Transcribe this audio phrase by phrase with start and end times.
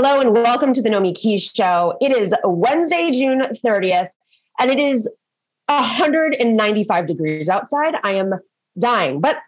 [0.00, 1.98] Hello and welcome to the Nomi Keys Show.
[2.00, 4.10] It is Wednesday, June 30th,
[4.60, 5.12] and it is
[5.66, 7.96] 195 degrees outside.
[8.04, 8.34] I am
[8.78, 9.38] dying, but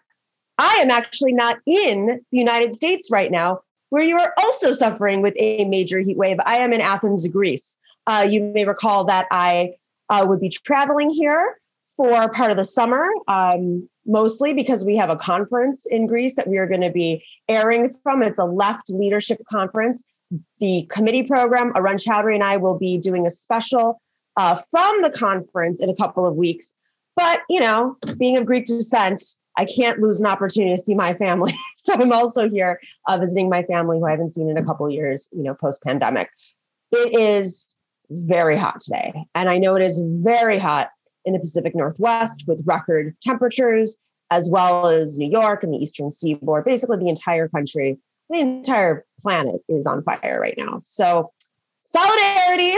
[0.57, 5.21] I am actually not in the United States right now, where you are also suffering
[5.21, 6.35] with a major heat wave.
[6.45, 7.77] I am in Athens, Greece.
[8.05, 9.75] Uh, you may recall that I
[10.09, 11.61] uh, would be traveling here
[11.95, 16.49] for part of the summer, um, mostly because we have a conference in Greece that
[16.49, 18.21] we are going to be airing from.
[18.21, 20.03] It's a left leadership conference
[20.59, 24.01] the committee program, Arun Chaudhary and I will be doing a special
[24.37, 26.75] uh, from the conference in a couple of weeks.
[27.15, 29.23] But, you know, being of Greek descent,
[29.57, 31.53] I can't lose an opportunity to see my family.
[31.75, 34.85] so I'm also here uh, visiting my family who I haven't seen in a couple
[34.85, 36.29] of years, you know, post pandemic.
[36.91, 37.75] It is
[38.09, 39.13] very hot today.
[39.35, 40.89] And I know it is very hot
[41.25, 43.97] in the Pacific Northwest with record temperatures,
[44.31, 47.99] as well as New York and the Eastern Seaboard, basically the entire country
[48.31, 50.79] the entire planet is on fire right now.
[50.83, 51.31] So,
[51.81, 52.75] solidarity,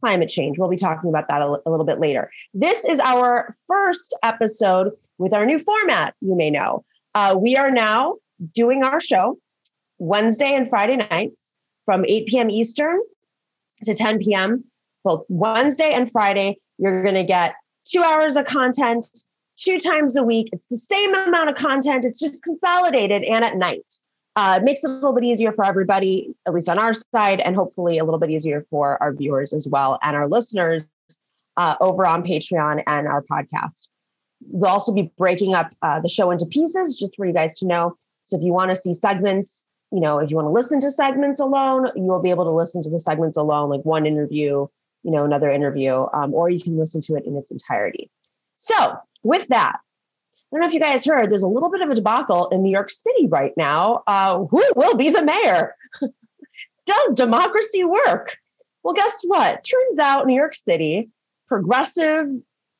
[0.00, 0.58] climate change.
[0.58, 2.30] We'll be talking about that a, little bit later.
[2.54, 6.84] This is our first episode with our new format, you may know.
[7.14, 8.16] Uh, we are now
[8.54, 9.38] doing our show
[9.98, 12.50] Wednesday and Friday nights from 8 p.m.
[12.50, 13.00] Eastern
[13.84, 14.62] to 10 p.m.
[15.04, 19.06] Both Wednesday and Friday, you're going to get two hours of content
[19.56, 20.48] two times a week.
[20.52, 23.84] It's the same amount of content, it's just consolidated and at night.
[24.38, 27.40] Uh, it makes it a little bit easier for everybody, at least on our side,
[27.40, 30.88] and hopefully a little bit easier for our viewers as well and our listeners
[31.56, 33.88] uh, over on Patreon and our podcast.
[34.46, 37.66] We'll also be breaking up uh, the show into pieces just for you guys to
[37.66, 37.96] know.
[38.22, 40.90] So if you want to see segments, you know, if you want to listen to
[40.92, 44.68] segments alone, you will be able to listen to the segments alone, like one interview,
[45.02, 48.08] you know, another interview, um, or you can listen to it in its entirety.
[48.54, 49.80] So with that,
[50.56, 52.70] don't know if you guys heard, there's a little bit of a debacle in New
[52.70, 54.02] York City right now.
[54.06, 55.74] Uh, who will be the mayor?
[56.86, 58.36] Does democracy work?
[58.82, 59.64] Well, guess what?
[59.64, 61.10] Turns out New York City,
[61.46, 62.28] progressive,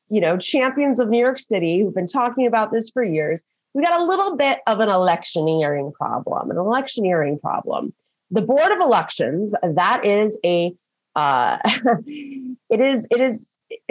[0.09, 3.83] you know, champions of New York City who've been talking about this for years, we
[3.83, 7.93] got a little bit of an electioneering problem, an electioneering problem.
[8.31, 10.73] The Board of Elections, that is a
[11.17, 11.59] uh,
[12.07, 13.61] it is it is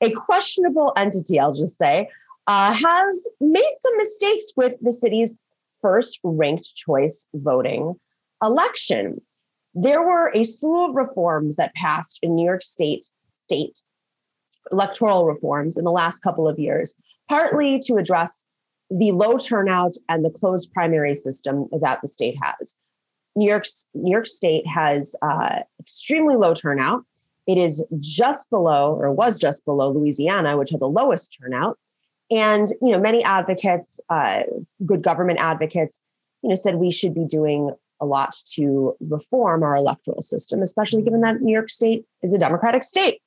[0.00, 2.08] a questionable entity, I'll just say
[2.48, 5.34] uh, has made some mistakes with the city's
[5.82, 7.94] first ranked choice voting
[8.42, 9.20] election.
[9.74, 13.04] There were a slew of reforms that passed in New York State
[13.36, 13.82] state
[14.72, 16.94] electoral reforms in the last couple of years,
[17.28, 18.44] partly to address
[18.90, 22.76] the low turnout and the closed primary system that the state has.
[23.36, 27.04] New York's New York State has uh, extremely low turnout.
[27.46, 31.78] It is just below, or was just below Louisiana, which had the lowest turnout.
[32.30, 34.42] And you know, many advocates, uh,
[34.84, 36.00] good government advocates,
[36.42, 41.02] you know, said we should be doing a lot to reform our electoral system, especially
[41.02, 43.20] given that New York State is a Democratic state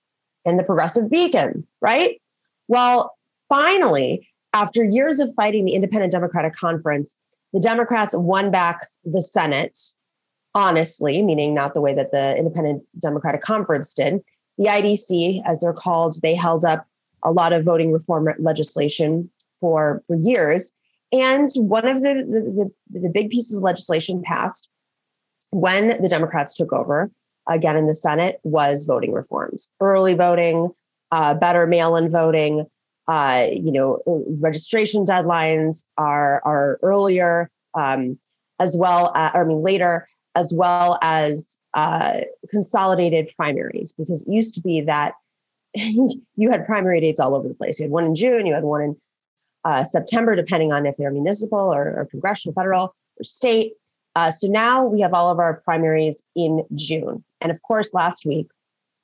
[0.46, 2.22] and the progressive beacon, right?
[2.68, 3.16] Well,
[3.50, 7.16] finally, after years of fighting the Independent Democratic Conference,
[7.54, 9.78] the Democrats won back the Senate,
[10.56, 14.22] honestly, meaning not the way that the Independent Democratic Conference did.
[14.58, 16.86] The IDC, as they're called, they held up
[17.24, 20.72] a lot of voting reform legislation for for years.
[21.12, 22.72] And one of the, the,
[23.02, 24.70] the, big pieces of legislation passed
[25.50, 27.12] when the Democrats took over
[27.50, 30.70] again in the Senate was voting reforms, early voting,
[31.12, 32.66] uh, better mail-in voting.
[33.08, 34.00] Uh, you know,
[34.40, 38.18] registration deadlines are are earlier, um,
[38.60, 39.12] as well.
[39.16, 44.82] As, I mean, later, as well as uh, consolidated primaries, because it used to be
[44.82, 45.14] that
[46.36, 47.80] you had primary dates all over the place.
[47.80, 48.98] You had one in June, you had one in
[49.64, 53.74] uh, September, depending on if they're municipal or, or congressional, federal, or state.
[54.16, 57.24] Uh, so now we have all of our primaries in June.
[57.40, 58.48] And of course, last week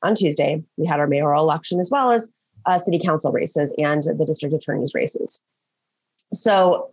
[0.04, 2.30] on Tuesday, we had our mayoral election as well as
[2.66, 5.44] uh, city council races and the district attorney's races.
[6.34, 6.92] So,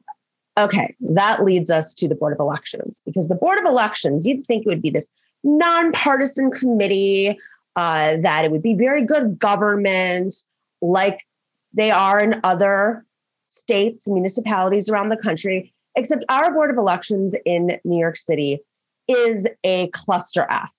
[0.56, 4.46] okay, that leads us to the Board of Elections because the Board of Elections, you'd
[4.46, 5.10] think it would be this
[5.42, 7.38] nonpartisan committee
[7.76, 10.34] uh, that it would be very good government
[10.80, 11.24] like
[11.72, 13.04] they are in other
[13.48, 15.72] states and municipalities around the country.
[15.96, 18.58] except our Board of Elections in New York City
[19.06, 20.74] is a cluster F.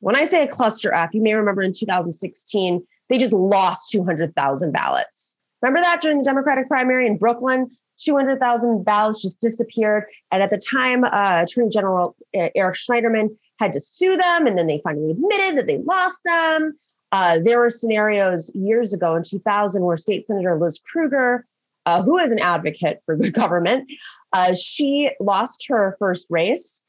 [0.00, 4.72] When I say a cluster F, you may remember in 2016, they just lost 200,000
[4.72, 5.36] ballots.
[5.60, 7.70] Remember that during the Democratic primary in Brooklyn?
[7.96, 10.04] 200,000 ballots just disappeared.
[10.30, 14.58] And at the time, uh, Attorney General uh, Eric Schneiderman had to sue them, and
[14.58, 16.74] then they finally admitted that they lost them.
[17.12, 21.46] Uh, there were scenarios years ago in 2000 where State Senator Liz Krueger,
[21.86, 23.90] uh, who is an advocate for good government,
[24.32, 26.82] uh, she lost her first race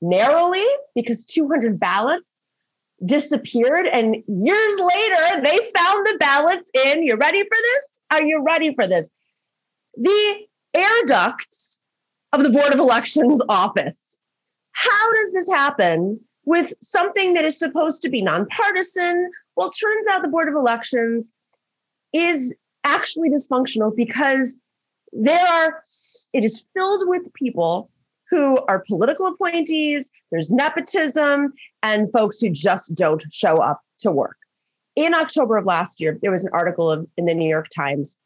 [0.00, 2.46] narrowly because 200 ballots
[3.04, 3.86] disappeared.
[3.86, 7.02] And years later, they found the ballots in.
[7.02, 8.00] You ready for this?
[8.10, 9.10] Are you ready for this?
[9.94, 11.80] The air ducts
[12.32, 14.18] of the Board of Elections office.
[14.72, 19.30] How does this happen with something that is supposed to be nonpartisan?
[19.56, 21.32] Well, it turns out the Board of Elections
[22.12, 22.54] is
[22.84, 24.58] actually dysfunctional because
[25.12, 25.82] there are
[26.32, 27.90] it is filled with people
[28.30, 31.52] who are political appointees, there's nepotism,
[31.82, 34.38] and folks who just don't show up to work.
[34.96, 38.16] In October of last year, there was an article of, in the New York Times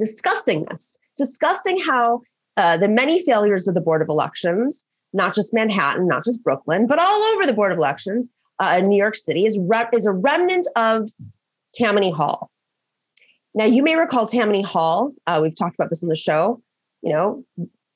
[0.00, 2.22] discussing this, discussing how
[2.56, 6.86] uh, the many failures of the Board of Elections, not just Manhattan, not just Brooklyn,
[6.86, 10.06] but all over the Board of Elections uh, in New York City, is, re- is
[10.06, 11.08] a remnant of
[11.74, 12.50] Tammany Hall.
[13.54, 15.12] Now, you may recall Tammany Hall.
[15.26, 16.62] Uh, we've talked about this in the show,
[17.02, 17.44] you know,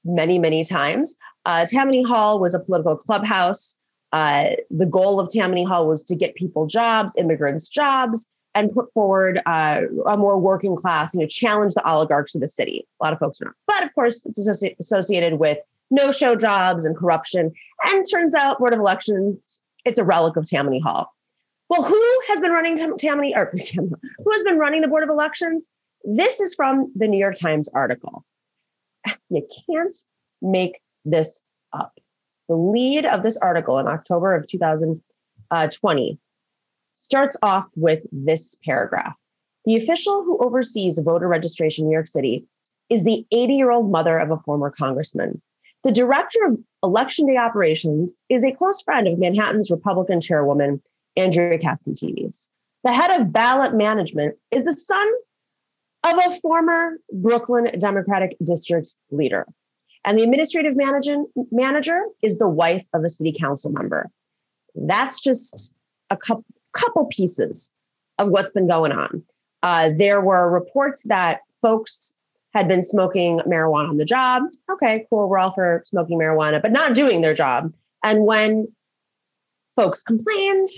[0.04, 1.16] many, many times.
[1.46, 3.78] Uh, Tammany Hall was a political clubhouse.
[4.12, 8.92] Uh, the goal of Tammany Hall was to get people jobs, immigrants jobs, and put
[8.92, 12.86] forward uh, a more working class, you know, challenge the oligarchs of the city.
[13.00, 13.54] A lot of folks are not.
[13.66, 15.58] But of course, it's associ- associated with
[15.90, 17.52] no-show jobs and corruption.
[17.84, 21.12] And turns out, Board of Elections, it's a relic of Tammany Hall.
[21.68, 25.66] Well, who has been running Tammany, or who has been running the Board of Elections?
[26.04, 28.24] This is from the New York Times article.
[29.30, 29.96] You can't
[30.42, 31.42] make this
[31.72, 31.98] up.
[32.48, 36.18] The lead of this article in October of 2020
[36.94, 39.14] starts off with this paragraph.
[39.64, 42.46] The official who oversees voter registration in New York City
[42.91, 45.41] is the 80 year old mother of a former congressman.
[45.85, 50.82] The director of election day operations is a close friend of Manhattan's Republican chairwoman,
[51.17, 52.49] Andrea Catsimatidis.
[52.85, 55.06] The head of ballot management is the son
[56.05, 59.47] of a former Brooklyn Democratic district leader.
[60.05, 64.11] And the administrative manager is the wife of a city council member.
[64.75, 65.73] That's just
[66.11, 66.44] a couple,
[66.75, 67.73] couple pieces
[68.19, 69.23] of what's been going on.
[69.62, 72.15] Uh, there were reports that folks
[72.53, 74.43] had been smoking marijuana on the job.
[74.71, 75.29] Okay, cool.
[75.29, 77.73] We're all for smoking marijuana, but not doing their job.
[78.03, 78.69] And when
[79.75, 80.69] folks complained,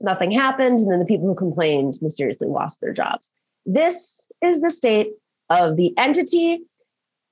[0.00, 0.78] nothing happened.
[0.78, 3.32] And then the people who complained mysteriously lost their jobs.
[3.66, 5.08] This is the state
[5.50, 6.60] of the entity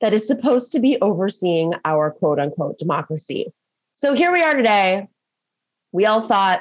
[0.00, 3.52] that is supposed to be overseeing our quote unquote democracy.
[3.94, 5.08] So here we are today.
[5.92, 6.60] We all thought,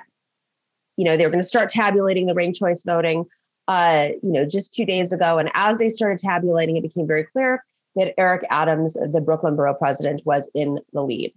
[0.97, 3.25] you know, they were going to start tabulating the ranked choice voting,
[3.67, 5.37] uh, you know, just two days ago.
[5.37, 7.63] And as they started tabulating, it became very clear
[7.95, 11.33] that Eric Adams, the Brooklyn borough president, was in the lead.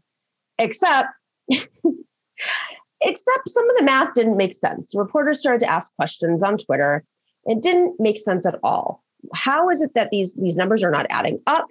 [0.58, 1.08] Except,
[1.50, 4.94] except some of the math didn't make sense.
[4.94, 7.04] Reporters started to ask questions on Twitter.
[7.44, 9.02] It didn't make sense at all.
[9.34, 11.66] How is it that these, these numbers are not adding up?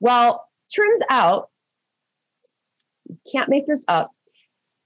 [0.00, 1.50] Well, turns out,
[3.30, 4.13] can't make this up.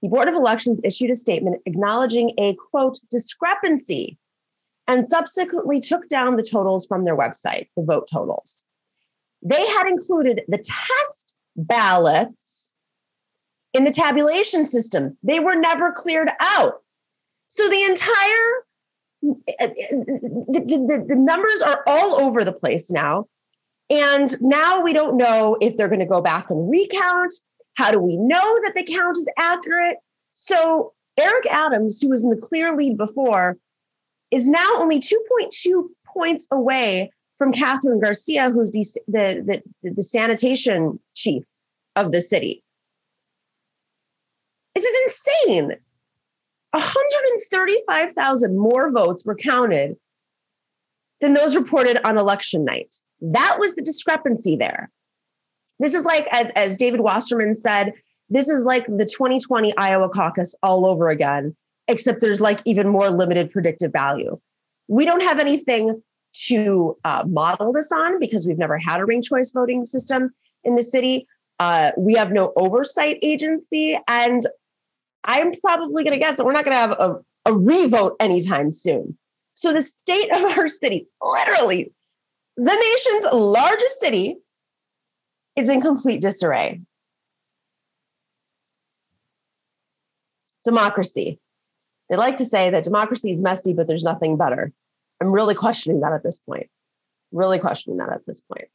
[0.01, 4.17] The Board of Elections issued a statement acknowledging a quote discrepancy
[4.87, 8.65] and subsequently took down the totals from their website, the vote totals.
[9.41, 12.73] They had included the test ballots
[13.73, 15.17] in the tabulation system.
[15.21, 16.81] They were never cleared out.
[17.47, 18.63] So the entire
[19.21, 19.43] the,
[20.47, 23.27] the, the, numbers are all over the place now.
[23.89, 27.33] And now we don't know if they're going to go back and recount.
[27.75, 29.97] How do we know that the count is accurate?
[30.33, 33.57] So Eric Adams, who was in the clear lead before,
[34.31, 40.99] is now only 2.2 points away from Kathryn Garcia, who's the, the, the, the sanitation
[41.15, 41.43] chief
[41.95, 42.63] of the city.
[44.75, 45.73] This is insane.
[46.71, 49.97] 135,000 more votes were counted
[51.21, 52.93] than those reported on election night.
[53.21, 54.91] That was the discrepancy there.
[55.79, 57.93] This is like, as, as David Wasserman said,
[58.29, 61.55] this is like the 2020 Iowa caucus all over again,
[61.87, 64.39] except there's like even more limited predictive value.
[64.87, 66.01] We don't have anything
[66.47, 70.31] to uh, model this on because we've never had a ranked choice voting system
[70.63, 71.27] in the city.
[71.59, 73.99] Uh, we have no oversight agency.
[74.07, 74.45] And
[75.23, 78.71] I'm probably going to guess that we're not going to have a, a revote anytime
[78.71, 79.17] soon.
[79.53, 81.91] So the state of our city, literally
[82.55, 84.37] the nation's largest city,
[85.59, 86.81] is in complete disarray.
[90.63, 91.39] Democracy.
[92.09, 94.71] They like to say that democracy is messy, but there's nothing better.
[95.21, 96.69] I'm really questioning that at this point.
[97.31, 98.67] Really questioning that at this point.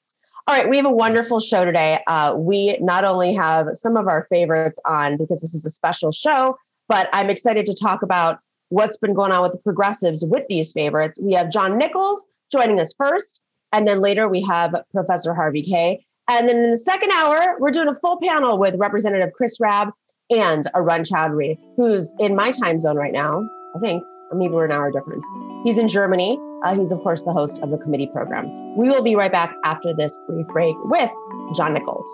[0.46, 2.00] All right, we have a wonderful show today.
[2.06, 6.12] Uh, we not only have some of our favorites on because this is a special
[6.12, 10.46] show, but I'm excited to talk about what's been going on with the progressives with
[10.48, 11.18] these favorites.
[11.20, 13.40] We have John Nichols joining us first,
[13.72, 16.04] and then later we have Professor Harvey Kaye.
[16.28, 19.90] And then in the second hour, we're doing a full panel with Representative Chris Rabb
[20.30, 24.64] and Arun Chaudhary, who's in my time zone right now, I think, or maybe we're
[24.64, 25.26] an hour difference.
[25.64, 26.38] He's in Germany.
[26.64, 28.74] Uh, he's, of course, the host of the committee program.
[28.74, 31.10] We will be right back after this brief break with
[31.54, 32.08] John Nichols.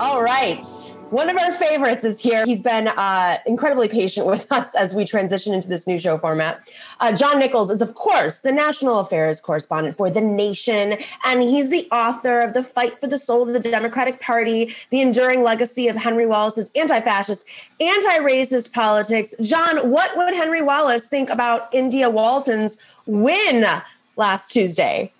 [0.00, 0.91] All right.
[1.12, 2.46] One of our favorites is here.
[2.46, 6.72] He's been uh, incredibly patient with us as we transition into this new show format.
[7.00, 11.68] Uh, John Nichols is, of course, the national affairs correspondent for The Nation, and he's
[11.68, 15.86] the author of The Fight for the Soul of the Democratic Party, The Enduring Legacy
[15.86, 17.44] of Henry Wallace's Anti Fascist,
[17.78, 19.34] Anti Racist Politics.
[19.42, 23.66] John, what would Henry Wallace think about India Walton's win
[24.16, 25.12] last Tuesday?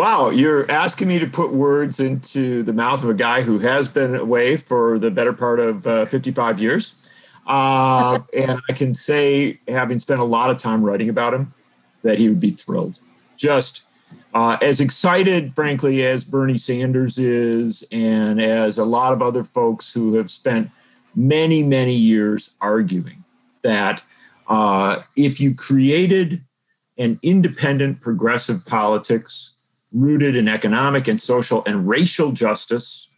[0.00, 3.86] Wow, you're asking me to put words into the mouth of a guy who has
[3.86, 6.94] been away for the better part of uh, 55 years.
[7.46, 11.52] Uh, and I can say, having spent a lot of time writing about him,
[12.00, 12.98] that he would be thrilled.
[13.36, 13.82] Just
[14.32, 19.92] uh, as excited, frankly, as Bernie Sanders is, and as a lot of other folks
[19.92, 20.70] who have spent
[21.14, 23.22] many, many years arguing
[23.64, 24.02] that
[24.48, 26.42] uh, if you created
[26.96, 29.58] an independent progressive politics
[29.92, 33.08] rooted in economic and social and racial justice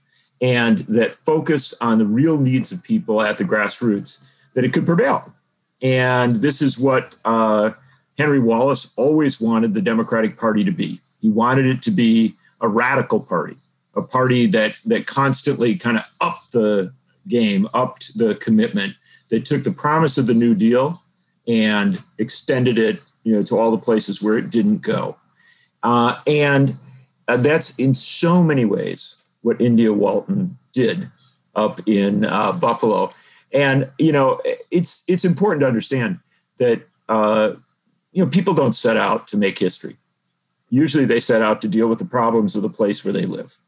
[0.42, 4.84] and that focused on the real needs of people at the grassroots, that it could
[4.84, 5.32] prevail.
[5.80, 7.72] And this is what uh,
[8.18, 11.00] Henry Wallace always wanted the Democratic Party to be.
[11.20, 13.56] He wanted it to be a radical party,
[13.94, 16.92] a party that that constantly kind of upped the
[17.28, 18.94] game, upped the commitment,
[19.30, 21.02] that took the promise of the New Deal
[21.46, 25.16] and extended it, you know, to all the places where it didn't go.
[25.82, 26.76] Uh, and
[27.28, 31.10] uh, that's in so many ways what India Walton did
[31.54, 33.12] up in uh, Buffalo.
[33.52, 36.20] And you know, it's it's important to understand
[36.58, 37.54] that uh,
[38.12, 39.96] you know people don't set out to make history.
[40.70, 43.58] Usually, they set out to deal with the problems of the place where they live.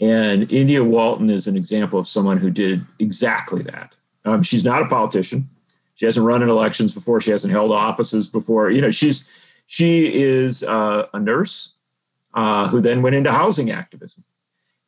[0.00, 3.94] And India Walton is an example of someone who did exactly that.
[4.24, 5.50] Um, she's not a politician.
[5.96, 7.20] She hasn't run in elections before.
[7.20, 8.70] She hasn't held offices before.
[8.70, 9.28] You know, she's
[9.70, 11.76] she is uh, a nurse
[12.34, 14.24] uh, who then went into housing activism.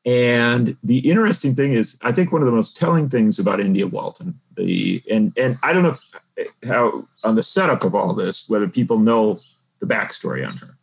[0.04, 3.86] And the interesting thing is, I think one of the most telling things about India
[3.86, 5.94] Walton, the and and I don't know
[6.36, 9.38] if, how on the setup of all this, whether people know
[9.78, 10.76] the backstory on her.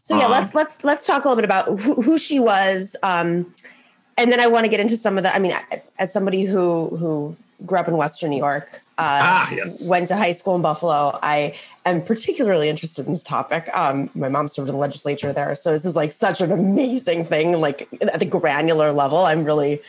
[0.00, 2.96] So yeah, um, let's let's let's talk a little bit about who, who she was,
[3.04, 3.54] um,
[4.18, 5.32] and then I want to get into some of the.
[5.32, 5.54] I mean,
[6.00, 9.88] as somebody who who grew up in Western New York, uh, ah, yes.
[9.88, 11.18] went to high school in Buffalo.
[11.22, 11.54] I
[11.86, 13.68] am particularly interested in this topic.
[13.74, 17.24] Um, my mom served in the legislature there, so this is like such an amazing
[17.24, 17.58] thing.
[17.58, 19.80] Like at the granular level, I'm really,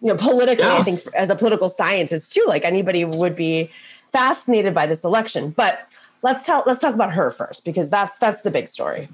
[0.00, 0.64] you know, politically.
[0.64, 0.78] Yeah.
[0.78, 3.70] I think as a political scientist too, like anybody would be
[4.12, 5.50] fascinated by this election.
[5.50, 9.08] But let's tell let's talk about her first because that's that's the big story.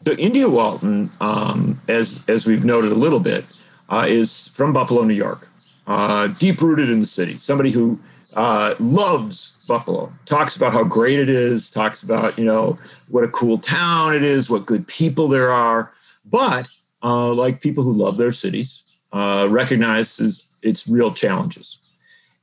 [0.00, 3.44] So India Walton, um, as as we've noted a little bit,
[3.88, 5.48] uh, is from Buffalo, New York
[5.88, 7.98] uh, deep rooted in the city, somebody who
[8.34, 12.78] uh, loves Buffalo, talks about how great it is, talks about, you know,
[13.08, 15.92] what a cool town it is, what good people there are.
[16.26, 16.68] But
[17.02, 21.80] uh, like people who love their cities, uh, recognizes its real challenges.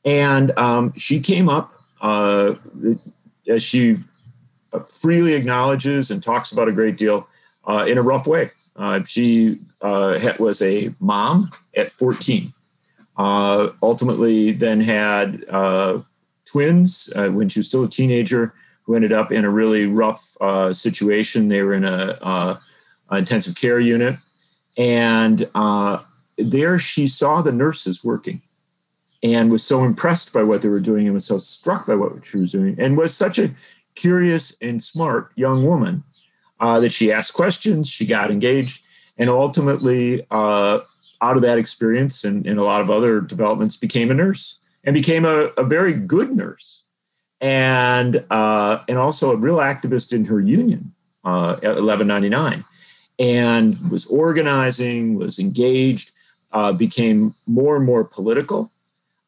[0.03, 1.71] And um, she came up,
[2.01, 2.55] uh,
[3.47, 3.97] as she
[4.89, 7.27] freely acknowledges and talks about a great deal,
[7.87, 8.49] in a rough way.
[9.05, 12.54] She was a mom at 14
[13.17, 16.01] uh, ultimately, then had uh,
[16.45, 18.53] twins uh, when she was still a teenager,
[18.83, 21.47] who ended up in a really rough uh, situation.
[21.47, 22.55] They were in a, uh,
[23.11, 24.17] intensive care unit,
[24.77, 25.99] and uh,
[26.37, 28.41] there she saw the nurses working,
[29.23, 32.25] and was so impressed by what they were doing, and was so struck by what
[32.25, 33.51] she was doing, and was such a
[33.95, 36.03] curious and smart young woman
[36.59, 38.81] that she asked questions, she got engaged,
[39.17, 40.25] and ultimately
[41.21, 44.93] out of that experience and, and a lot of other developments became a nurse and
[44.93, 46.83] became a, a very good nurse.
[47.41, 50.93] And uh, and also a real activist in her union
[51.23, 52.63] uh, at 1199
[53.19, 56.11] and was organizing was engaged
[56.53, 58.71] uh, became more and more political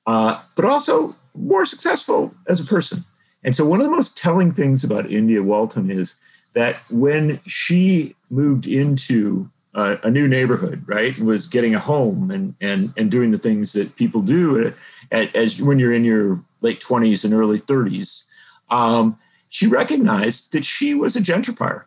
[0.08, 3.04] uh, but also more successful as a person.
[3.44, 6.16] And so, one of the most telling things about India Walton is
[6.54, 12.94] that when she moved into a, new neighborhood, right, was getting a home and and
[12.98, 14.74] and doing the things that people do
[15.12, 18.24] at, as when you're in your late 20s and early 30s,
[18.70, 19.20] um,
[19.50, 21.84] she recognized that she was a gentrifier,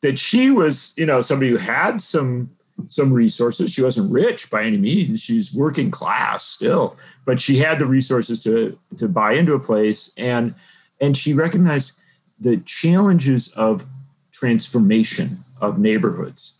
[0.00, 2.50] that she was, you know, somebody who had some
[2.88, 3.70] some resources.
[3.70, 5.20] She wasn't rich by any means.
[5.20, 10.12] She's working class still, but she had the resources to to buy into a place
[10.16, 10.54] and
[11.00, 11.92] and she recognized
[12.38, 13.86] the challenges of
[14.32, 16.54] transformation of neighborhoods,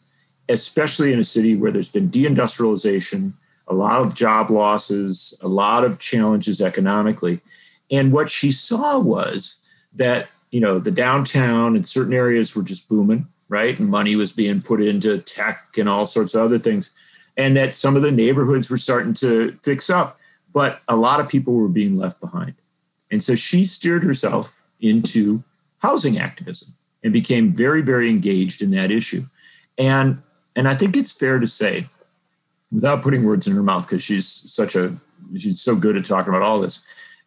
[0.52, 3.32] especially in a city where there's been deindustrialization,
[3.68, 7.40] a lot of job losses, a lot of challenges economically.
[7.90, 9.58] And what she saw was
[9.94, 13.78] that, you know, the downtown and certain areas were just booming right?
[13.78, 16.90] And money was being put into tech and all sorts of other things.
[17.36, 20.18] And that some of the neighborhoods were starting to fix up,
[20.54, 22.54] but a lot of people were being left behind.
[23.10, 25.44] And so she steered herself into
[25.80, 26.72] housing activism
[27.04, 29.26] and became very, very engaged in that issue.
[29.76, 30.22] And
[30.56, 31.86] and I think it's fair to say,
[32.70, 34.96] without putting words in her mouth, because she's such a
[35.36, 36.80] she's so good at talking about all this,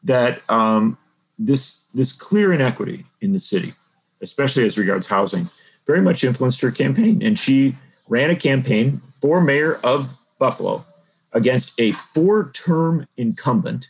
[0.03, 0.97] that um,
[1.37, 3.73] this this clear inequity in the city,
[4.21, 5.49] especially as regards housing,
[5.87, 7.21] very much influenced her campaign.
[7.23, 7.75] And she
[8.07, 10.85] ran a campaign for mayor of Buffalo
[11.31, 13.89] against a four term incumbent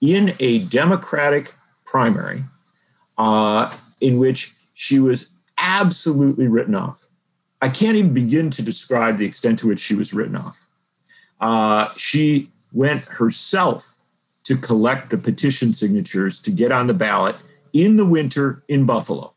[0.00, 2.44] in a Democratic primary
[3.18, 7.01] uh, in which she was absolutely written off.
[7.62, 10.58] I can't even begin to describe the extent to which she was written off.
[11.40, 13.96] Uh, she went herself
[14.44, 17.36] to collect the petition signatures to get on the ballot
[17.72, 19.32] in the winter in Buffalo.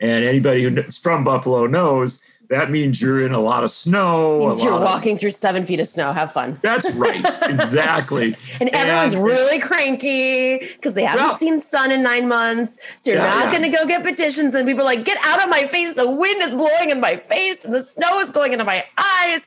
[0.00, 4.52] And anybody who's from Buffalo knows that means you're in a lot of snow.
[4.60, 6.12] You're walking of, through seven feet of snow.
[6.12, 6.58] Have fun.
[6.62, 7.24] That's right.
[7.50, 8.34] Exactly.
[8.60, 12.78] and everyone's and, really cranky because they haven't well, seen sun in nine months.
[12.98, 13.50] So you're yeah, not yeah.
[13.58, 14.54] going to go get petitions.
[14.54, 15.94] And people are like, get out of my face.
[15.94, 19.46] The wind is blowing in my face and the snow is going into my eyes.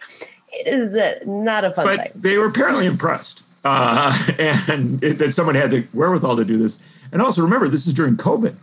[0.54, 2.12] It is uh, not a fun but thing.
[2.16, 3.44] They were apparently impressed.
[3.66, 6.80] Uh, and it, that someone had the wherewithal to do this.
[7.12, 8.56] And also remember, this is during COVID.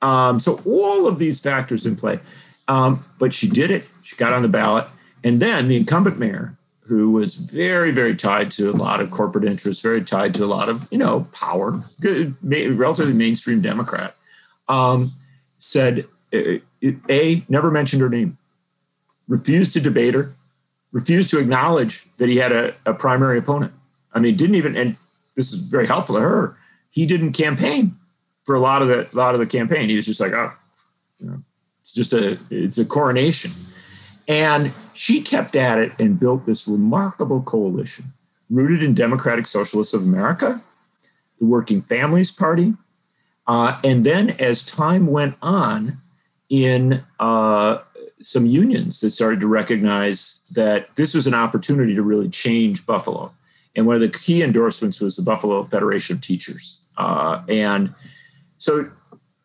[0.00, 2.20] Um, so all of these factors in play.
[2.68, 3.86] Um, but she did it.
[4.04, 4.86] She got on the ballot.
[5.24, 9.44] And then the incumbent mayor, who was very, very tied to a lot of corporate
[9.44, 14.14] interests, very tied to a lot of, you know, power, good, relatively mainstream Democrat,
[14.68, 15.12] um,
[15.58, 16.58] said, uh,
[17.10, 18.38] A, never mentioned her name,
[19.26, 20.34] refused to debate her,
[20.92, 23.72] refused to acknowledge that he had a, a primary opponent.
[24.14, 24.96] I mean, didn't even, and
[25.34, 26.56] this is very helpful to her,
[26.90, 27.96] he didn't campaign
[28.44, 29.90] for a lot of the lot of the campaign.
[29.90, 30.52] He was just like, oh,
[31.18, 31.42] you know,
[31.88, 33.52] it's just a it's a coronation.
[34.26, 38.06] And she kept at it and built this remarkable coalition
[38.50, 40.62] rooted in Democratic Socialists of America,
[41.38, 42.74] the Working Families Party,
[43.46, 45.98] uh, and then as time went on,
[46.48, 47.78] in uh,
[48.22, 53.32] some unions that started to recognize that this was an opportunity to really change Buffalo.
[53.76, 56.80] And one of the key endorsements was the Buffalo Federation of Teachers.
[56.96, 57.94] Uh, and
[58.56, 58.90] so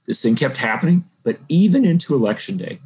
[0.06, 2.80] this thing kept happening, but even into election day,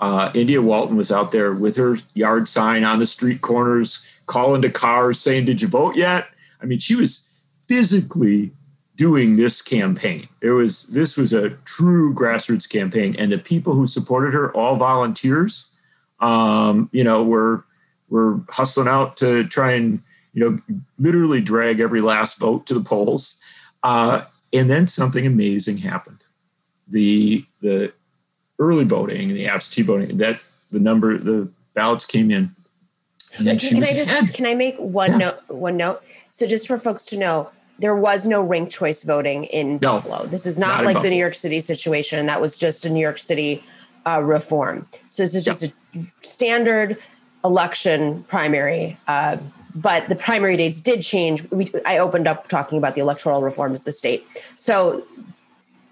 [0.00, 4.62] uh, India Walton was out there with her yard sign on the street corners, calling
[4.62, 6.28] to cars, saying, "Did you vote yet?"
[6.62, 7.28] I mean, she was
[7.66, 8.52] physically
[8.96, 10.28] doing this campaign.
[10.40, 14.76] It was this was a true grassroots campaign, and the people who supported her, all
[14.76, 15.70] volunteers,
[16.20, 17.64] um, you know, were
[18.08, 22.80] were hustling out to try and you know literally drag every last vote to the
[22.80, 23.40] polls.
[23.82, 26.24] Uh, and then something amazing happened.
[26.90, 27.92] The the
[28.58, 32.54] early voting, the absentee voting, that the number, the ballots came in.
[33.36, 34.34] And can, can I just ahead.
[34.34, 35.18] can I make one yeah.
[35.18, 35.48] note?
[35.48, 36.02] One note.
[36.30, 40.26] So just for folks to know, there was no ranked choice voting in no, Buffalo.
[40.26, 42.26] This is not, not like the New York City situation.
[42.26, 43.62] That was just a New York City
[44.06, 44.86] uh, reform.
[45.08, 45.72] So this is just yep.
[45.94, 46.98] a standard
[47.44, 48.98] election primary.
[49.06, 49.36] Uh,
[49.74, 51.48] but the primary dates did change.
[51.50, 54.26] We, I opened up talking about the electoral reforms of the state.
[54.54, 55.06] So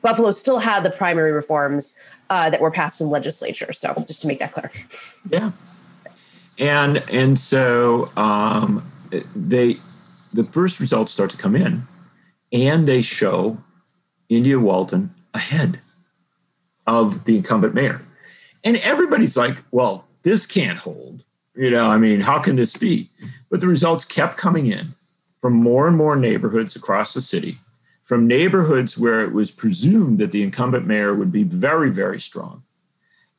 [0.02, 1.94] Buffalo still had the primary reforms
[2.30, 3.72] uh, that were passed in the legislature.
[3.72, 4.70] So just to make that clear.
[5.30, 5.52] Yeah,
[6.58, 8.90] and and so um,
[9.34, 9.76] they
[10.32, 11.82] the first results start to come in,
[12.52, 13.58] and they show
[14.28, 15.80] India Walton ahead
[16.86, 18.02] of the incumbent mayor,
[18.64, 23.08] and everybody's like, "Well, this can't hold." You know, I mean, how can this be?
[23.50, 24.94] But the results kept coming in
[25.36, 27.58] from more and more neighborhoods across the city,
[28.06, 32.62] from neighborhoods where it was presumed that the incumbent mayor would be very, very strong.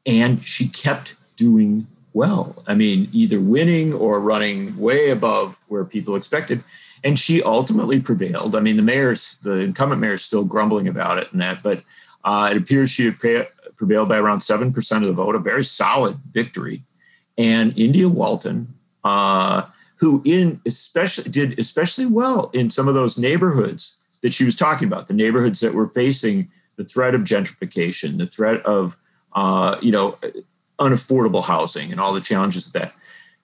[0.06, 2.62] And she kept doing well.
[2.68, 6.64] I mean, either winning or running way above where people expected.
[7.04, 8.56] and she ultimately prevailed.
[8.56, 11.84] I mean, the mayor's the incumbent mayor is still grumbling about it and that, but
[12.24, 16.18] uh, it appears she prevailed by around seven percent of the vote, a very solid
[16.32, 16.84] victory.
[17.38, 19.64] And India Walton, uh,
[20.00, 24.88] who in especially did especially well in some of those neighborhoods that she was talking
[24.88, 28.98] about, the neighborhoods that were facing the threat of gentrification, the threat of
[29.34, 30.18] uh, you know
[30.80, 32.94] unaffordable housing, and all the challenges of that.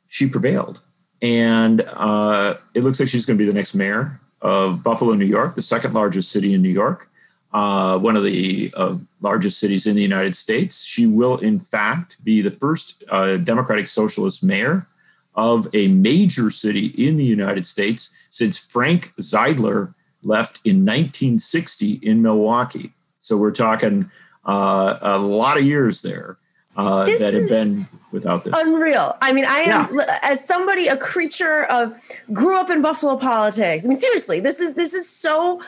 [0.07, 0.81] She prevailed,
[1.21, 5.25] and uh, it looks like she's going to be the next mayor of Buffalo, New
[5.25, 7.09] York, the second largest city in New York,
[7.53, 10.83] uh, one of the uh, largest cities in the United States.
[10.83, 14.87] She will, in fact, be the first uh, Democratic Socialist mayor
[15.35, 22.21] of a major city in the United States since Frank Zeidler left in 1960 in
[22.21, 22.93] Milwaukee.
[23.19, 24.09] So we're talking
[24.45, 26.37] uh, a lot of years there
[26.75, 28.53] uh, that have been without this.
[28.55, 29.15] Unreal.
[29.21, 30.19] I mean, I am yeah.
[30.23, 31.99] as somebody a creature of
[32.31, 33.85] grew up in Buffalo politics.
[33.85, 35.61] I mean, seriously, this is this is so.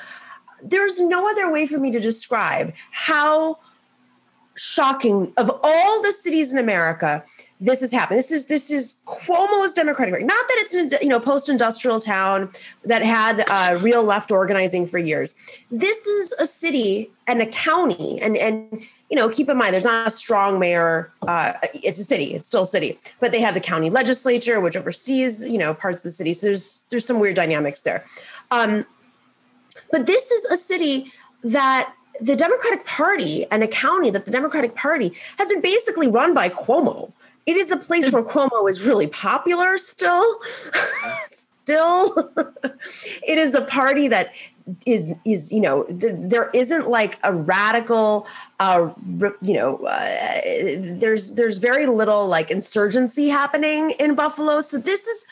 [0.63, 3.59] There's no other way for me to describe how
[4.55, 7.23] shocking of all the cities in America
[7.59, 8.19] this has happened.
[8.19, 10.25] This is this is Cuomo's Democratic Party.
[10.25, 12.51] Not that it's an you know post-industrial town
[12.83, 15.35] that had uh, real left organizing for years.
[15.71, 19.85] This is a city and a county, and and you know keep in mind there's
[19.85, 21.13] not a strong mayor.
[21.25, 22.33] Uh, it's a city.
[22.33, 25.99] It's still a city, but they have the county legislature which oversees you know parts
[25.99, 26.33] of the city.
[26.33, 28.03] So there's there's some weird dynamics there.
[28.51, 28.85] Um,
[29.91, 34.75] but this is a city that the Democratic Party and a county that the Democratic
[34.75, 37.12] Party has been basically run by Cuomo
[37.45, 40.39] it is a place where Cuomo is really popular still.
[41.28, 42.32] still,
[43.28, 44.34] it is a party that
[44.88, 48.25] is is you know th- there isn't like a radical
[48.60, 48.91] uh
[49.39, 50.41] you know uh,
[50.99, 55.28] there's there's very little like insurgency happening in buffalo so this is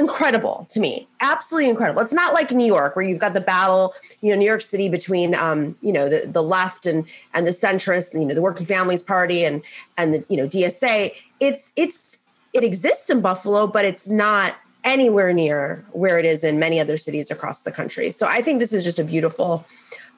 [0.00, 1.06] incredible to me.
[1.20, 2.02] Absolutely incredible.
[2.02, 4.88] It's not like new york where you've got the battle you know new york city
[4.88, 8.66] between um you know the, the left and and the centrist you know the working
[8.66, 9.62] families party and
[9.96, 12.18] and the you know dsa it's it's
[12.52, 16.96] it exists in buffalo but it's not anywhere near where it is in many other
[16.96, 18.10] cities across the country.
[18.10, 19.64] So i think this is just a beautiful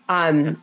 [0.09, 0.63] um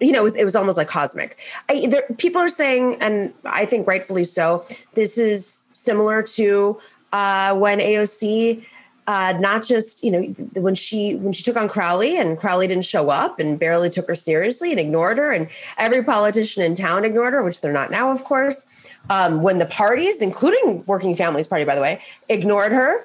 [0.00, 1.38] you know, it was, it was almost like cosmic.
[1.68, 6.80] I, there, people are saying, and I think rightfully so, this is similar to
[7.12, 8.64] uh, when AOC
[9.06, 10.22] uh, not just you know
[10.60, 14.06] when she when she took on Crowley and Crowley didn't show up and barely took
[14.06, 17.90] her seriously and ignored her and every politician in town ignored her, which they're not
[17.90, 18.64] now, of course.
[19.10, 23.04] Um, when the parties, including Working Families Party, by the way, ignored her,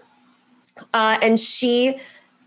[0.93, 1.99] uh, and she,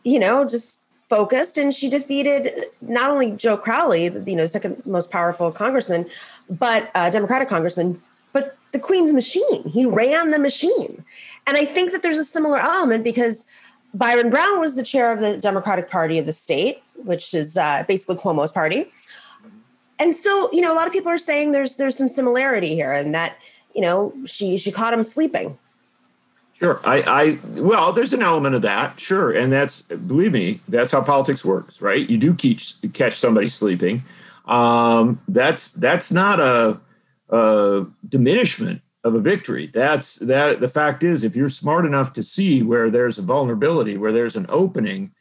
[0.05, 2.49] you know, just focused and she defeated
[2.81, 6.07] not only Joe Crowley, you know, second most powerful congressman,
[6.49, 8.01] but uh, Democratic congressman,
[8.33, 9.69] but the Queen's machine.
[9.69, 11.05] He ran the machine.
[11.47, 13.45] And I think that there's a similar element because
[13.93, 17.85] Byron Brown was the chair of the Democratic Party of the state, which is uh,
[17.89, 18.91] basically Cuomo's party.
[19.99, 22.93] And so, you know, a lot of people are saying there's there's some similarity here,
[22.93, 23.37] and that
[23.75, 25.59] you know she she caught him sleeping.
[26.59, 30.93] Sure, I, I well, there's an element of that, sure, and that's believe me, that's
[30.93, 32.09] how politics works, right?
[32.09, 34.03] You do catch catch somebody sleeping.
[34.47, 36.81] Um, that's that's not a,
[37.29, 39.67] a diminishment of a victory.
[39.67, 43.97] That's that the fact is if you're smart enough to see where there's a vulnerability,
[43.97, 45.13] where there's an opening,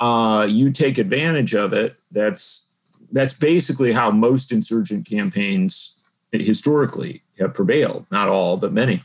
[0.00, 1.96] uh, you take advantage of it.
[2.10, 2.66] That's
[3.12, 5.98] that's basically how most insurgent campaigns
[6.32, 8.06] historically have prevailed.
[8.10, 9.02] Not all, but many.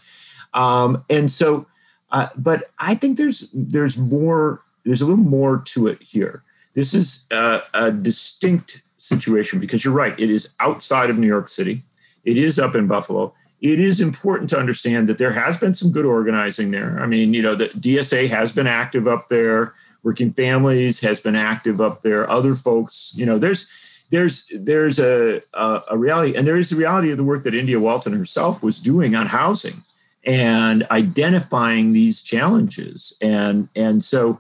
[0.54, 1.68] Um, and so,
[2.12, 4.64] uh, but I think there's there's more.
[4.86, 6.44] There's a little more to it here.
[6.74, 10.18] This is a, a distinct situation because you're right.
[10.20, 11.84] It is outside of New York City.
[12.24, 15.92] It is up in Buffalo it is important to understand that there has been some
[15.92, 17.00] good organizing there.
[17.00, 19.74] I mean, you know, the DSA has been active up there.
[20.02, 22.30] Working Families has been active up there.
[22.30, 23.70] Other folks, you know, there's
[24.12, 27.54] there's there's a, a, a reality, and there is the reality of the work that
[27.54, 29.84] India Walton herself was doing on housing
[30.24, 34.40] and identifying these challenges, and and so,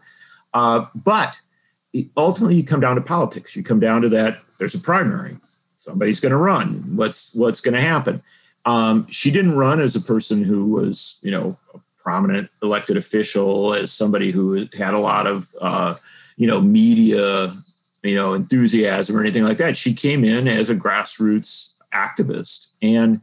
[0.54, 1.40] uh, but
[2.16, 3.56] ultimately, you come down to politics.
[3.56, 4.40] You come down to that.
[4.60, 5.38] There's a primary.
[5.76, 6.96] Somebody's going to run.
[6.96, 8.24] What's what's going to happen?
[8.66, 13.74] Um, she didn't run as a person who was, you know, a prominent elected official,
[13.74, 15.96] as somebody who had a lot of, uh,
[16.36, 17.54] you know, media,
[18.04, 19.78] you know, enthusiasm or anything like that.
[19.78, 23.22] She came in as a grassroots activist, and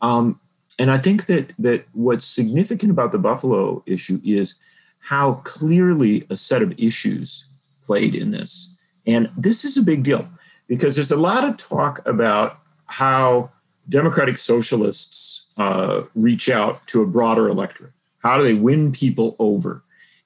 [0.00, 0.40] um,
[0.78, 4.54] and I think that that what's significant about the Buffalo issue is
[5.00, 7.46] how clearly a set of issues
[7.82, 10.28] played in this, and this is a big deal
[10.68, 13.50] because there's a lot of talk about how
[13.88, 17.92] Democratic socialists uh, reach out to a broader electorate?
[18.18, 19.82] How do they win people over?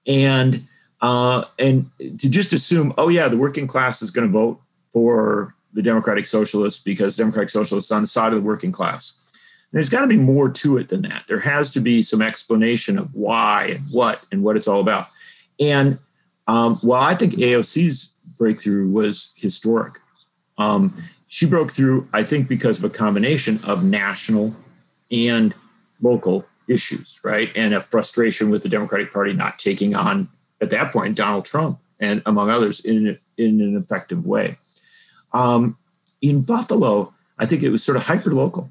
[0.06, 0.66] And
[1.02, 5.54] uh, and to just assume, oh yeah, the working class is going to vote for
[5.72, 9.14] the Democratic Socialists because Democratic Socialists are on the side of the working class.
[9.72, 11.24] There's got to be more to it than that.
[11.28, 15.06] There has to be some explanation of why and what and what it's all about.
[15.60, 15.98] And
[16.48, 20.00] um, while I think AOC's breakthrough was historic,
[20.58, 20.92] um,
[21.32, 24.56] she broke through, I think, because of a combination of national
[25.12, 25.54] and
[26.02, 27.52] local issues, right?
[27.54, 30.28] And a frustration with the Democratic Party not taking on,
[30.60, 34.58] at that point, Donald Trump and among others in, in an effective way.
[35.32, 35.78] Um,
[36.20, 38.68] in Buffalo, I think it was sort of hyper local.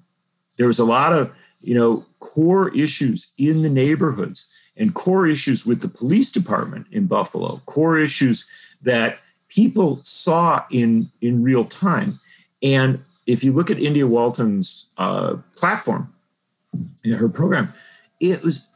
[0.58, 5.65] There was a lot of, you know, core issues in the neighborhoods and core issues
[5.65, 8.45] with the police department in Buffalo, core issues
[8.82, 12.19] that people saw in in real time.
[12.62, 16.13] And if you look at India Walton's uh, platform,
[17.04, 17.74] in her program,
[18.19, 18.69] it was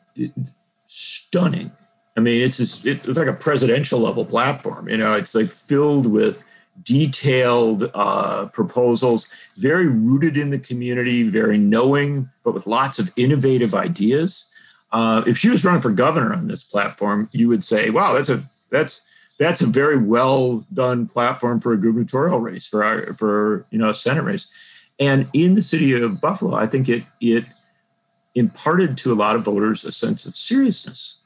[0.85, 1.71] stunning.
[2.15, 4.87] I mean, it's just, it's like a presidential level platform.
[4.87, 6.43] You know, it's like filled with
[6.83, 13.73] detailed uh, proposals, very rooted in the community, very knowing, but with lots of innovative
[13.73, 14.49] ideas.
[14.91, 18.29] Uh, if she was running for governor on this platform, you would say, "Wow, that's
[18.29, 19.01] a that's
[19.43, 23.89] that's a very well done platform for a gubernatorial race for our for you know
[23.89, 24.47] a senate race."
[24.99, 27.45] And in the city of Buffalo, I think it it
[28.35, 31.19] imparted to a lot of voters a sense of seriousness.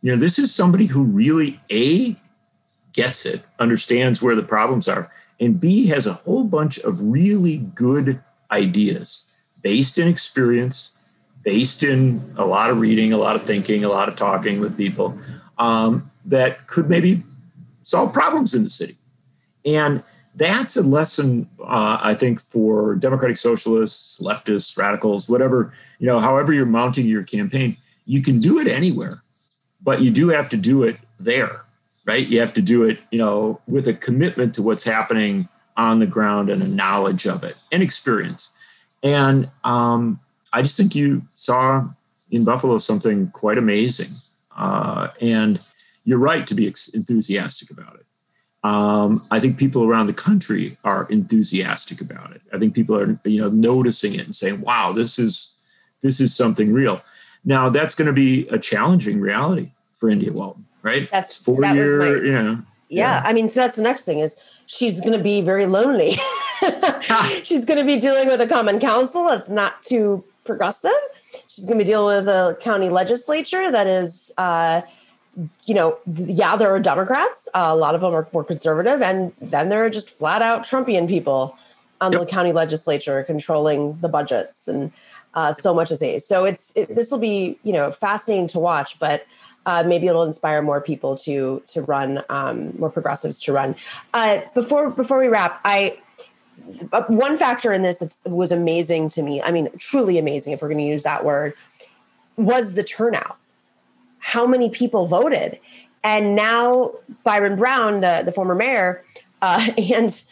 [0.00, 2.16] You know, this is somebody who really a
[2.92, 7.58] gets it, understands where the problems are, and B has a whole bunch of really
[7.58, 9.24] good ideas
[9.62, 10.90] based in experience,
[11.42, 14.76] based in a lot of reading, a lot of thinking, a lot of talking with
[14.76, 15.18] people
[15.58, 17.22] um, that could maybe
[17.90, 18.96] solve problems in the city.
[19.64, 20.02] And
[20.34, 26.52] that's a lesson, uh, I think, for democratic socialists, leftists, radicals, whatever, you know, however
[26.52, 27.76] you're mounting your campaign,
[28.06, 29.22] you can do it anywhere,
[29.82, 31.64] but you do have to do it there
[32.10, 32.26] right?
[32.26, 36.06] You have to do it, you know, with a commitment to what's happening on the
[36.06, 38.50] ground and a knowledge of it and experience.
[39.02, 40.18] And um,
[40.52, 41.88] I just think you saw
[42.30, 44.10] in Buffalo something quite amazing.
[44.56, 45.60] Uh, and
[46.04, 48.06] you're right to be enthusiastic about it.
[48.62, 52.42] Um, I think people around the country are enthusiastic about it.
[52.52, 55.56] I think people are, you know, noticing it and saying, "Wow, this is
[56.02, 57.02] this is something real."
[57.42, 61.10] Now, that's going to be a challenging reality for India Walton right?
[61.10, 62.62] That's four that year, my, you know.
[62.88, 63.22] Yeah.
[63.22, 64.36] yeah, I mean, so that's the next thing is
[64.66, 66.16] she's going to be very lonely.
[67.42, 70.90] she's going to be dealing with a common council that's not too progressive.
[71.48, 74.82] She's going to be dealing with a county legislature that is, uh,
[75.64, 77.48] you know, yeah, there are Democrats.
[77.54, 80.62] Uh, a lot of them are more conservative, and then there are just flat out
[80.62, 81.56] Trumpian people
[82.00, 82.22] on yep.
[82.22, 84.92] the county legislature controlling the budgets and
[85.34, 86.18] uh, so much as a.
[86.18, 89.26] So it's it, this will be you know fascinating to watch, but
[89.66, 93.76] uh, maybe it'll inspire more people to to run, um, more progressives to run.
[94.12, 95.98] Uh, before before we wrap, I
[96.92, 99.40] uh, one factor in this that was amazing to me.
[99.40, 101.54] I mean, truly amazing, if we're going to use that word,
[102.36, 103.36] was the turnout.
[104.20, 105.58] How many people voted?
[106.02, 106.92] And now
[107.24, 109.02] Byron Brown, the the former mayor,
[109.42, 110.22] uh, and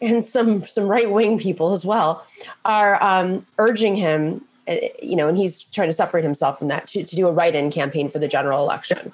[0.00, 2.26] and some some right wing people as well
[2.64, 6.86] are um, urging him uh, you know, and he's trying to separate himself from that
[6.88, 9.10] to, to do a write-in campaign for the general election,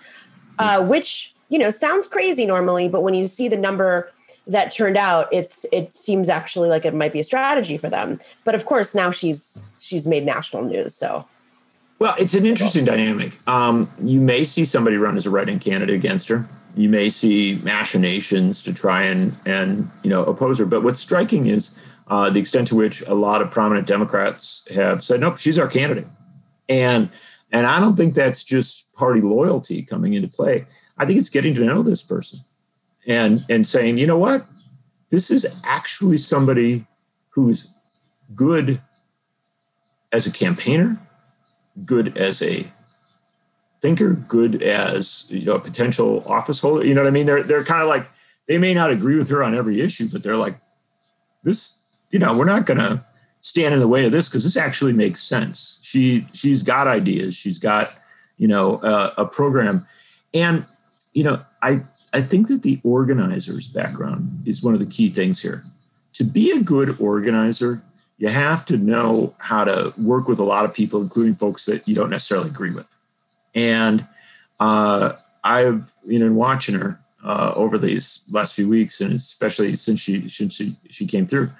[0.58, 4.10] uh, which you know sounds crazy normally, but when you see the number
[4.48, 8.18] that turned out, it's it seems actually like it might be a strategy for them.
[8.42, 11.26] But of course, now she's she's made national news, so.
[12.04, 13.32] Well, it's an interesting dynamic.
[13.48, 16.44] Um, you may see somebody run as a write-in candidate against her.
[16.76, 20.66] You may see machinations to try and and you know oppose her.
[20.66, 21.74] But what's striking is
[22.08, 25.66] uh, the extent to which a lot of prominent Democrats have said, nope, she's our
[25.66, 26.04] candidate.
[26.68, 27.08] And
[27.50, 30.66] and I don't think that's just party loyalty coming into play.
[30.98, 32.40] I think it's getting to know this person
[33.06, 34.44] and and saying, you know what,
[35.08, 36.86] this is actually somebody
[37.30, 37.72] who's
[38.34, 38.82] good
[40.12, 40.98] as a campaigner,
[41.84, 42.66] good as a
[43.80, 46.86] thinker, good as you know, a potential office holder.
[46.86, 47.26] You know what I mean?
[47.26, 48.08] They're they're kind of like
[48.48, 50.58] they may not agree with her on every issue, but they're like,
[51.42, 53.04] this you know, we're not to
[53.40, 55.80] stand in the way of this because this actually makes sense.
[55.82, 57.34] She she's got ideas.
[57.34, 57.90] She's got
[58.36, 59.86] you know uh, a program,
[60.32, 60.64] and
[61.12, 61.82] you know I
[62.12, 65.62] I think that the organizer's background is one of the key things here.
[66.14, 67.82] To be a good organizer,
[68.24, 71.86] you have to know how to work with a lot of people, including folks that
[71.86, 72.90] you don't necessarily agree with.
[73.54, 74.06] And
[74.58, 75.12] uh,
[75.44, 80.26] I've you know watching her uh, over these last few weeks, and especially since she
[80.30, 81.50] since she, she came through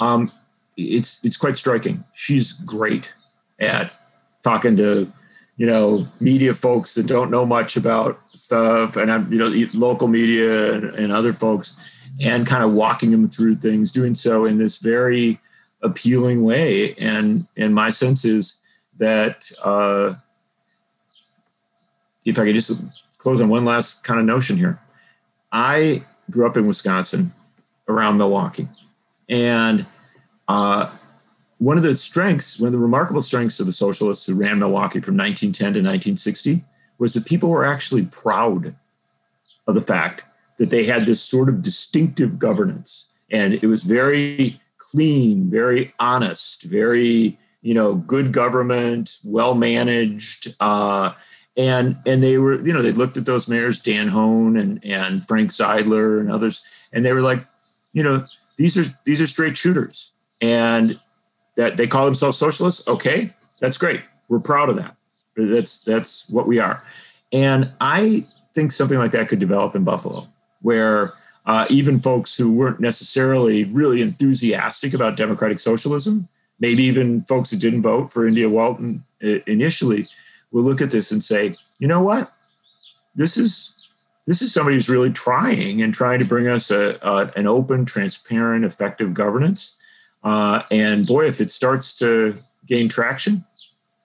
[0.00, 0.32] um,
[0.76, 2.02] it's it's quite striking.
[2.14, 3.14] She's great
[3.60, 3.94] at
[4.42, 5.12] talking to
[5.56, 10.06] you know media folks that don't know much about stuff and i'm you know local
[10.06, 11.76] media and, and other folks
[12.24, 15.40] and kind of walking them through things doing so in this very
[15.82, 16.94] appealing way.
[16.94, 18.60] And and my sense is
[18.98, 20.14] that uh
[22.24, 22.72] if i could just
[23.18, 24.80] close on one last kind of notion here.
[25.50, 27.32] I grew up in wisconsin
[27.88, 28.68] around milwaukee.
[29.28, 29.86] And
[30.48, 30.90] uh
[31.58, 35.00] one of the strengths, one of the remarkable strengths of the socialists who ran Milwaukee
[35.00, 36.64] from 1910 to 1960
[36.98, 38.76] was that people were actually proud
[39.66, 40.24] of the fact
[40.58, 43.08] that they had this sort of distinctive governance.
[43.30, 50.54] And it was very clean, very honest, very, you know, good government, well managed.
[50.60, 51.12] Uh,
[51.56, 55.26] and and they were, you know, they looked at those mayors, Dan Hoan and and
[55.26, 57.44] Frank Zeidler and others, and they were like,
[57.92, 58.24] you know,
[58.56, 60.12] these are these are straight shooters.
[60.40, 61.00] And
[61.58, 64.96] that they call themselves socialists okay that's great we're proud of that
[65.36, 66.82] that's that's what we are
[67.32, 68.24] and i
[68.54, 70.26] think something like that could develop in buffalo
[70.62, 71.12] where
[71.48, 76.28] uh, even folks who weren't necessarily really enthusiastic about democratic socialism
[76.60, 80.06] maybe even folks that didn't vote for india walton uh, initially
[80.52, 82.32] will look at this and say you know what
[83.16, 83.74] this is
[84.26, 87.84] this is somebody who's really trying and trying to bring us a, a an open
[87.84, 89.78] transparent effective governance
[90.22, 93.44] uh, and boy, if it starts to gain traction,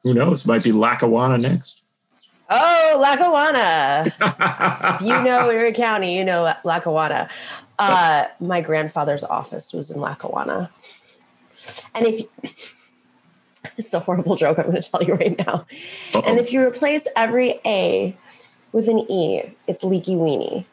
[0.04, 0.46] who knows?
[0.46, 1.83] Might be Lackawanna next.
[2.56, 5.00] Oh, Lackawanna.
[5.02, 7.28] you know Erie County, you know Lackawanna.
[7.80, 10.70] Uh, my grandfather's office was in Lackawanna.
[11.96, 12.28] And if
[13.78, 15.66] it's a horrible joke, I'm going to tell you right now.
[16.14, 16.24] Uh-oh.
[16.28, 18.16] And if you replace every A
[18.72, 20.66] with an E, it's leaky weenie.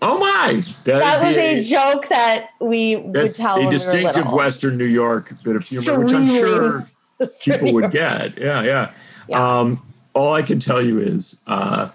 [0.00, 0.60] Oh my!
[0.84, 3.66] That, that was a, a, joke that we would tell.
[3.66, 6.86] A distinctive we Western New York bit of humor, which I'm sure
[7.42, 8.36] people would get.
[8.36, 8.90] Yeah, yeah.
[9.28, 9.58] yeah.
[9.58, 9.82] Um,
[10.14, 11.90] all I can tell you is, uh,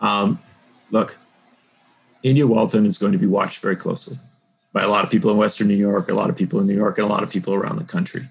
[0.00, 0.38] um,
[0.90, 1.18] look,
[2.22, 4.16] India Walton is going to be watched very closely
[4.72, 6.74] by a lot of people in Western New York, a lot of people in New
[6.74, 8.22] York, and a lot of people around the country,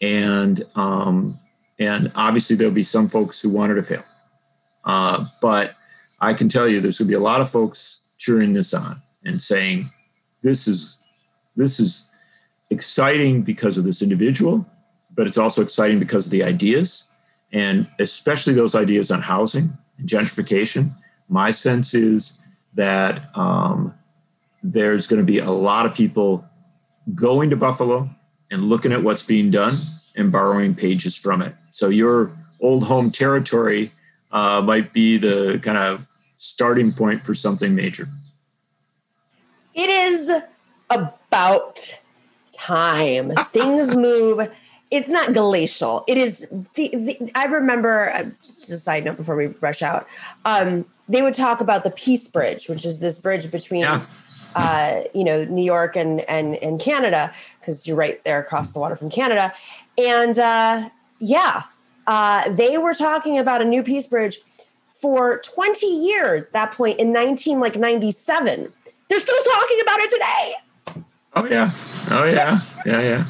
[0.00, 1.38] and um,
[1.78, 4.04] and obviously there'll be some folks who want her to fail,
[4.84, 5.74] uh, but
[6.20, 9.02] I can tell you there's going to be a lot of folks cheering this on
[9.24, 9.90] and saying,
[10.42, 10.98] this is
[11.56, 12.08] this is
[12.70, 14.66] exciting because of this individual,
[15.14, 17.07] but it's also exciting because of the ideas,
[17.52, 20.92] and especially those ideas on housing and gentrification.
[21.28, 22.38] My sense is
[22.74, 23.94] that um,
[24.62, 26.44] there's going to be a lot of people
[27.14, 28.10] going to Buffalo
[28.50, 29.80] and looking at what's being done
[30.16, 31.54] and borrowing pages from it.
[31.70, 33.92] So your old home territory
[34.30, 38.08] uh, might be the kind of starting point for something major.
[39.74, 40.30] It is
[40.90, 41.98] about
[42.52, 43.30] time.
[43.30, 44.48] Things move.
[44.90, 46.04] It's not glacial.
[46.06, 46.48] It is.
[46.74, 48.10] The, the, I remember.
[48.10, 50.06] Uh, just a side note before we rush out.
[50.44, 54.04] Um, they would talk about the Peace Bridge, which is this bridge between, yeah.
[54.54, 58.78] uh, you know, New York and and and Canada, because you're right there across the
[58.78, 59.52] water from Canada,
[59.98, 60.88] and uh,
[61.20, 61.64] yeah,
[62.06, 64.38] uh, they were talking about a new Peace Bridge
[65.00, 68.72] for 20 years that point in 19 like 97
[69.08, 70.54] they're still talking about it today
[71.36, 71.70] oh yeah
[72.10, 73.24] oh yeah yeah yeah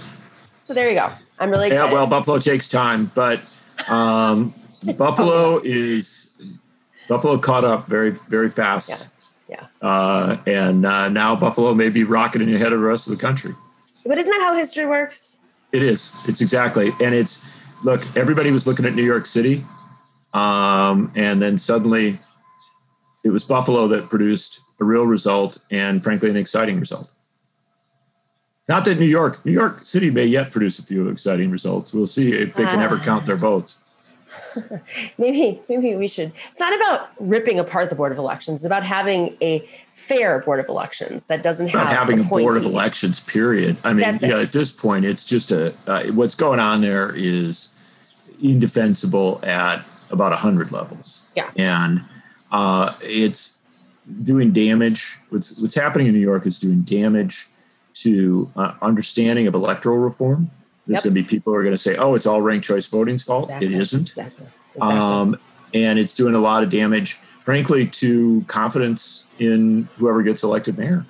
[0.61, 1.87] so there you go i'm really excited.
[1.87, 3.41] yeah well buffalo takes time but
[3.89, 4.55] um,
[4.97, 6.31] buffalo is
[7.09, 8.91] buffalo caught up very very fast.
[8.91, 9.07] Yeah
[9.51, 9.67] yeah.
[9.81, 13.55] Uh, and uh, now buffalo may be rocketing ahead of the rest of the country.
[14.05, 15.41] But isn't that how history works?
[15.73, 16.13] It is.
[16.27, 16.91] It's exactly.
[17.03, 17.43] And it's
[17.83, 19.65] look everybody was looking at new york city
[20.35, 22.19] um, and then suddenly
[23.25, 27.13] it was Buffalo that produced a real result and, frankly, an exciting result.
[28.69, 31.95] Not that New York, New York City may yet produce a few exciting results.
[31.95, 33.83] We'll see if they can uh, ever count their votes.
[35.19, 36.33] maybe, maybe we should.
[36.51, 38.57] It's not about ripping apart the board of elections.
[38.57, 42.59] It's about having a fair board of elections that doesn't have not having a board
[42.59, 43.21] of elections.
[43.21, 43.79] Period.
[43.85, 44.43] I mean, That's yeah, it.
[44.43, 47.75] at this point, it's just a uh, what's going on there is
[48.43, 51.25] indefensible at about 100 levels.
[51.35, 51.51] Yeah.
[51.57, 52.05] And
[52.53, 53.61] uh, it's
[54.23, 55.19] doing damage.
[55.31, 57.49] What's, what's happening in New York is doing damage
[58.03, 60.51] to uh, understanding of electoral reform.
[60.87, 61.05] There's yep.
[61.05, 63.23] going to be people who are going to say, oh, it's all ranked choice voting's
[63.23, 63.45] fault.
[63.45, 63.67] Exactly.
[63.67, 64.09] It isn't.
[64.09, 64.47] Exactly.
[64.75, 64.99] Exactly.
[64.99, 65.39] Um,
[65.75, 71.05] and it's doing a lot of damage, frankly, to confidence in whoever gets elected mayor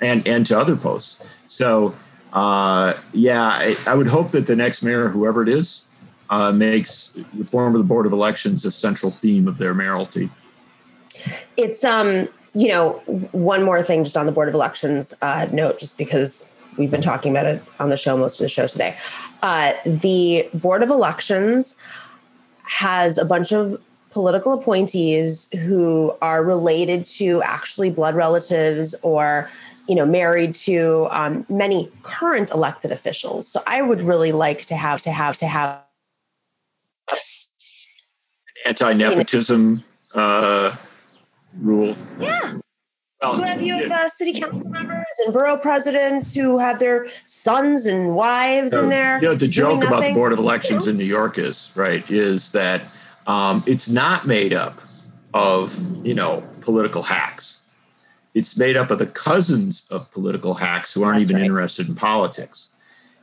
[0.00, 1.28] and, and to other posts.
[1.46, 1.94] So,
[2.32, 5.88] uh, yeah, I, I would hope that the next mayor, whoever it is,
[6.30, 10.30] uh, makes reform of the board of elections a central theme of their mayoralty.
[11.58, 12.92] It's um, you know,
[13.32, 17.02] one more thing just on the board of elections uh, note, just because we've been
[17.02, 18.96] talking about it on the show most of the show today.
[19.42, 21.76] Uh, the board of elections
[22.64, 23.80] has a bunch of
[24.10, 29.50] political appointees who are related to actually blood relatives or
[29.88, 34.76] you know married to um, many current elected officials so i would really like to
[34.76, 35.80] have to have to have
[38.66, 39.82] anti-nepotism
[40.14, 40.76] uh,
[41.60, 42.54] rule yeah
[43.22, 47.06] well, you have, you have uh, city council members and borough presidents who have their
[47.24, 49.16] sons and wives in there.
[49.22, 52.50] You know, the joke about the Board of Elections in New York is, right, is
[52.50, 52.82] that
[53.28, 54.80] um, it's not made up
[55.32, 57.62] of, you know, political hacks.
[58.34, 61.46] It's made up of the cousins of political hacks who aren't that's even right.
[61.46, 62.70] interested in politics.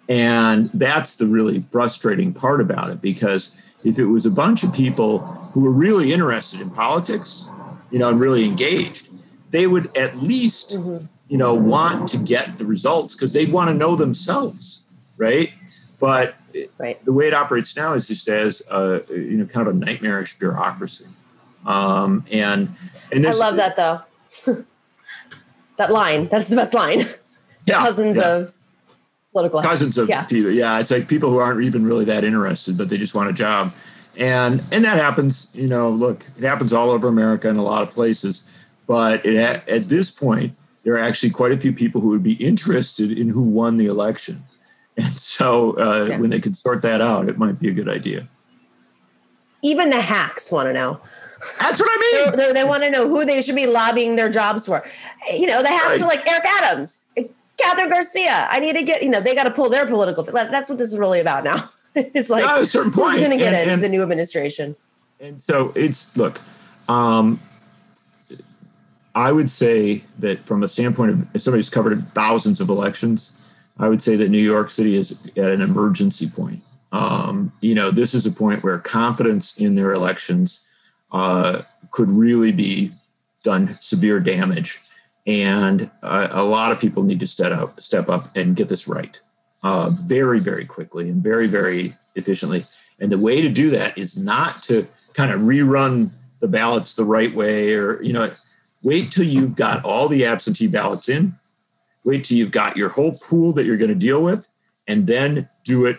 [0.07, 4.73] And that's the really frustrating part about it because if it was a bunch of
[4.73, 5.19] people
[5.53, 7.49] who were really interested in politics,
[7.91, 9.09] you know, and really engaged,
[9.51, 11.05] they would at least mm-hmm.
[11.27, 14.85] you know want to get the results because they want to know themselves
[15.17, 15.51] right
[15.99, 16.35] but
[16.77, 17.03] right.
[17.05, 20.37] the way it operates now is just as a, you know kind of a nightmarish
[20.37, 21.05] bureaucracy
[21.65, 22.69] um, and
[23.11, 24.01] and this, i love that though
[25.77, 26.99] that line that's the best line
[27.65, 28.35] yeah, cousins yeah.
[28.35, 28.55] of
[29.31, 30.23] political cousins of yeah.
[30.23, 33.29] people yeah it's like people who aren't even really that interested but they just want
[33.29, 33.71] a job
[34.17, 37.83] and and that happens you know look it happens all over america in a lot
[37.83, 38.49] of places
[38.89, 42.33] but it, at this point, there are actually quite a few people who would be
[42.33, 44.45] interested in who won the election.
[44.97, 46.17] And so uh, yeah.
[46.17, 48.27] when they can sort that out, it might be a good idea.
[49.61, 50.99] Even the hacks want to know.
[51.61, 52.25] That's what I mean.
[52.25, 54.83] They're, they're, they want to know who they should be lobbying their jobs for.
[55.31, 56.01] You know, the hacks right.
[56.01, 58.47] are like Eric Adams, Kathryn Garcia.
[58.49, 60.23] I need to get, you know, they got to pull their political.
[60.23, 61.69] That's what this is really about now.
[62.13, 63.13] it's like, a certain point.
[63.13, 64.75] who's going to get and, into and, the new administration?
[65.19, 66.39] And so it's, look,
[66.87, 67.39] um,
[69.15, 73.33] I would say that from a standpoint of somebody who's covered thousands of elections,
[73.77, 76.61] I would say that New York City is at an emergency point.
[76.91, 80.65] Um, you know, this is a point where confidence in their elections
[81.11, 82.91] uh, could really be
[83.43, 84.81] done severe damage,
[85.25, 88.87] and uh, a lot of people need to step up, step up, and get this
[88.87, 89.19] right
[89.63, 92.63] uh, very, very quickly and very, very efficiently.
[92.99, 97.03] And the way to do that is not to kind of rerun the ballots the
[97.03, 98.29] right way, or you know
[98.81, 101.35] Wait till you've got all the absentee ballots in.
[102.03, 104.47] Wait till you've got your whole pool that you're going to deal with,
[104.87, 105.97] and then do it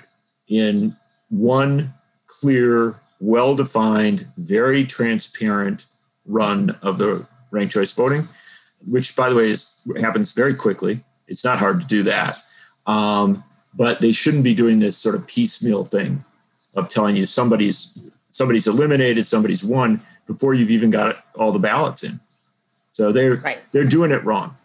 [0.48, 0.96] in
[1.28, 1.92] one
[2.26, 5.86] clear, well defined, very transparent
[6.24, 8.28] run of the ranked choice voting,
[8.86, 11.04] which, by the way, is, happens very quickly.
[11.28, 12.42] It's not hard to do that.
[12.86, 13.44] Um,
[13.74, 16.24] but they shouldn't be doing this sort of piecemeal thing
[16.74, 17.98] of telling you somebody's
[18.30, 22.20] somebody's eliminated, somebody's won before you've even got all the ballots in.
[22.92, 23.58] So they're right.
[23.72, 24.56] they're doing it wrong.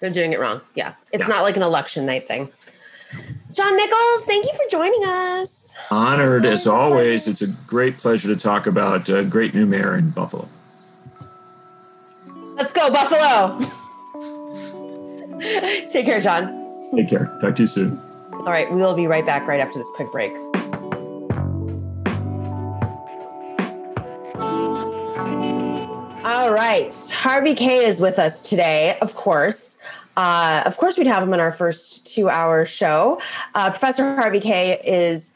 [0.00, 0.60] They're doing it wrong.
[0.74, 0.94] Yeah.
[1.12, 1.34] It's yeah.
[1.34, 2.50] not like an election night thing.
[3.52, 5.72] John Nichols, thank you for joining us.
[5.90, 7.28] Honored as always.
[7.28, 10.48] It's a great pleasure to talk about a great new mayor in Buffalo.
[12.56, 13.60] Let's go, Buffalo.
[15.88, 16.90] Take care, John.
[16.94, 17.38] Take care.
[17.40, 18.00] Talk to you soon.
[18.46, 18.70] All right.
[18.70, 20.34] We will be right back right after this quick break.
[26.24, 26.94] All right.
[27.14, 29.78] Harvey Kaye is with us today, of course.
[30.18, 33.18] Uh, of course, we'd have him in our first two hour show.
[33.54, 35.32] Uh, professor Harvey Kaye is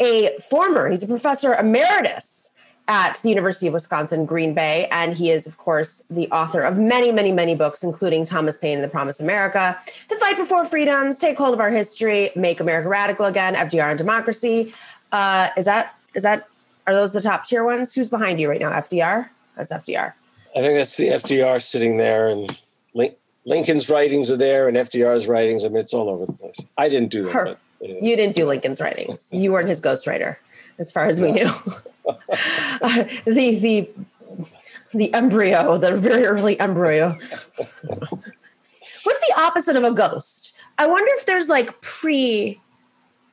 [0.00, 2.51] a former, he's a professor emeritus
[2.88, 4.88] at the University of Wisconsin Green Bay.
[4.90, 8.78] And he is, of course, the author of many, many, many books, including Thomas Paine
[8.78, 9.78] and the Promise of America,
[10.08, 13.90] The Fight for Four Freedoms, Take Hold of Our History, Make America Radical Again, FDR
[13.90, 14.74] and Democracy.
[15.12, 16.48] Uh, is that, is that,
[16.86, 17.94] are those the top tier ones?
[17.94, 18.70] Who's behind you right now?
[18.70, 19.28] FDR?
[19.56, 20.14] That's FDR.
[20.56, 22.58] I think that's the FDR sitting there, and
[23.44, 25.64] Lincoln's writings are there, and FDR's writings.
[25.64, 26.60] I mean, it's all over the place.
[26.76, 27.58] I didn't do that.
[27.80, 27.96] But, yeah.
[28.00, 29.30] You didn't do Lincoln's writings.
[29.34, 30.36] You weren't his ghostwriter,
[30.78, 31.48] as far as we knew.
[32.06, 33.90] uh, the the
[34.94, 37.18] the embryo, the very early embryo.
[39.04, 40.54] What's the opposite of a ghost?
[40.78, 42.60] I wonder if there's like pre,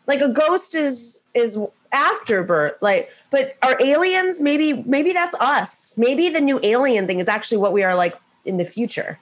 [0.08, 1.58] like a ghost is is
[1.92, 5.98] after afterbirth like but are aliens maybe maybe that's us.
[5.98, 8.16] Maybe the new alien thing is actually what we are like
[8.46, 9.20] in the future.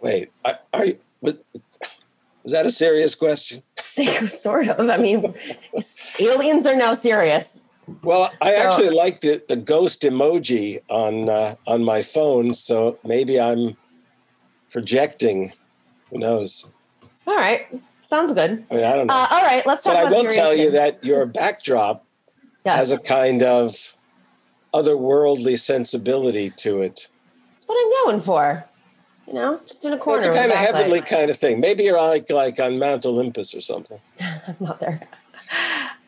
[0.00, 3.62] Wait are, are you was that a serious question?
[4.26, 4.88] Sort of.
[4.88, 5.34] I mean
[6.18, 7.62] aliens are now serious
[8.02, 12.98] well i so, actually like the, the ghost emoji on uh, on my phone so
[13.04, 13.76] maybe i'm
[14.70, 15.52] projecting
[16.10, 16.68] who knows
[17.26, 17.68] all right
[18.06, 18.64] Sounds good.
[18.70, 19.14] I mean, I don't know.
[19.14, 20.60] Uh, all right, let's talk but about I will tell things.
[20.60, 22.04] you that your backdrop
[22.64, 22.76] yes.
[22.76, 23.94] has a kind of
[24.72, 27.08] otherworldly sensibility to it.
[27.52, 28.64] That's what I'm going for.
[29.26, 30.18] You know, just in a corner.
[30.18, 31.58] It's a kind of heavenly kind of thing.
[31.58, 33.98] Maybe you're like like on Mount Olympus or something.
[34.20, 35.08] I'm not there.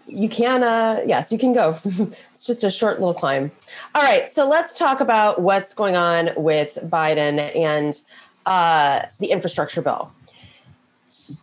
[0.09, 1.79] You can uh yes you can go
[2.33, 3.51] it's just a short little climb
[3.95, 8.03] all right so let's talk about what's going on with biden and
[8.47, 10.13] uh the infrastructure bill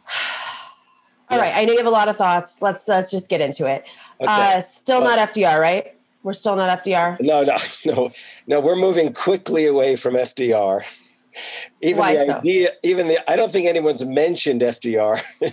[1.28, 1.46] All yeah.
[1.46, 2.62] right, I know you have a lot of thoughts.
[2.62, 3.84] Let's let's just get into it.
[4.22, 4.58] Okay.
[4.58, 5.96] Uh, still not FDR, right?
[6.22, 7.20] We're still not FDR.
[7.20, 8.10] No, no, no,
[8.46, 8.60] no.
[8.60, 10.84] We're moving quickly away from FDR.
[11.82, 12.34] Even Why the so?
[12.38, 15.22] idea, even the, I don't think anyone's mentioned FDR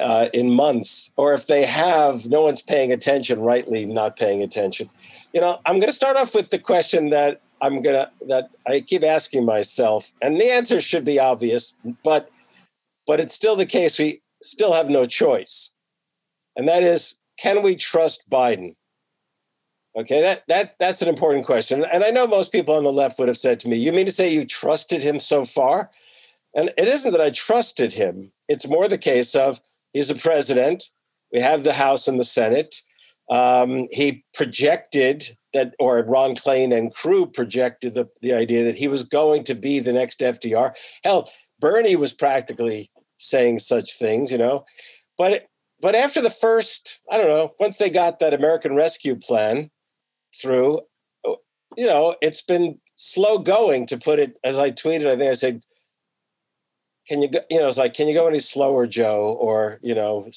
[0.00, 3.40] uh, in months, or if they have, no one's paying attention.
[3.40, 4.90] Rightly, not paying attention.
[5.32, 8.80] You know, I'm going to start off with the question that I'm gonna that I
[8.80, 12.30] keep asking myself, and the answer should be obvious, but
[13.06, 13.98] but it's still the case.
[13.98, 15.72] We still have no choice.
[16.56, 18.74] And that is, can we trust Biden?
[19.96, 21.84] Okay, that that that's an important question.
[21.90, 24.04] And I know most people on the left would have said to me, "You mean
[24.04, 25.90] to say you trusted him so far?"
[26.54, 28.32] And it isn't that I trusted him.
[28.46, 29.60] It's more the case of
[29.94, 30.90] he's a president.
[31.32, 32.82] We have the House and the Senate.
[33.30, 38.88] Um, he projected that, or Ron Klain and crew projected the, the idea that he
[38.88, 40.72] was going to be the next FDR.
[41.04, 41.28] Hell,
[41.58, 44.66] Bernie was practically saying such things, you know.
[45.16, 45.48] But
[45.80, 49.70] but after the first, I don't know, once they got that American Rescue Plan
[50.40, 50.80] through,
[51.26, 51.34] uh,
[51.76, 54.38] you know, it's been slow going to put it.
[54.44, 55.62] As I tweeted, I think I said,
[57.08, 59.94] "Can you go?" You know, it's like, "Can you go any slower, Joe?" Or you
[59.94, 60.28] know,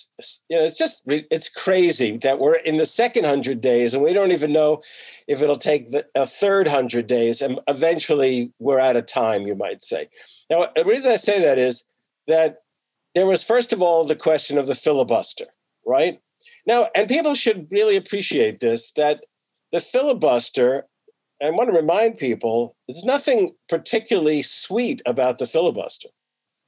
[0.50, 4.14] you know, it's just it's crazy that we're in the second hundred days and we
[4.14, 4.82] don't even know
[5.28, 9.47] if it'll take the, a third hundred days, and eventually we're out of time.
[9.47, 10.10] You might say.
[10.50, 11.86] Now, the reason I say that is
[12.28, 12.64] that
[13.16, 15.45] there was first of all the question of the filibuster,
[15.86, 16.20] right?
[16.66, 19.26] Now, and people should really appreciate this that
[19.72, 20.86] the filibuster,
[21.41, 26.09] I want to remind people, there's nothing particularly sweet about the filibuster.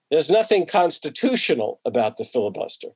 [0.10, 2.90] There's nothing constitutional about the filibuster.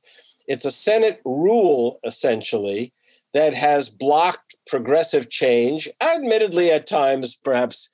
[0.46, 2.92] It's a Senate rule, essentially,
[3.34, 7.90] that has blocked progressive change, admittedly, at times, perhaps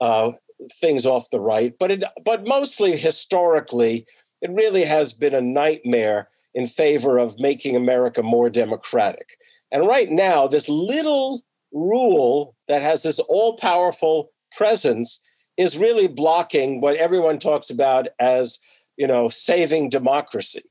[0.00, 0.32] uh,
[0.72, 4.06] things off the right, but it, but mostly historically,
[4.40, 9.36] it really has been a nightmare in favor of making America more democratic.
[9.72, 11.42] And right now, this little
[11.76, 15.20] rule that has this all powerful presence
[15.56, 18.58] is really blocking what everyone talks about as,
[18.96, 20.62] you know, saving democracy.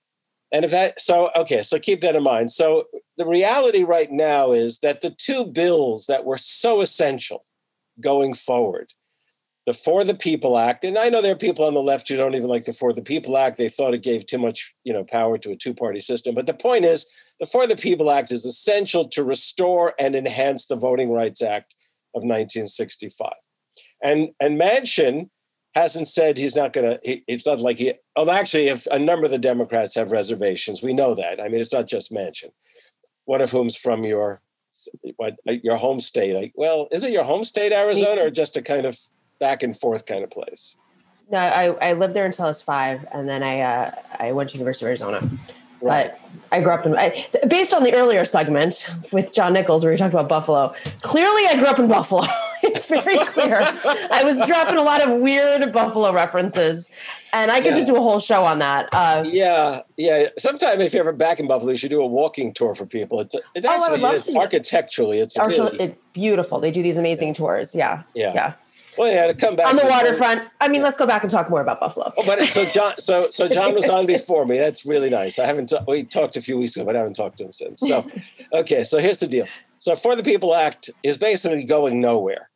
[0.51, 2.51] And if that, so, okay, so keep that in mind.
[2.51, 2.85] So
[3.17, 7.45] the reality right now is that the two bills that were so essential
[7.99, 8.93] going forward,
[9.65, 12.15] the For the People Act, and I know there are people on the left who
[12.15, 13.57] don't even like the For the People Act.
[13.57, 16.35] They thought it gave too much, you know, power to a two-party system.
[16.35, 17.07] But the point is,
[17.39, 21.73] the For the People Act is essential to restore and enhance the Voting Rights Act
[22.13, 23.31] of 1965.
[24.03, 25.29] And and Manchin
[25.73, 26.99] hasn't said he's not going to.
[27.03, 27.93] It's not like he.
[28.15, 31.41] Oh, actually, if a number of the Democrats have reservations, we know that.
[31.41, 32.51] I mean, it's not just Manchin.
[33.25, 34.41] One of whom's from your
[35.17, 36.35] what your home state.
[36.35, 38.97] Like, well, is it your home state, Arizona, or just a kind of
[39.39, 40.77] back and forth kind of place.
[41.31, 44.49] No, I, I lived there until I was five, and then I uh, I went
[44.49, 45.29] to University of Arizona.
[45.81, 46.11] Right.
[46.11, 46.19] But
[46.51, 49.97] I grew up in I, based on the earlier segment with John Nichols where we
[49.97, 50.73] talked about Buffalo.
[51.01, 52.23] Clearly, I grew up in Buffalo.
[52.63, 53.61] it's very clear.
[54.11, 56.89] I was dropping a lot of weird Buffalo references,
[57.33, 57.73] and I could yeah.
[57.73, 58.89] just do a whole show on that.
[58.93, 60.29] Uh, yeah, yeah.
[60.37, 63.19] Sometime if you're ever back in Buffalo, you should do a walking tour for people.
[63.19, 66.59] It's it actually oh, it's architecturally it's really, it, beautiful.
[66.59, 67.75] They do these amazing tours.
[67.75, 68.53] Yeah, yeah, yeah.
[68.97, 70.47] Well, yeah, to come back on the waterfront.
[70.61, 72.13] I mean, let's go back and talk more about Buffalo.
[72.17, 74.57] Oh, but so John, so so John was on before me.
[74.57, 75.39] That's really nice.
[75.39, 77.81] I haven't we talked a few weeks ago, but I haven't talked to him since.
[77.81, 78.07] So,
[78.53, 79.47] okay, so here's the deal.
[79.77, 82.49] So, For the People Act is basically going nowhere.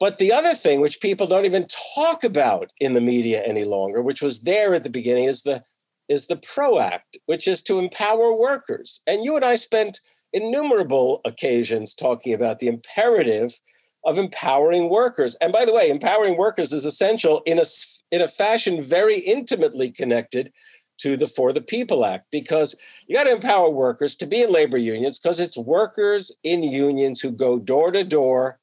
[0.00, 4.00] But the other thing, which people don't even talk about in the media any longer,
[4.00, 5.64] which was there at the beginning, is the
[6.08, 9.00] is the PRO Act, which is to empower workers.
[9.06, 10.00] And you and I spent
[10.32, 13.60] innumerable occasions talking about the imperative
[14.08, 15.36] of empowering workers.
[15.42, 17.64] And by the way, empowering workers is essential in a
[18.10, 20.50] in a fashion very intimately connected
[20.98, 22.74] to the For the People Act because
[23.06, 27.20] you got to empower workers to be in labor unions because it's workers in unions
[27.20, 28.58] who go door to door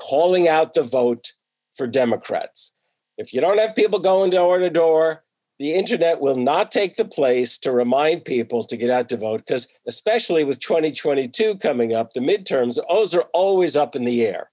[0.00, 1.32] calling out the vote
[1.76, 2.72] for Democrats.
[3.16, 5.22] If you don't have people going door to door,
[5.58, 9.38] the internet will not take the place to remind people to get out to vote
[9.46, 14.50] because especially with 2022 coming up the midterms those are always up in the air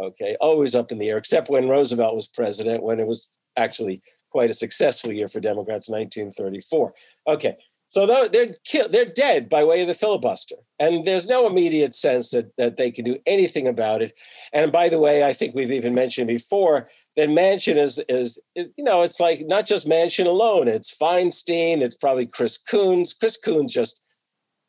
[0.00, 4.02] okay always up in the air except when roosevelt was president when it was actually
[4.30, 6.92] quite a successful year for democrats 1934
[7.26, 7.56] okay
[7.88, 8.54] so they're
[8.90, 12.90] they're dead by way of the filibuster, and there's no immediate sense that that they
[12.90, 14.12] can do anything about it.
[14.52, 18.72] And by the way, I think we've even mentioned before that Manchin is is you
[18.78, 20.68] know it's like not just Manchin alone.
[20.68, 21.82] It's Feinstein.
[21.82, 23.12] It's probably Chris Coons.
[23.12, 24.00] Chris Coons just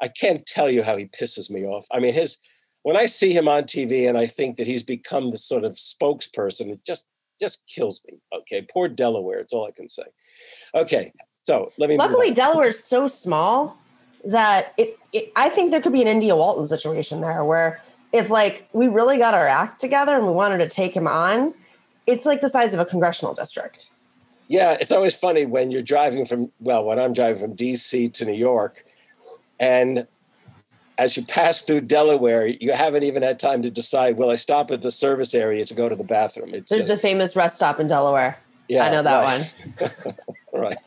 [0.02, 1.86] I can't tell you how he pisses me off.
[1.92, 2.38] I mean, his
[2.82, 5.74] when I see him on TV and I think that he's become the sort of
[5.74, 7.08] spokesperson, it just
[7.40, 8.18] just kills me.
[8.34, 9.38] Okay, poor Delaware.
[9.38, 10.06] It's all I can say.
[10.74, 11.98] Okay, so let me.
[11.98, 13.78] Luckily, Delaware is so small
[14.26, 15.32] that it, it.
[15.36, 17.80] I think there could be an India Walton situation there where
[18.12, 21.54] if like we really got our act together and we wanted to take him on,
[22.10, 23.90] it's like the size of a congressional district.
[24.48, 28.26] Yeah, it's always funny when you're driving from well, when I'm driving from DC to
[28.26, 28.84] New York,
[29.60, 30.08] and
[30.98, 34.70] as you pass through Delaware, you haven't even had time to decide, will I stop
[34.70, 36.54] at the service area to go to the bathroom?
[36.54, 38.38] It's There's just, the famous rest stop in Delaware.
[38.68, 40.02] Yeah, I know that right.
[40.04, 40.16] one.
[40.54, 40.78] right.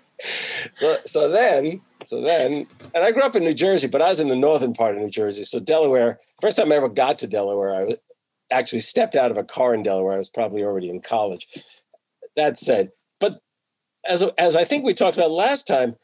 [0.74, 4.20] So so then so then and I grew up in New Jersey, but I was
[4.20, 5.44] in the northern part of New Jersey.
[5.44, 7.96] So Delaware, first time I ever got to Delaware, I
[8.52, 10.14] actually stepped out of a car in Delaware.
[10.14, 11.48] I was probably already in college.
[12.36, 12.90] That said,
[13.20, 13.40] but
[14.08, 15.96] as as I think we talked about last time,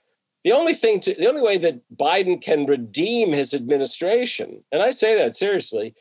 [0.45, 4.91] the only thing to, the only way that Biden can redeem his administration, and I
[4.91, 5.95] say that seriously,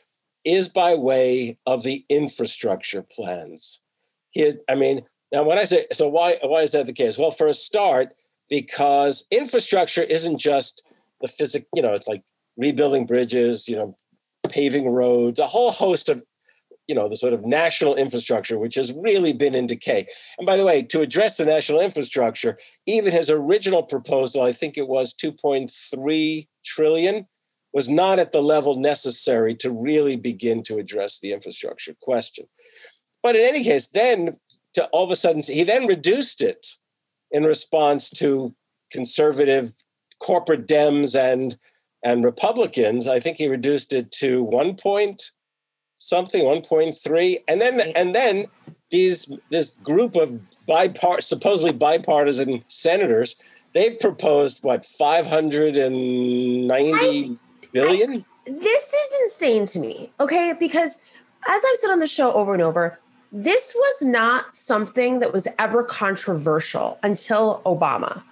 [0.43, 3.81] is by way of the infrastructure plans.
[4.69, 7.17] I mean, now when I say so, why why is that the case?
[7.17, 8.15] Well, for a start,
[8.49, 10.83] because infrastructure isn't just
[11.21, 12.23] the physical, you know, it's like
[12.57, 13.97] rebuilding bridges, you know,
[14.49, 16.23] paving roads, a whole host of
[16.87, 20.07] you know the sort of national infrastructure which has really been in decay.
[20.37, 24.77] And by the way to address the national infrastructure even his original proposal i think
[24.77, 27.27] it was 2.3 trillion
[27.73, 32.47] was not at the level necessary to really begin to address the infrastructure question.
[33.21, 34.37] But in any case then
[34.73, 36.67] to all of a sudden he then reduced it
[37.31, 38.55] in response to
[38.91, 39.73] conservative
[40.19, 41.57] corporate dems and
[42.03, 43.07] and republicans.
[43.07, 45.31] I think he reduced it to 1 point
[45.97, 48.45] something 1.3 and then and then
[48.91, 53.35] these this group of bipart supposedly bipartisan senators
[53.73, 57.37] they've proposed what 590 I,
[57.71, 58.13] billion?
[58.13, 60.53] I, this is insane to me okay?
[60.59, 60.99] Because
[61.47, 62.99] as i've said on the show over and over
[63.31, 68.23] this was not something that was ever controversial until obama.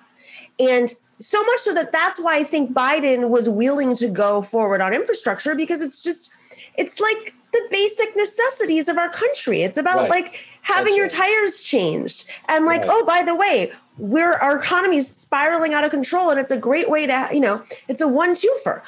[0.58, 4.82] And so much so that that's why i think biden was willing to go forward
[4.82, 6.30] on infrastructure because it's just
[6.78, 9.62] it's like the basic necessities of our country.
[9.62, 10.10] It's about right.
[10.10, 11.34] like having That's your right.
[11.34, 12.90] tires changed and like, right.
[12.92, 16.58] oh, by the way, we're our economy is spiraling out of control, and it's a
[16.58, 18.82] great way to, you know, it's a one-twofer.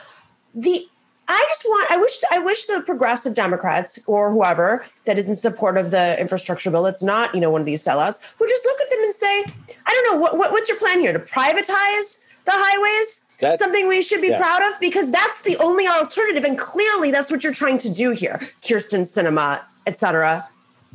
[0.53, 0.87] The
[1.29, 5.35] I just want I wish I wish the progressive Democrats or whoever that is in
[5.35, 8.65] support of the infrastructure bill, it's not, you know, one of these sellouts, would just
[8.65, 9.45] look at them and say,
[9.85, 11.13] I don't know, what, what what's your plan here?
[11.13, 13.23] To privatize the highways?
[13.39, 14.39] That's, something we should be yeah.
[14.39, 18.11] proud of because that's the only alternative and clearly that's what you're trying to do
[18.11, 18.39] here.
[18.61, 20.47] Kyrsten Sinema, etc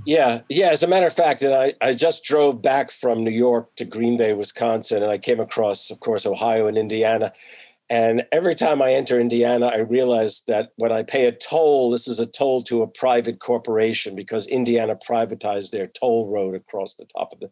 [0.04, 3.30] yeah yeah as a matter of fact and I, I just drove back from new
[3.30, 7.32] york to green bay wisconsin and i came across of course ohio and indiana.
[7.90, 12.08] And every time i enter indiana i realize that when i pay a toll this
[12.08, 17.06] is a toll to a private corporation because indiana privatized their toll road across the
[17.06, 17.50] top of the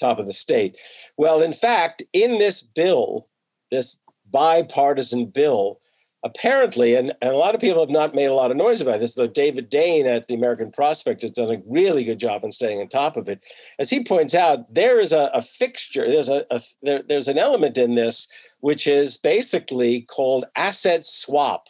[0.00, 0.74] top of the state.
[1.16, 3.28] Well in fact in this bill
[3.70, 4.00] this
[4.32, 5.78] bipartisan bill.
[6.24, 9.00] Apparently, and, and a lot of people have not made a lot of noise about
[9.00, 12.52] this, though David Dayen at the American Prospect has done a really good job in
[12.52, 13.40] staying on top of it.
[13.80, 17.38] As he points out, there is a, a fixture, there's a, a there, there's an
[17.38, 18.28] element in this
[18.60, 21.66] which is basically called asset swap,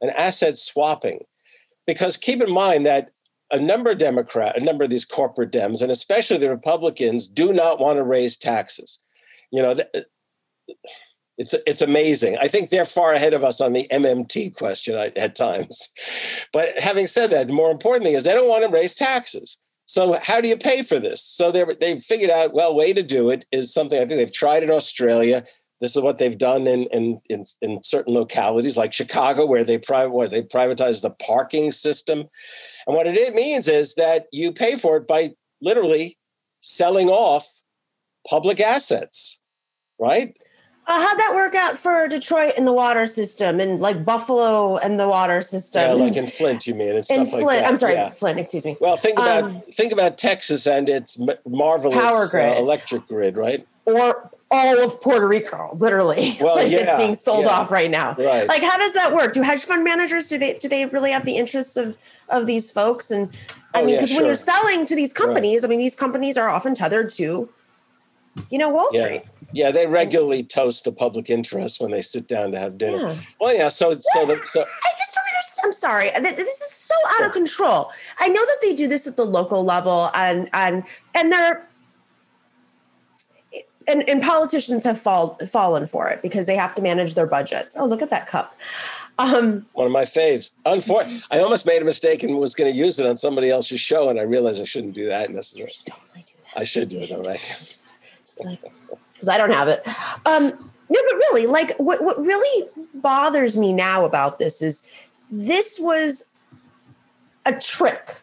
[0.00, 1.24] an asset swapping.
[1.86, 3.12] Because keep in mind that
[3.50, 7.52] a number of Democrat, a number of these corporate Dems, and especially the Republicans, do
[7.52, 8.98] not want to raise taxes.
[9.50, 9.74] You know,
[11.42, 12.38] it's it's amazing.
[12.38, 15.88] I think they're far ahead of us on the MMT question at times.
[16.52, 19.58] But having said that, the more important thing is they don't want to raise taxes.
[19.86, 21.20] So how do you pay for this?
[21.20, 24.32] So they they've figured out well way to do it is something I think they've
[24.32, 25.44] tried in Australia.
[25.80, 29.78] This is what they've done in in in, in certain localities like Chicago, where they
[29.78, 32.20] private what they privatize the parking system.
[32.86, 36.18] And what it means is that you pay for it by literally
[36.60, 37.62] selling off
[38.28, 39.40] public assets,
[39.98, 40.36] right?
[40.84, 44.98] Uh, how'd that work out for Detroit and the water system, and like Buffalo and
[44.98, 45.98] the water system?
[45.98, 46.96] Yeah, like in Flint, you mean?
[46.96, 47.68] And stuff in Flint, like that.
[47.68, 48.08] I'm sorry, yeah.
[48.08, 48.40] Flint.
[48.40, 48.76] Excuse me.
[48.80, 52.56] Well, think about um, think about Texas and its marvelous power grid.
[52.56, 53.64] Uh, electric grid, right?
[53.84, 56.36] Or all of Puerto Rico, literally.
[56.42, 57.52] Well, like yeah, it's being sold yeah.
[57.52, 58.14] off right now.
[58.18, 58.48] Right.
[58.48, 59.32] Like, how does that work?
[59.32, 61.96] Do hedge fund managers do they do they really have the interests of
[62.28, 63.12] of these folks?
[63.12, 63.28] And
[63.72, 64.22] I oh, mean, because yeah, sure.
[64.22, 65.68] when you're selling to these companies, right.
[65.68, 67.48] I mean, these companies are often tethered to,
[68.50, 69.22] you know, Wall Street.
[69.52, 73.12] Yeah, they regularly toast the public interest when they sit down to have dinner.
[73.12, 73.20] Yeah.
[73.40, 73.68] Well, yeah.
[73.68, 75.64] So, so, the, so I just don't understand.
[75.64, 76.10] I'm sorry.
[76.20, 77.90] This is so out of control.
[78.18, 80.84] I know that they do this at the local level, and and
[81.14, 81.68] and they're
[83.88, 87.76] and, and politicians have fall, fallen for it because they have to manage their budgets.
[87.78, 88.56] Oh, look at that cup.
[89.18, 90.50] Um, One of my faves.
[90.64, 93.80] Unfortunately, I almost made a mistake and was going to use it on somebody else's
[93.80, 95.72] show, and I realized I shouldn't do that necessarily.
[95.84, 96.60] totally do that.
[96.60, 97.76] I should do it, all right.
[99.22, 99.86] Because I don't have it.
[100.26, 100.48] Um,
[100.90, 104.84] no, but really, like what what really bothers me now about this is
[105.30, 106.28] this was
[107.46, 108.20] a trick.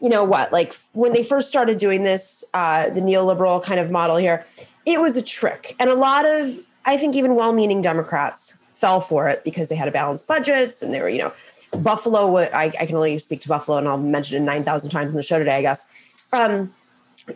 [0.00, 0.52] You know what?
[0.52, 4.44] Like when they first started doing this, uh, the neoliberal kind of model here,
[4.84, 9.28] it was a trick, and a lot of I think even well-meaning Democrats fell for
[9.28, 11.32] it because they had to balance budgets and they were, you know,
[11.72, 12.36] Buffalo.
[12.36, 15.16] I, I can only speak to Buffalo, and I'll mention it nine thousand times in
[15.16, 15.84] the show today, I guess.
[16.32, 16.72] Um,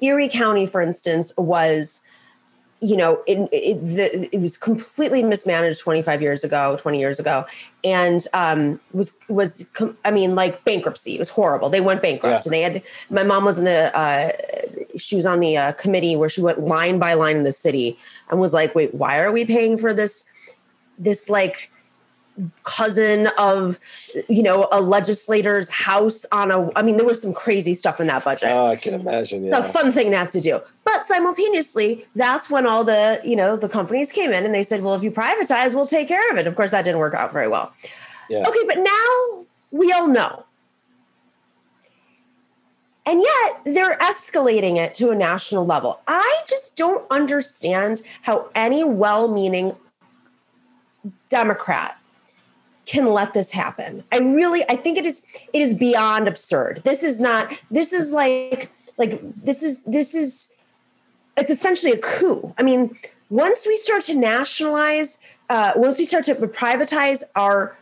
[0.01, 2.01] Erie County, for instance, was
[2.81, 7.45] you know it, it, the, it was completely mismanaged 25 years ago 20 years ago
[7.85, 9.69] and um was was
[10.05, 12.49] i mean like bankruptcy it was horrible they went bankrupt yeah.
[12.49, 14.31] and they had my mom was in the uh
[14.97, 17.99] she was on the uh, committee where she went line by line in the city
[18.31, 20.25] and was like wait why are we paying for this
[20.99, 21.71] this like
[22.63, 23.79] cousin of
[24.29, 28.07] you know a legislator's house on a i mean there was some crazy stuff in
[28.07, 28.51] that budget.
[28.51, 29.59] Oh i can imagine yeah.
[29.59, 30.61] a fun thing to have to do.
[30.85, 34.83] But simultaneously that's when all the you know the companies came in and they said
[34.83, 36.47] well if you privatize we'll take care of it.
[36.47, 37.73] Of course that didn't work out very well.
[38.29, 38.47] Yeah.
[38.47, 40.45] okay but now we all know.
[43.07, 46.01] And yet they're escalating it to a national level.
[46.07, 49.75] I just don't understand how any well-meaning
[51.29, 52.00] democrat
[52.91, 54.03] can let this happen.
[54.11, 56.83] I really I think it is it is beyond absurd.
[56.85, 60.53] This is not this is like like this is this is
[61.37, 62.53] it's essentially a coup.
[62.59, 62.97] I mean,
[63.31, 65.19] once we start to nationalize,
[65.49, 67.77] uh, once we start to privatize our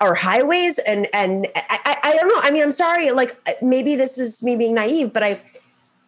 [0.00, 2.40] our highways and and I, I don't know.
[2.40, 3.10] I mean, I'm sorry.
[3.10, 5.40] Like maybe this is me being naive, but I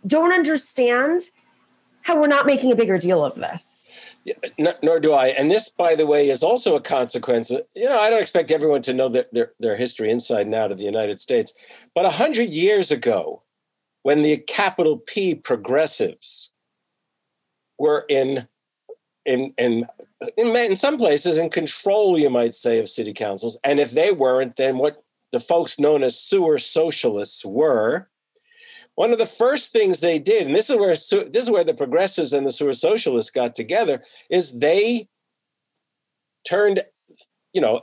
[0.07, 1.31] don't understand
[2.03, 3.91] how we're not making a bigger deal of this.
[4.83, 5.29] Nor do I.
[5.29, 7.51] And this, by the way, is also a consequence.
[7.51, 10.71] Uh, you know, I don't expect everyone to know their, their, history inside and out
[10.71, 11.55] of the United States.
[11.95, 13.43] But a hundred years ago,
[14.03, 16.51] when the capital P progressives
[17.79, 18.47] were in
[19.25, 19.87] in in
[20.37, 24.13] in, in some places in control, you might say, of city councils, and if they
[24.13, 25.03] weren't, then what
[25.33, 28.10] the folks known as sewer socialists were
[28.95, 31.75] one of the first things they did, and this is where this is where the
[31.75, 35.09] progressives and the sewer socialists got together, is they
[36.47, 36.83] turned,
[37.53, 37.81] you know,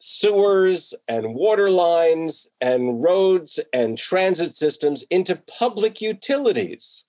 [0.00, 7.04] sewers and water lines and roads and transit systems into public utilities.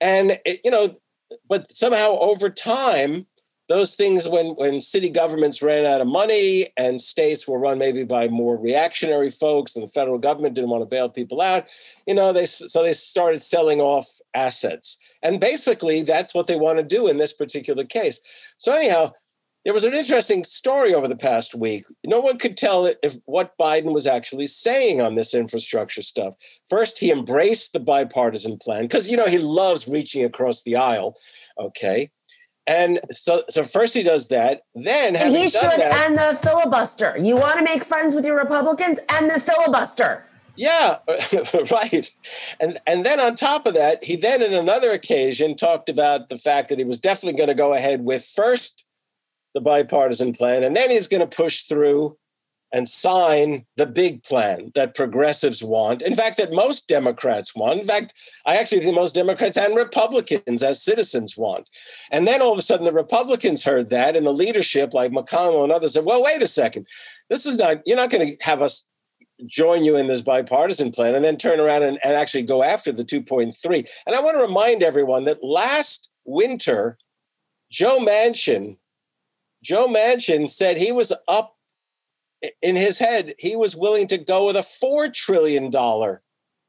[0.00, 0.96] And it, you know,
[1.48, 3.26] but somehow over time,
[3.70, 8.02] those things when when city governments ran out of money and states were run maybe
[8.02, 11.64] by more reactionary folks and the federal government didn't want to bail people out
[12.06, 16.78] you know they so they started selling off assets and basically that's what they want
[16.78, 18.20] to do in this particular case
[18.58, 19.10] so anyhow
[19.64, 21.84] there was an interesting story over the past week.
[22.02, 26.32] No one could tell if what Biden was actually saying on this infrastructure stuff.
[26.70, 31.14] First, he embraced the bipartisan plan because you know he loves reaching across the aisle.
[31.58, 32.10] Okay,
[32.66, 34.62] and so, so first he does that.
[34.74, 37.16] Then and he should that, end the filibuster.
[37.18, 39.00] You want to make friends with your Republicans?
[39.08, 40.24] and the filibuster.
[40.56, 40.98] Yeah,
[41.70, 42.10] right.
[42.58, 46.38] And and then on top of that, he then in another occasion talked about the
[46.38, 48.84] fact that he was definitely going to go ahead with first
[49.54, 52.16] the bipartisan plan, and then he's going to push through
[52.72, 56.02] and sign the big plan that progressives want.
[56.02, 57.80] In fact, that most Democrats want.
[57.80, 58.14] In fact,
[58.46, 61.68] I actually think most Democrats and Republicans as citizens want.
[62.10, 65.64] And then all of a sudden, the Republicans heard that, and the leadership, like McConnell
[65.64, 66.86] and others, said, well, wait a second.
[67.28, 68.86] This is not, you're not going to have us
[69.46, 72.92] join you in this bipartisan plan and then turn around and, and actually go after
[72.92, 73.86] the 2.3.
[74.06, 76.98] And I want to remind everyone that last winter,
[77.70, 78.76] Joe Manchin,
[79.62, 81.56] Joe Manchin said he was up
[82.62, 85.72] in his head, he was willing to go with a $4 trillion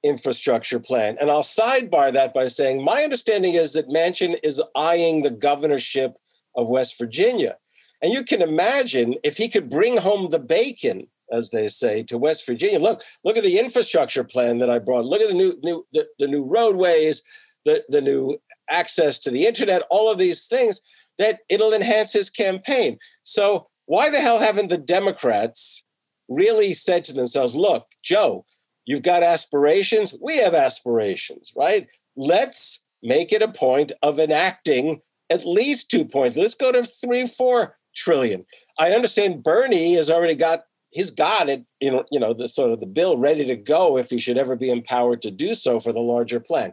[0.03, 1.17] infrastructure plan.
[1.19, 6.15] And I'll sidebar that by saying my understanding is that Manchin is eyeing the governorship
[6.55, 7.57] of West Virginia.
[8.01, 12.17] And you can imagine if he could bring home the bacon, as they say, to
[12.17, 12.79] West Virginia.
[12.79, 15.05] Look, look at the infrastructure plan that I brought.
[15.05, 17.21] Look at the new, new the, the new roadways,
[17.63, 18.37] the, the new
[18.69, 20.81] access to the internet, all of these things
[21.19, 22.97] that it'll enhance his campaign.
[23.23, 25.83] So why the hell haven't the Democrats
[26.29, 28.45] really said to themselves, look, Joe,
[28.85, 31.89] you've got aspirations, we have aspirations, right?
[32.15, 36.37] Let's make it a point of enacting at least two points.
[36.37, 38.45] Let's go to three, four trillion.
[38.79, 42.79] I understand Bernie has already got he's got it in you know the sort of
[42.79, 45.91] the bill ready to go if he should ever be empowered to do so for
[45.91, 46.71] the larger plan.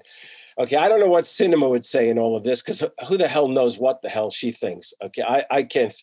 [0.58, 3.28] Okay, I don't know what Sinema would say in all of this because who the
[3.28, 4.92] hell knows what the hell she thinks?
[5.02, 5.94] Okay, I, I can't.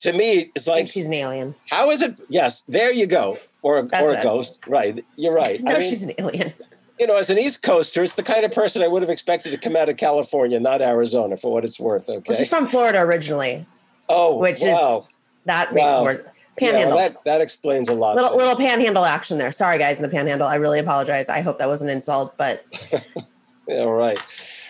[0.00, 1.54] To me, it's like she's an alien.
[1.70, 2.14] How is it?
[2.28, 4.58] Yes, there you go, or a, or a ghost.
[4.66, 5.60] Right, you're right.
[5.62, 6.52] no, I mean, she's an alien.
[7.00, 9.50] You know, as an East Coaster, it's the kind of person I would have expected
[9.50, 12.08] to come out of California, not Arizona, for what it's worth.
[12.08, 13.66] Okay, well, she's from Florida originally.
[14.08, 14.98] Oh, which wow.
[14.98, 15.04] is
[15.46, 16.00] that makes wow.
[16.00, 16.24] more
[16.56, 16.80] panhandle.
[16.80, 18.16] Yeah, well, that that explains a lot.
[18.16, 19.52] Little little panhandle action there.
[19.52, 20.46] Sorry, guys, in the panhandle.
[20.46, 21.28] I really apologize.
[21.28, 22.64] I hope that was an insult, but
[23.68, 24.18] yeah, right.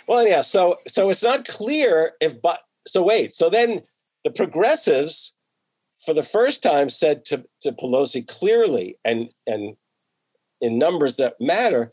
[0.08, 0.42] Well, yeah.
[0.42, 3.34] So so it's not clear if but so wait.
[3.34, 3.82] So then
[4.24, 5.36] the progressives,
[6.04, 9.76] for the first time, said to to Pelosi clearly and and
[10.60, 11.92] in numbers that matter,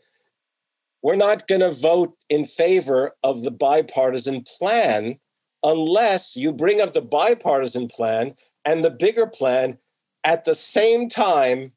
[1.02, 5.18] we're not going to vote in favor of the bipartisan plan
[5.62, 9.78] unless you bring up the bipartisan plan and the bigger plan
[10.24, 11.72] at the same time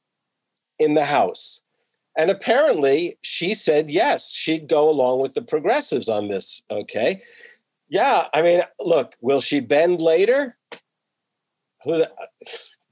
[0.79, 1.61] in the House.
[2.17, 6.61] And apparently she said yes, she'd go along with the progressives on this.
[6.71, 7.21] Okay.
[7.87, 8.25] Yeah.
[8.33, 10.57] I mean, look, will she bend later?
[11.83, 12.03] Who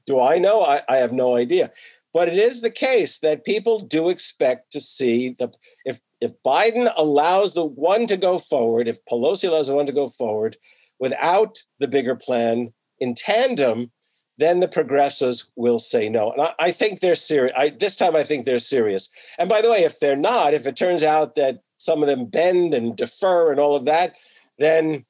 [0.05, 0.63] do I know?
[0.63, 1.71] I, I have no idea.
[2.13, 5.51] But it is the case that people do expect to see the
[5.83, 9.91] if if Biden allows the one to go forward, if Pelosi allows the one to
[9.91, 10.55] go forward
[10.99, 13.91] without the bigger plan in tandem,
[14.37, 16.31] then the progressives will say no.
[16.31, 17.53] And I, I think they're serious.
[17.79, 19.09] this time, I think they're serious.
[19.37, 22.25] And by the way, if they're not, if it turns out that some of them
[22.25, 24.13] bend and defer and all of that,
[24.57, 25.05] then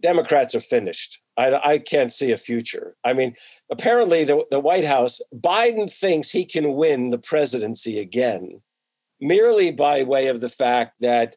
[0.00, 1.20] Democrats are finished.
[1.36, 2.96] I, I can't see a future.
[3.04, 3.34] I mean,
[3.70, 8.62] apparently, the, the White House, Biden thinks he can win the presidency again
[9.20, 11.36] merely by way of the fact that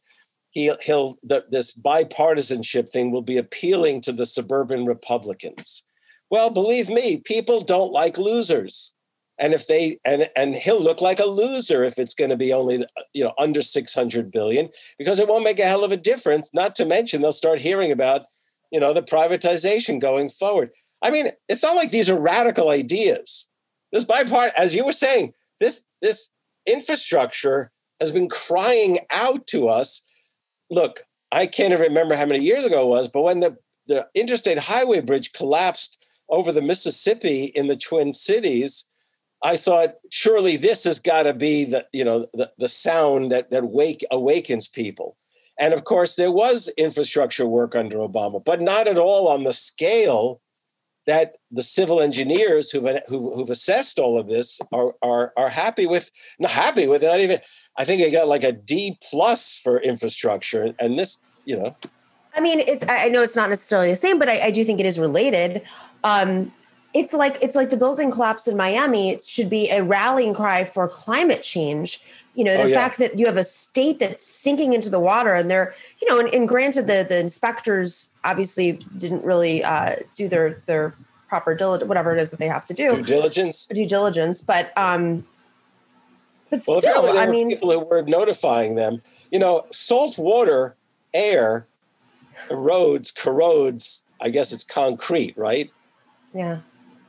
[0.51, 5.84] he, he'll the, this bipartisanship thing will be appealing to the suburban Republicans
[6.30, 8.93] well, believe me, people don't like losers.
[9.39, 12.51] And if they and and he'll look like a loser if it's going to be
[12.51, 16.53] only you know under 600 billion because it won't make a hell of a difference,
[16.53, 18.23] not to mention they'll start hearing about
[18.71, 20.71] you know the privatization going forward.
[21.01, 23.47] I mean, it's not like these are radical ideas.
[23.91, 26.29] This bipart as you were saying, this this
[26.65, 30.01] infrastructure has been crying out to us.
[30.69, 34.07] Look, I can't even remember how many years ago it was, but when the, the
[34.15, 35.97] interstate highway bridge collapsed
[36.29, 38.85] over the Mississippi in the Twin Cities,
[39.43, 43.51] I thought surely this has got to be the you know the, the sound that
[43.51, 45.15] that wake awakens people.
[45.59, 49.53] And of course, there was infrastructure work under Obama, but not at all on the
[49.53, 50.41] scale
[51.05, 55.85] that the civil engineers who've who, who've assessed all of this are are are happy
[55.85, 56.11] with.
[56.39, 57.07] Not happy with it.
[57.07, 57.39] Not even.
[57.77, 61.75] I think they got like a D plus for infrastructure, and this, you know.
[62.35, 62.85] I mean, it's.
[62.87, 65.63] I know it's not necessarily the same, but I, I do think it is related
[66.03, 66.53] um,
[66.93, 69.11] it's like it's like the building collapse in Miami.
[69.11, 72.01] It should be a rallying cry for climate change.
[72.33, 72.75] You know, the oh, yeah.
[72.75, 76.19] fact that you have a state that's sinking into the water, and they're, you know,
[76.19, 80.95] and, and granted, the the inspectors obviously didn't really uh, do their their
[81.27, 84.41] proper diligence, whatever it is that they have to do, due diligence, due diligence.
[84.41, 85.25] But um,
[86.49, 89.01] but well, still, I mean, people who were notifying them.
[89.31, 90.75] You know, salt water,
[91.13, 91.67] air,
[92.47, 94.03] erodes, corrodes.
[94.21, 95.69] I guess it's concrete, right?
[96.33, 96.59] Yeah.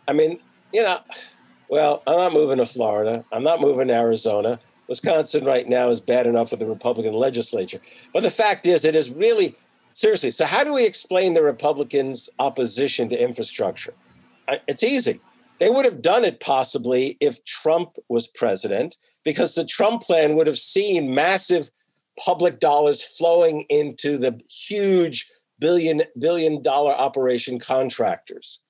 [0.08, 0.40] I mean,
[0.72, 0.98] you know,
[1.68, 3.24] well, I'm not moving to Florida.
[3.32, 4.58] I'm not moving to Arizona.
[4.88, 7.80] Wisconsin right now is bad enough with the Republican legislature.
[8.12, 9.56] But the fact is, it is really
[9.92, 10.32] seriously.
[10.32, 13.94] So, how do we explain the Republicans' opposition to infrastructure?
[14.66, 15.20] It's easy.
[15.58, 20.48] They would have done it possibly if Trump was president, because the Trump plan would
[20.48, 21.70] have seen massive
[22.18, 25.30] public dollars flowing into the huge
[25.60, 28.60] billion billion dollar operation contractors.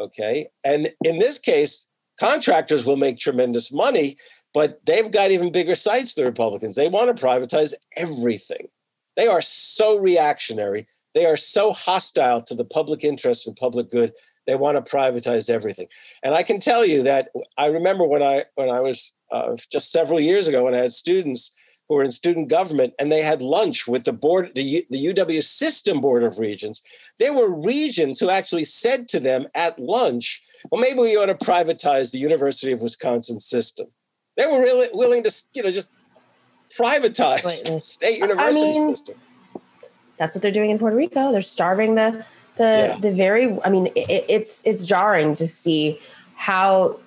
[0.00, 0.48] Okay.
[0.64, 1.86] And in this case,
[2.18, 4.16] contractors will make tremendous money,
[4.54, 6.76] but they've got even bigger sights, the Republicans.
[6.76, 8.68] They want to privatize everything.
[9.16, 10.86] They are so reactionary.
[11.14, 14.12] They are so hostile to the public interest and public good.
[14.46, 15.88] They want to privatize everything.
[16.22, 17.28] And I can tell you that
[17.58, 20.92] I remember when I when I was uh, just several years ago when I had
[20.92, 21.52] students
[21.90, 25.42] who were in student government and they had lunch with the board the, the uw
[25.42, 26.80] system board of regents.
[27.18, 31.34] There were regents who actually said to them at lunch well maybe we ought to
[31.34, 33.88] privatize the university of wisconsin system.
[34.36, 35.90] They were really willing to you know just
[36.78, 39.16] privatize the state university I mean, system.
[40.16, 41.32] that's what they're doing in puerto rico.
[41.32, 42.24] They're starving the
[42.54, 42.98] the yeah.
[43.00, 45.98] the very i mean it, it's it's jarring to see
[46.36, 47.00] how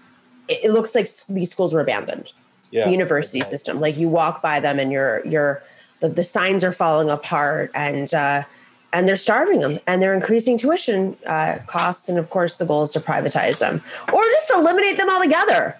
[0.49, 2.33] it looks like these schools were abandoned
[2.73, 2.85] yeah.
[2.85, 3.47] the university okay.
[3.47, 3.79] system.
[3.79, 5.61] Like you walk by them and you're you're
[5.99, 8.43] the, the signs are falling apart and uh,
[8.91, 12.81] and they're starving them and they're increasing tuition uh, costs and of course the goal
[12.81, 15.77] is to privatize them or just eliminate them altogether.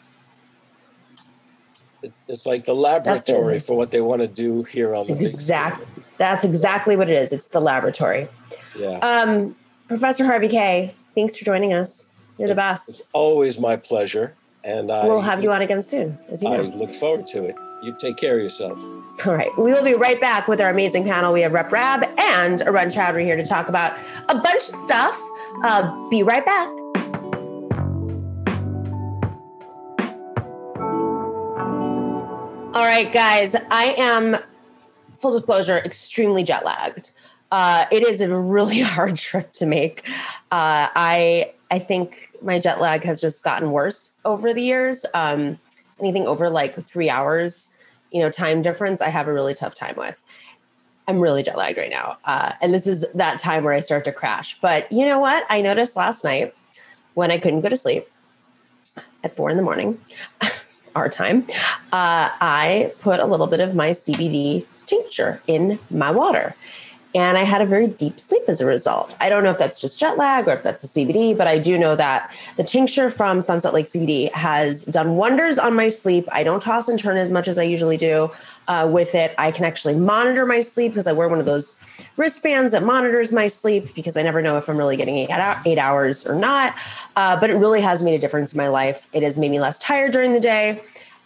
[2.28, 5.86] It's like the laboratory for what they want to do here on the exactly
[6.18, 7.34] That's exactly what it is.
[7.34, 8.28] It's the laboratory.
[8.78, 8.98] Yeah.
[9.00, 9.56] Um,
[9.88, 12.14] Professor Harvey Kaye, thanks for joining us.
[12.38, 12.90] You're the best.
[12.90, 13.10] It's best.
[13.14, 14.36] always my pleasure.
[14.64, 16.64] And I, We'll have you on again soon, as you I know.
[16.76, 17.56] look forward to it.
[17.82, 18.80] You take care of yourself.
[19.26, 19.50] All right.
[19.58, 21.34] We will be right back with our amazing panel.
[21.34, 23.98] We have Rep Rabb and Arun Chaudhary here to talk about
[24.30, 25.22] a bunch of stuff.
[25.64, 26.70] Uh, be right back.
[32.76, 33.56] All right, guys.
[33.70, 34.38] I am,
[35.18, 37.12] full disclosure, extremely jet lagged.
[37.52, 40.08] Uh, it is a really hard trip to make.
[40.52, 45.08] Uh, I I think my jet lag has just gotten worse over the years.
[45.16, 45.58] Um,
[46.00, 47.72] anything over like three hours,
[48.12, 50.24] you know, time difference, I have a really tough time with.
[51.08, 54.06] I'm really jet lagged right now, uh, and this is that time where I start
[54.06, 54.56] to crash.
[54.62, 55.48] But you know what?
[55.50, 56.54] I noticed last night
[57.16, 58.08] when I couldn't go to sleep
[59.24, 60.00] at four in the morning,
[60.96, 61.48] our time,
[61.92, 66.56] uh, I put a little bit of my CBD tincture in my water.
[67.16, 69.14] And I had a very deep sleep as a result.
[69.20, 71.60] I don't know if that's just jet lag or if that's a CBD, but I
[71.60, 76.28] do know that the tincture from Sunset Lake CBD has done wonders on my sleep.
[76.32, 78.32] I don't toss and turn as much as I usually do
[78.68, 79.36] uh, with it.
[79.38, 81.80] I can actually monitor my sleep because I wear one of those
[82.18, 85.30] wristbands that monitors my sleep because I never know if I'm really getting eight,
[85.66, 86.76] eight hours or not.
[87.16, 89.08] Uh, but it really has made a difference in my life.
[89.14, 90.82] It has made me less tired during the day.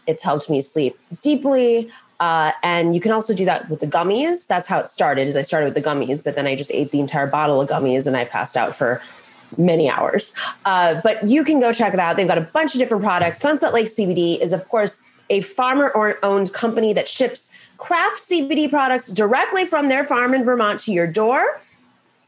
[0.06, 1.92] It's helped me sleep deeply.
[2.20, 4.48] Uh, and you can also do that with the gummies.
[4.48, 5.28] That's how it started.
[5.28, 7.70] Is I started with the gummies, but then I just ate the entire bottle of
[7.70, 9.02] gummies and I passed out for
[9.58, 10.34] many hours.
[10.66, 12.18] Uh, but you can go check it out.
[12.18, 13.40] They've got a bunch of different products.
[13.40, 15.00] Sunset Lake CBD is, of course,
[15.30, 20.92] a farmer-owned company that ships craft CBD products directly from their farm in Vermont to
[20.92, 21.62] your door.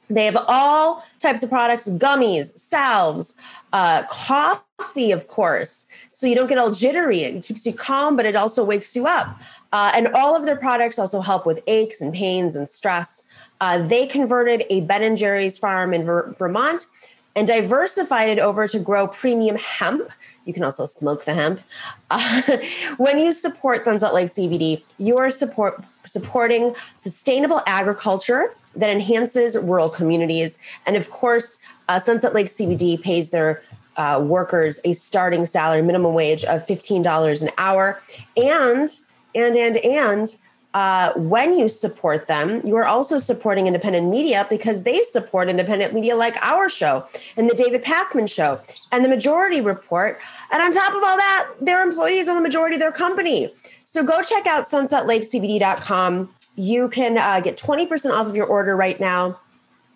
[0.09, 3.35] They have all types of products gummies, salves,
[3.73, 5.87] uh, coffee, of course.
[6.07, 7.19] So you don't get all jittery.
[7.21, 9.39] It keeps you calm, but it also wakes you up.
[9.71, 13.23] Uh, and all of their products also help with aches and pains and stress.
[13.61, 16.87] Uh, they converted a Ben and Jerry's farm in Ver- Vermont
[17.35, 20.09] and diversified it over to grow premium hemp.
[20.45, 21.61] You can also smoke the hemp.
[22.11, 22.57] Uh,
[22.97, 29.89] when you support Sunset Lake CBD, you are support, supporting sustainable agriculture that enhances rural
[29.89, 30.59] communities.
[30.85, 33.61] And of course, uh, Sunset Lake CBD pays their
[33.97, 38.01] uh, workers a starting salary minimum wage of $15 an hour.
[38.37, 38.89] And,
[39.35, 40.37] and, and, and,
[40.73, 45.93] uh, when you support them, you are also supporting independent media because they support independent
[45.93, 47.05] media like our show
[47.35, 48.61] and the David Pakman show
[48.91, 50.19] and the Majority Report.
[50.51, 53.51] And on top of all that, their employees are the majority of their company.
[53.83, 56.35] So go check out sunsetlakecbd.com.
[56.59, 59.39] You can uh, get 20% off of your order right now.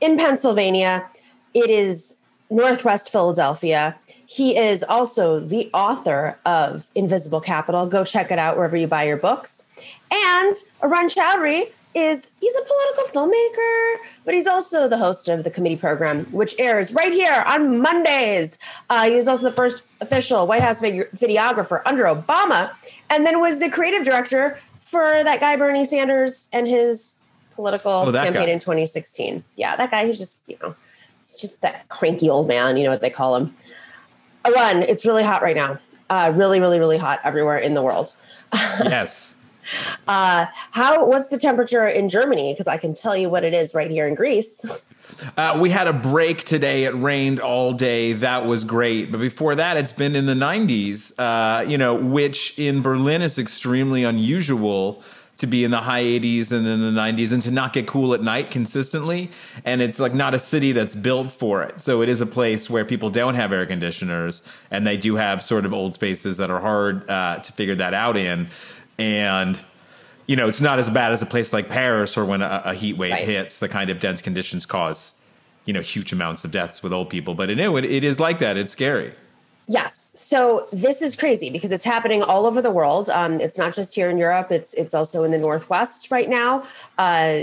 [0.00, 1.08] in Pennsylvania.
[1.52, 2.14] It is
[2.50, 3.96] Northwest Philadelphia.
[4.26, 7.86] He is also the author of Invisible Capital.
[7.86, 9.66] Go check it out wherever you buy your books.
[10.12, 13.94] And Arun Chaudhary is he's a political filmmaker,
[14.24, 18.58] but he's also the host of the committee program, which airs right here on Mondays.
[18.88, 22.70] Uh, he was also the first official White House videographer under Obama,
[23.08, 27.14] and then was the creative director for that guy Bernie Sanders and his
[27.56, 28.52] political Oh, campaign guy.
[28.52, 29.42] in 2016.
[29.56, 30.06] Yeah, that guy.
[30.06, 30.76] He's just you know,
[31.38, 32.76] just that cranky old man.
[32.76, 33.54] You know what they call him.
[34.46, 35.78] Arun, it's really hot right now.
[36.08, 38.14] Uh, really, really, really hot everywhere in the world.
[38.52, 39.36] yes.
[40.08, 41.06] Uh, how?
[41.06, 42.52] What's the temperature in Germany?
[42.52, 44.64] Because I can tell you what it is right here in Greece.
[45.36, 46.84] Uh, we had a break today.
[46.84, 48.12] It rained all day.
[48.12, 49.10] That was great.
[49.10, 53.38] But before that, it's been in the 90s, uh, you know, which in Berlin is
[53.38, 55.02] extremely unusual
[55.40, 58.14] to be in the high 80s and in the 90s and to not get cool
[58.14, 59.30] at night consistently.
[59.64, 61.80] And it's like not a city that's built for it.
[61.80, 65.42] So it is a place where people don't have air conditioners and they do have
[65.42, 68.48] sort of old spaces that are hard uh, to figure that out in.
[68.98, 69.62] And
[70.26, 72.74] you know, it's not as bad as a place like Paris or when a, a
[72.74, 73.24] heat wave Right.
[73.24, 75.14] hits, the kind of dense conditions cause,
[75.64, 77.34] you know, huge amounts of deaths with old people.
[77.34, 78.56] But it, it is like that.
[78.56, 79.12] It's scary.
[79.70, 80.12] Yes.
[80.16, 83.08] So this is crazy because it's happening all over the world.
[83.08, 84.50] Um, it's not just here in Europe.
[84.50, 86.64] It's it's also in the Northwest right now.
[86.98, 87.42] Uh,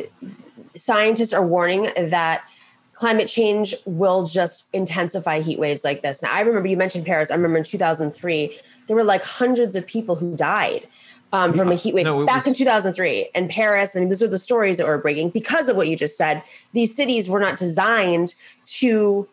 [0.76, 2.44] scientists are warning that
[2.92, 6.22] climate change will just intensify heat waves like this.
[6.22, 7.32] Now, I remember you mentioned Paris.
[7.32, 10.86] I remember in 2003 there were like hundreds of people who died
[11.32, 13.96] um, from a heat wave No, back was- in 2003 in Paris.
[13.96, 16.44] And these are the stories that were breaking because of what you just said.
[16.74, 19.30] These cities were not designed to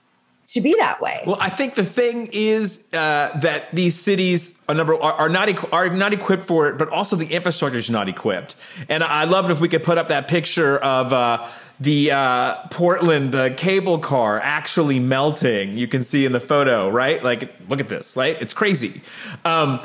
[0.47, 1.22] to be that way.
[1.26, 5.49] Well, I think the thing is uh, that these cities are number are, are not
[5.49, 8.57] equ- are not equipped for it, but also the infrastructure is not equipped.
[8.88, 11.12] And I loved if we could put up that picture of.
[11.12, 11.47] Uh,
[11.80, 15.76] the uh, Portland the cable car actually melting.
[15.76, 17.22] You can see in the photo, right?
[17.22, 18.40] Like, look at this, right?
[18.40, 19.03] It's crazy.
[19.45, 19.80] Um,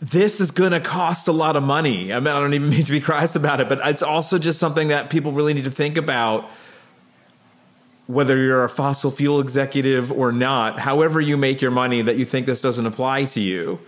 [0.00, 2.12] this is going to cost a lot of money.
[2.12, 4.58] I mean, I don't even mean to be crass about it, but it's also just
[4.58, 6.48] something that people really need to think about
[8.06, 12.24] whether you're a fossil fuel executive or not, however you make your money, that you
[12.24, 13.80] think this doesn't apply to you,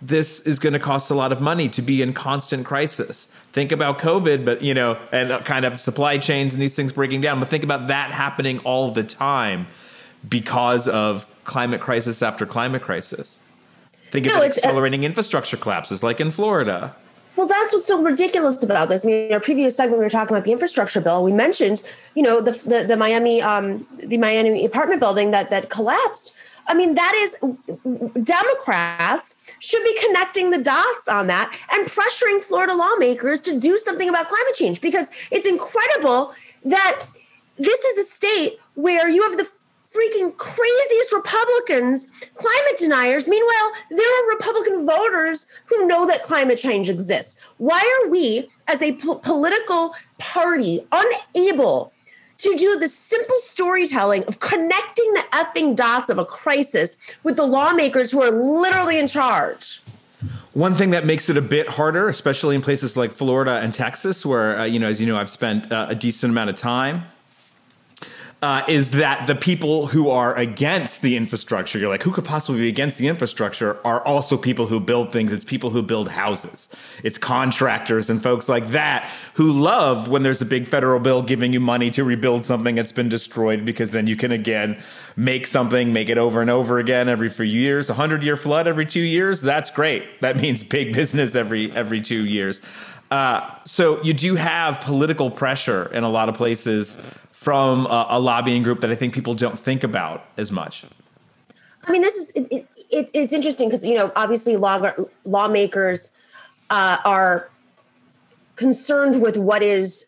[0.00, 3.26] this is going to cost a lot of money to be in constant crisis.
[3.52, 7.20] Think about COVID, but you know, and kind of supply chains and these things breaking
[7.20, 9.66] down, but think about that happening all the time
[10.28, 13.40] because of climate crisis after climate crisis.
[14.10, 16.94] Think no, about uh, accelerating uh, infrastructure collapses like in Florida.
[17.36, 19.04] Well, that's what's so ridiculous about this.
[19.04, 21.24] I mean, in our previous segment, we were talking about the infrastructure bill.
[21.24, 21.82] We mentioned,
[22.14, 26.34] you know, the the, the Miami um, the Miami apartment building that that collapsed.
[26.66, 27.36] I mean, that is
[28.22, 34.08] Democrats should be connecting the dots on that and pressuring Florida lawmakers to do something
[34.08, 36.32] about climate change because it's incredible
[36.64, 37.04] that
[37.58, 39.48] this is a state where you have the
[39.94, 43.28] freaking craziest Republicans, climate deniers.
[43.28, 47.40] Meanwhile, there are Republican voters who know that climate change exists.
[47.58, 51.92] Why are we, as a po- political party, unable
[52.38, 57.46] to do the simple storytelling of connecting the effing dots of a crisis with the
[57.46, 59.80] lawmakers who are literally in charge?
[60.54, 64.24] One thing that makes it a bit harder, especially in places like Florida and Texas,
[64.24, 67.04] where, uh, you know, as you know, I've spent uh, a decent amount of time
[68.44, 72.60] uh, is that the people who are against the infrastructure, you're like, who could possibly
[72.60, 75.32] be against the infrastructure, are also people who build things.
[75.32, 76.68] It's people who build houses.
[77.02, 81.54] It's contractors and folks like that who love when there's a big federal bill giving
[81.54, 84.78] you money to rebuild something that's been destroyed because then you can again
[85.16, 87.88] make something, make it over and over again every few years.
[87.88, 90.20] A hundred year flood every two years, that's great.
[90.20, 92.60] That means big business every every two years.
[93.10, 97.00] Uh, so you do have political pressure in a lot of places
[97.44, 100.86] from a, a, lobbying group that I think people don't think about as much.
[101.86, 104.92] I mean, this is it, it, it's it's interesting because you know obviously law,
[105.26, 106.10] lawmakers
[106.70, 107.50] uh, are
[108.56, 110.06] concerned with what is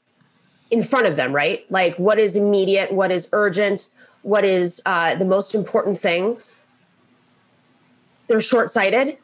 [0.71, 1.71] in front of them, right?
[1.71, 3.89] Like what is immediate, what is urgent,
[4.23, 6.39] what is uh, the most important thing.
[8.29, 9.19] They're short sighted.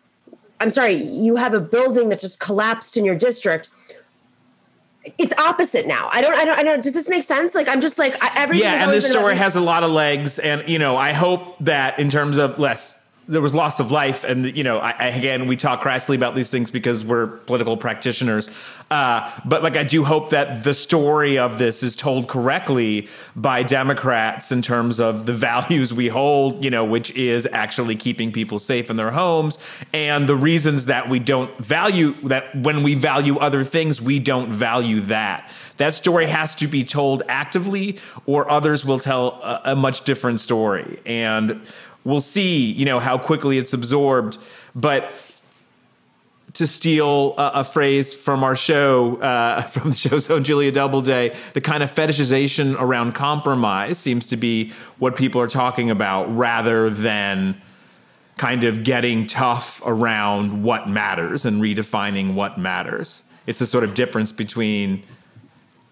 [0.61, 3.71] I'm sorry, you have a building that just collapsed in your district
[5.19, 6.09] it's opposite now.
[6.13, 6.83] I don't, I don't, I don't.
[6.83, 7.55] Does this make sense?
[7.55, 8.65] Like, I'm just like everything.
[8.65, 11.99] Yeah, and this story has a lot of legs, and you know, I hope that
[11.99, 15.57] in terms of less there was loss of life and you know I, again we
[15.57, 18.51] talk crassly about these things because we're political practitioners.
[18.91, 23.63] Uh, but like i do hope that the story of this is told correctly by
[23.63, 28.59] democrats in terms of the values we hold you know which is actually keeping people
[28.59, 29.59] safe in their homes
[29.95, 34.51] and the reasons that we don't value that when we value other things we don't
[34.51, 35.51] value that.
[35.77, 40.41] That story has to be told actively or others will tell a, a much different
[40.41, 41.01] story.
[41.07, 41.63] And
[42.05, 44.39] we'll see, you know, how quickly it's absorbed.
[44.75, 45.11] But
[46.55, 51.35] to steal a, a phrase from our show, uh, from the show's own Julia Doubleday,
[51.55, 56.91] the kind of fetishization around compromise seems to be what people are talking about rather
[56.91, 57.61] than
[58.37, 63.23] kind of getting tough around what matters and redefining what matters.
[63.47, 65.05] It's a sort of difference between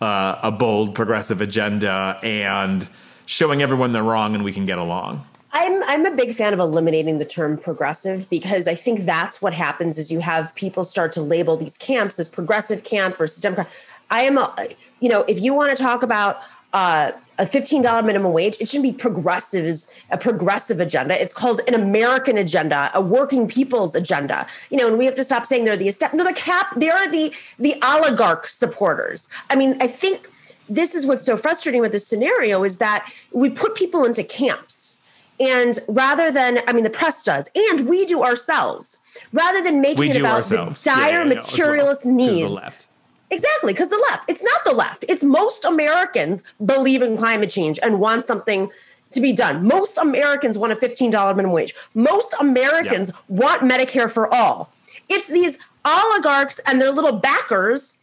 [0.01, 2.89] uh, a bold progressive agenda and
[3.27, 5.27] showing everyone they're wrong and we can get along.
[5.53, 9.53] I'm I'm a big fan of eliminating the term progressive because I think that's what
[9.53, 13.69] happens is you have people start to label these camps as progressive camp versus Democrat.
[14.11, 14.55] I am a
[15.01, 16.41] you know if you want to talk about
[16.73, 21.21] uh, a fifteen dollar minimum wage, it shouldn't be progressive as a progressive agenda.
[21.21, 24.47] It's called an American agenda, a working people's agenda.
[24.71, 26.75] You know, and we have to stop saying they're the no, the cap.
[26.77, 29.29] They are the the oligarch supporters.
[29.49, 30.29] I mean, I think
[30.69, 35.00] this is what's so frustrating with this scenario is that we put people into camps
[35.41, 38.99] and rather than, I mean, the press does, and we do ourselves,
[39.33, 40.85] rather than making we it about ourselves.
[40.85, 42.87] the dire yeah, yeah, materialist well, needs.
[43.33, 45.05] Exactly, because the left, it's not the left.
[45.09, 48.71] It's most Americans believe in climate change and want something
[49.13, 49.67] to be done.
[49.67, 51.75] Most Americans want a $15 minimum wage.
[51.95, 53.17] Most Americans yeah.
[53.29, 54.73] want Medicare for all.
[55.09, 57.99] It's these oligarchs and their little backers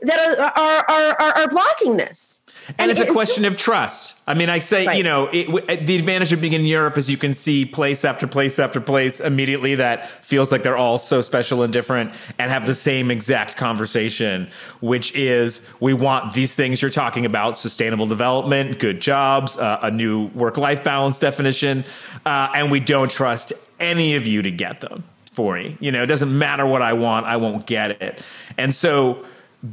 [0.00, 2.42] that are are are, are blocking this.
[2.68, 4.18] And, and it's a question of trust.
[4.26, 4.98] I mean, I say, right.
[4.98, 8.26] you know, it, the advantage of being in Europe is you can see place after
[8.26, 12.66] place after place immediately that feels like they're all so special and different and have
[12.66, 14.48] the same exact conversation,
[14.82, 19.90] which is we want these things you're talking about sustainable development, good jobs, uh, a
[19.90, 21.84] new work life balance definition,
[22.26, 25.76] uh, and we don't trust any of you to get them for me.
[25.80, 28.22] You know, it doesn't matter what I want, I won't get it.
[28.58, 29.24] And so,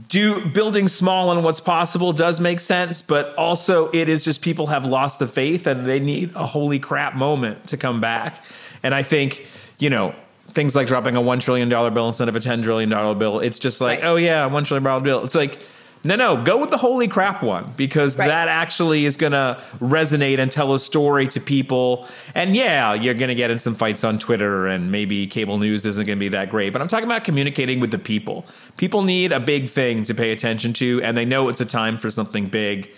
[0.08, 4.68] do building small on what's possible does make sense, but also it is just people
[4.68, 8.44] have lost the faith and they need a holy crap moment to come back.
[8.82, 9.46] And I think,
[9.78, 10.16] you know,
[10.50, 12.90] things like dropping a $1 trillion bill instead of a $10 trillion
[13.20, 14.08] bill, it's just like, right.
[14.08, 15.24] oh yeah, $1 trillion bill.
[15.24, 15.60] It's like,
[16.06, 18.28] no, no, go with the holy crap one because right.
[18.28, 22.08] that actually is going to resonate and tell a story to people.
[22.36, 25.84] And yeah, you're going to get in some fights on Twitter and maybe cable news
[25.84, 26.74] isn't going to be that great.
[26.74, 28.46] But I'm talking about communicating with the people.
[28.78, 31.98] People need a big thing to pay attention to, and they know it's a time
[31.98, 32.92] for something big.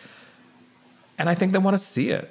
[1.17, 2.29] And I think they want to see it.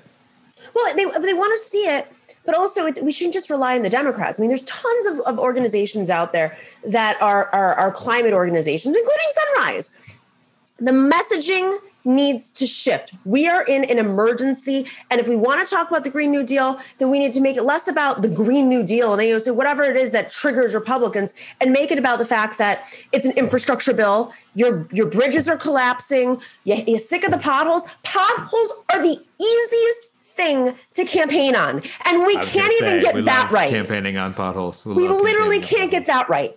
[0.75, 2.13] Well, they, they want to see it
[2.47, 4.39] but also we shouldn't just rely on the Democrats.
[4.39, 8.97] I mean, there's tons of, of organizations out there that are, are, are climate organizations,
[8.97, 9.91] including Sunrise,
[10.79, 13.13] the messaging needs to shift.
[13.25, 14.87] We are in an emergency.
[15.11, 17.41] And if we want to talk about the Green New Deal, then we need to
[17.41, 20.13] make it less about the Green New Deal and you know, so whatever it is
[20.13, 24.33] that triggers Republicans and make it about the fact that it's an infrastructure bill.
[24.55, 26.41] Your, your bridges are collapsing.
[26.65, 27.83] You, you're sick of the potholes.
[28.05, 31.83] Potholes are the easiest thing to campaign on.
[32.05, 33.71] And we can't even say, get that right.
[33.71, 34.87] Campaigning on potholes.
[34.87, 36.57] We, we literally can't get that right.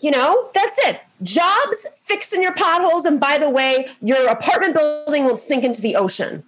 [0.00, 1.00] You know, that's it.
[1.22, 5.96] Jobs, fixing your potholes, and by the way, your apartment building will sink into the
[5.96, 6.44] ocean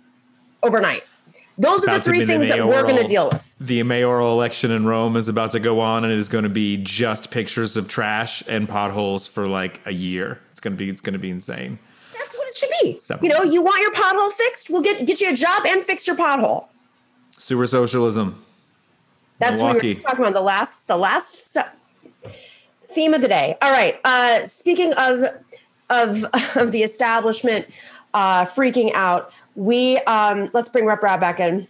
[0.62, 1.04] overnight.
[1.56, 3.56] Those are the three things the mayoral, that we're going to deal with.
[3.58, 6.50] The mayoral election in Rome is about to go on, and it is going to
[6.50, 10.40] be just pictures of trash and potholes for like a year.
[10.52, 11.80] It's going to be it's going to be insane.
[12.16, 13.00] That's what it should be.
[13.00, 14.70] Seven you know, you want your pothole fixed?
[14.70, 16.66] We'll get get you a job and fix your pothole.
[17.38, 18.44] Sewer socialism.
[19.40, 19.76] That's Milwaukee.
[19.76, 20.34] what we were talking about.
[20.34, 21.56] The last the last
[22.88, 23.56] theme of the day.
[23.62, 24.00] All right.
[24.04, 25.22] Uh, speaking of
[25.90, 26.24] of
[26.56, 27.66] of the establishment
[28.14, 31.66] uh, freaking out, we um, let's bring Rep Rabb back in.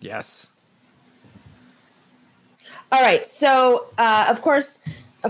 [0.00, 0.46] Yes.
[2.92, 3.28] All right.
[3.28, 4.82] So, uh, of course,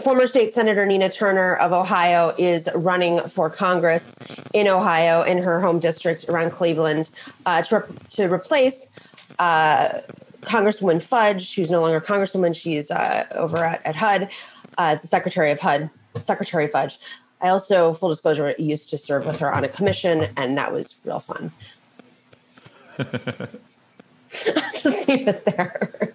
[0.03, 4.17] former state senator Nina Turner of Ohio is running for Congress
[4.55, 7.11] in Ohio in her home district around Cleveland
[7.45, 8.91] uh, to, re- to replace
[9.39, 10.01] uh,
[10.41, 14.27] Congresswoman Fudge, who's no longer Congresswoman, she's uh, over at, at HUD uh,
[14.79, 16.99] as the Secretary of HUD, Secretary Fudge.
[17.41, 20.97] I also, full disclosure, used to serve with her on a commission, and that was
[21.05, 21.53] real fun.
[24.31, 26.15] Just leave it there.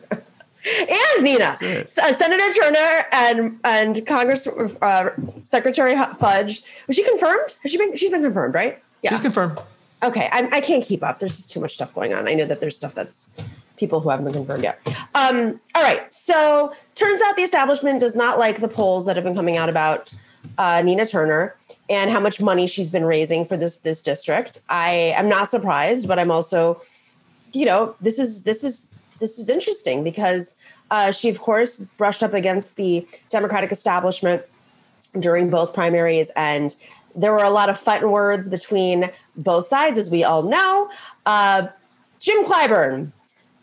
[0.65, 5.10] and Nina, uh, Senator Turner, and and Congress uh,
[5.41, 6.64] Secretary Fudge.
[6.88, 7.57] Was she confirmed?
[7.64, 7.95] Has she been?
[7.95, 8.81] She's been confirmed, right?
[9.02, 9.60] Yeah, she's confirmed.
[10.03, 11.19] Okay, I, I can't keep up.
[11.19, 12.27] There's just too much stuff going on.
[12.27, 13.30] I know that there's stuff that's
[13.77, 14.80] people who haven't been confirmed yet.
[15.15, 16.11] Um, all right.
[16.11, 19.69] So turns out the establishment does not like the polls that have been coming out
[19.69, 20.14] about
[20.57, 21.56] uh, Nina Turner
[21.89, 24.60] and how much money she's been raising for this this district.
[24.69, 26.81] I am not surprised, but I'm also,
[27.53, 28.88] you know, this is this is
[29.19, 30.56] this is interesting because
[30.91, 34.43] uh, she, of course, brushed up against the Democratic establishment
[35.19, 36.76] during both primaries and.
[37.18, 40.89] There were a lot of fighting words between both sides, as we all know.
[41.26, 41.68] Uh,
[42.19, 43.14] Jim Clyburn,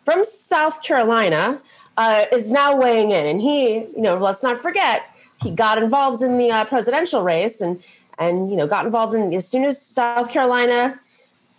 [0.04, 1.60] from South Carolina
[1.96, 5.08] uh, is now weighing in, and he, you know, let's not forget,
[5.42, 7.82] he got involved in the uh, presidential race, and
[8.18, 11.00] and you know, got involved in as soon as South Carolina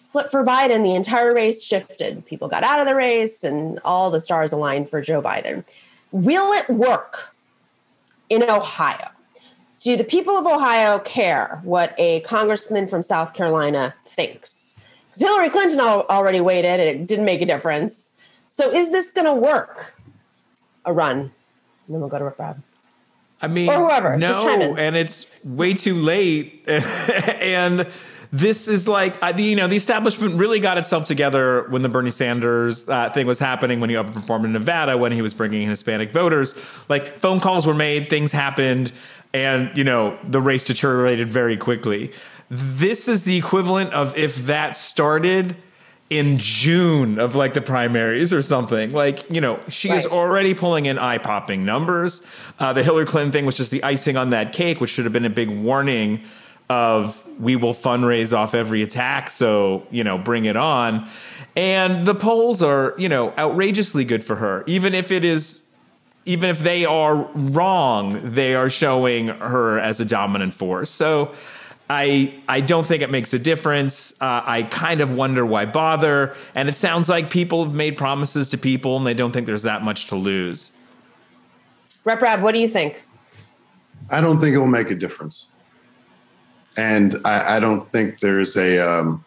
[0.08, 2.26] flipped for Biden, the entire race shifted.
[2.26, 5.64] People got out of the race, and all the stars aligned for Joe Biden.
[6.12, 7.36] Will it work
[8.30, 9.10] in Ohio?
[9.80, 14.76] Do the people of Ohio care what a congressman from South Carolina thinks?
[15.10, 18.13] Because Hillary Clinton already in, and it didn't make a difference.
[18.56, 19.96] So is this going to work?
[20.86, 21.18] Arun.
[21.18, 21.32] And
[21.90, 22.62] then we'll go to Rabb.
[23.42, 24.16] I mean, or whoever.
[24.16, 26.64] No, and it's way too late.
[26.68, 27.88] and
[28.32, 32.12] this is like the you know the establishment really got itself together when the Bernie
[32.12, 35.70] Sanders uh, thing was happening when he overperformed in Nevada when he was bringing in
[35.70, 36.54] Hispanic voters.
[36.88, 38.92] Like phone calls were made, things happened,
[39.34, 42.12] and you know the race deteriorated very quickly.
[42.52, 45.58] This is the equivalent of if that started
[46.18, 48.92] in June of like the primaries or something.
[48.92, 49.98] Like, you know, she right.
[49.98, 52.26] is already pulling in eye popping numbers.
[52.60, 55.14] Uh, the Hillary Clinton thing was just the icing on that cake, which should have
[55.14, 56.24] been a big warning
[56.70, 59.30] of we will fundraise off every attack.
[59.30, 61.08] So, you know, bring it on.
[61.56, 65.62] And the polls are, you know, outrageously good for her, even if it is
[66.26, 70.90] even if they are wrong, they are showing her as a dominant force.
[70.90, 71.34] So
[71.94, 74.14] I I don't think it makes a difference.
[74.20, 76.34] Uh, I kind of wonder why bother.
[76.56, 79.62] And it sounds like people have made promises to people, and they don't think there's
[79.62, 80.72] that much to lose.
[82.04, 83.04] Rep Rabb, what do you think?
[84.10, 85.52] I don't think it will make a difference,
[86.78, 89.24] and I, I don't think there's a um,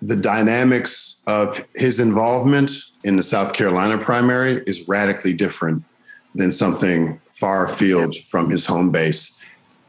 [0.00, 2.70] the dynamics of his involvement
[3.04, 5.84] in the South Carolina primary is radically different
[6.34, 9.38] than something far afield from his home base.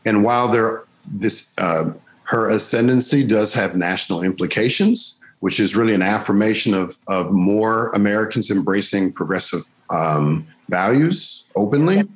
[0.05, 1.91] And while there this uh,
[2.23, 8.49] her ascendancy does have national implications, which is really an affirmation of of more Americans
[8.49, 12.07] embracing progressive um, values openly.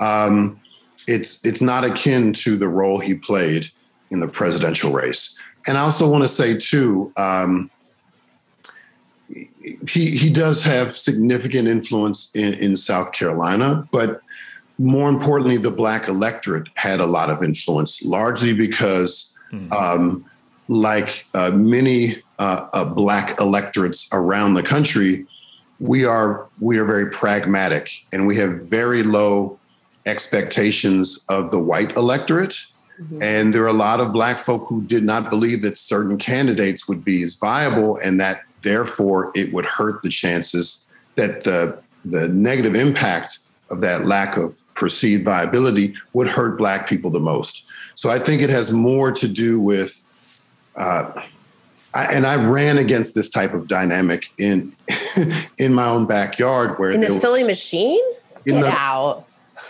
[0.00, 0.60] Um,
[1.06, 3.68] it's it's not akin to the role he played
[4.10, 5.38] in the presidential race.
[5.66, 7.70] And I also want to say too, um,
[9.88, 14.20] he he does have significant influence in, in South Carolina, but
[14.78, 19.72] more importantly, the black electorate had a lot of influence, largely because, mm-hmm.
[19.72, 20.24] um,
[20.68, 25.26] like uh, many uh, uh, black electorates around the country,
[25.80, 29.58] we are we are very pragmatic, and we have very low
[30.04, 32.58] expectations of the white electorate.
[33.00, 33.22] Mm-hmm.
[33.22, 36.88] And there are a lot of black folk who did not believe that certain candidates
[36.88, 42.28] would be as viable, and that therefore it would hurt the chances that the the
[42.28, 43.40] negative impact
[43.70, 47.64] of that lack of perceived viability would hurt black people the most.
[47.94, 50.00] So I think it has more to do with,
[50.76, 51.10] uh,
[51.94, 54.76] I, and I ran against this type of dynamic in
[55.58, 58.00] in my own backyard, where in the Philly was, machine.
[58.44, 59.24] Get the, out.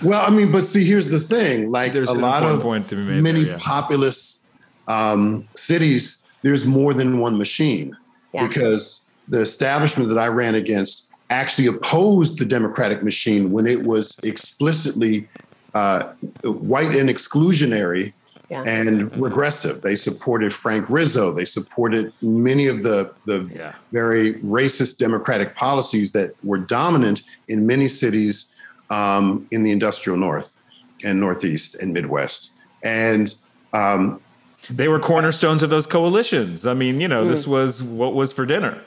[0.05, 2.97] Well, I mean, but see, here's the thing: like there's a lot of point to
[2.97, 3.59] be made many there, yeah.
[3.61, 4.43] populous
[4.89, 7.97] um, cities, there's more than one machine
[8.33, 8.47] yeah.
[8.47, 14.19] because the establishment that I ran against actually opposed the democratic machine when it was
[14.23, 15.29] explicitly
[15.75, 16.05] uh,
[16.45, 18.13] white and exclusionary
[18.49, 18.63] yeah.
[18.65, 19.83] and regressive.
[19.83, 21.33] They supported Frank Rizzo.
[21.33, 23.75] They supported many of the, the yeah.
[23.93, 28.55] very racist democratic policies that were dominant in many cities
[28.91, 30.57] um, in the industrial north
[31.05, 32.53] and northeast and midwest.
[32.85, 33.35] And
[33.73, 34.21] um,
[34.71, 36.67] they were cornerstones of those coalitions.
[36.67, 37.29] I mean, you know, mm.
[37.29, 38.81] this was what was for dinner.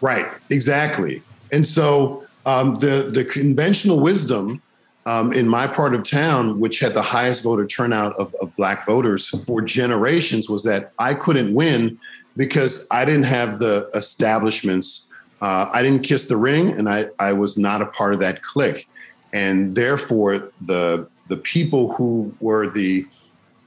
[0.00, 1.22] Right, exactly.
[1.52, 4.62] And so um, the the conventional wisdom
[5.06, 8.86] um, in my part of town, which had the highest voter turnout of, of black
[8.86, 11.98] voters for generations, was that I couldn't win
[12.36, 15.08] because I didn't have the establishments.
[15.40, 18.42] Uh, I didn't kiss the ring, and I, I was not a part of that
[18.42, 18.88] clique,
[19.32, 23.06] and therefore the the people who were the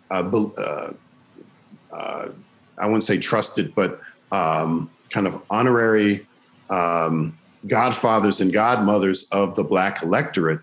[0.09, 0.23] uh,
[0.57, 0.93] uh,
[1.91, 2.29] uh
[2.79, 3.99] I wouldn't say trusted, but
[4.31, 6.25] um, kind of honorary
[6.69, 7.37] um,
[7.67, 10.61] godfathers and godmothers of the black electorate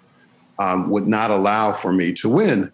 [0.59, 2.73] um, would not allow for me to win.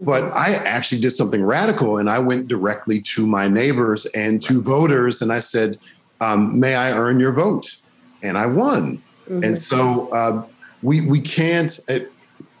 [0.00, 0.38] But mm-hmm.
[0.38, 5.22] I actually did something radical and I went directly to my neighbors and to voters
[5.22, 5.78] and I said,
[6.20, 7.78] um, May I earn your vote?
[8.22, 9.02] And I won.
[9.24, 9.44] Mm-hmm.
[9.44, 10.44] And so uh,
[10.82, 12.00] we, we can't, uh,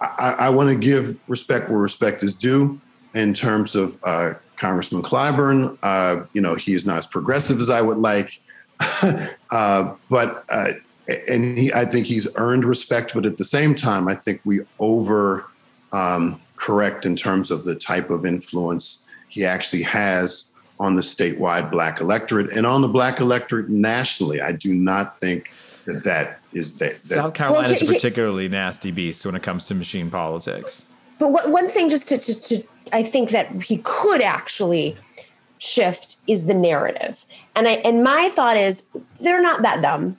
[0.00, 2.80] I, I want to give respect where respect is due
[3.14, 5.78] in terms of uh, Congressman Clyburn.
[5.82, 8.40] Uh, you know, he is not as progressive as I would like.
[9.52, 10.72] Uh, but uh,
[11.28, 14.60] and he, I think he's earned respect, but at the same time, I think we
[14.78, 15.46] over
[15.92, 21.70] um, correct in terms of the type of influence he actually has on the statewide
[21.70, 24.40] black electorate and on the black electorate nationally.
[24.40, 25.50] I do not think
[25.86, 26.96] that that is that.
[26.96, 30.86] South Carolina is a particularly nasty beast when it comes to machine politics.
[31.18, 32.62] But what, one thing, just to, to, to,
[32.92, 34.96] I think that he could actually
[35.58, 37.24] shift is the narrative,
[37.54, 38.84] and I and my thought is
[39.20, 40.18] they're not that dumb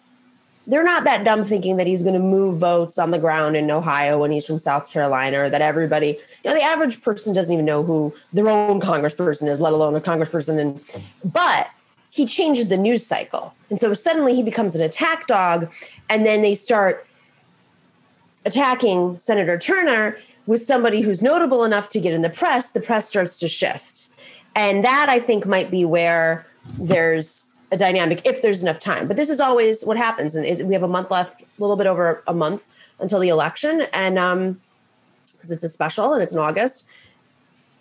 [0.67, 3.71] they're not that dumb thinking that he's going to move votes on the ground in
[3.71, 7.53] Ohio when he's from South Carolina, or that everybody, you know, the average person doesn't
[7.53, 10.59] even know who their own congressperson is, let alone a congressperson.
[10.59, 10.81] And
[11.23, 11.69] but
[12.11, 15.71] he changes the news cycle, and so suddenly he becomes an attack dog,
[16.09, 17.07] and then they start
[18.45, 22.71] attacking Senator Turner with somebody who's notable enough to get in the press.
[22.71, 24.09] The press starts to shift,
[24.53, 26.45] and that I think might be where
[26.77, 29.07] there's a dynamic if there's enough time.
[29.07, 31.75] But this is always what happens, and is we have a month left, a little
[31.75, 32.67] bit over a month
[32.99, 34.61] until the election, and um,
[35.33, 36.85] because it's a special and it's in August.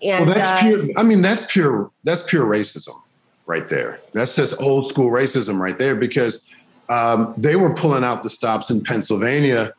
[0.03, 0.89] And well, that's uh, pure.
[0.97, 1.91] I mean, that's pure.
[2.05, 3.01] That's pure racism,
[3.47, 4.01] right there.
[4.13, 5.95] That's just old school racism, right there.
[5.95, 6.49] Because
[6.89, 9.73] um, they were pulling out the stops in Pennsylvania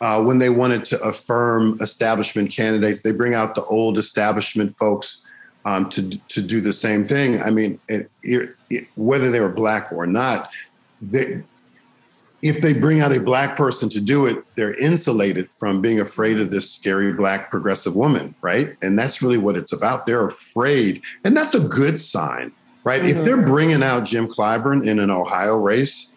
[0.00, 3.02] uh, when they wanted to affirm establishment candidates.
[3.02, 5.23] They bring out the old establishment folks
[5.64, 7.42] um, to to do the same thing.
[7.42, 10.50] I mean, it, it, whether they were black or not,
[11.00, 11.42] they,
[12.42, 16.38] if they bring out a black person to do it, they're insulated from being afraid
[16.38, 18.76] of this scary black progressive woman, right?
[18.82, 20.04] And that's really what it's about.
[20.04, 22.52] They're afraid, and that's a good sign,
[22.84, 23.00] right?
[23.00, 23.18] Mm-hmm.
[23.18, 26.12] If they're bringing out Jim Clyburn in an Ohio race,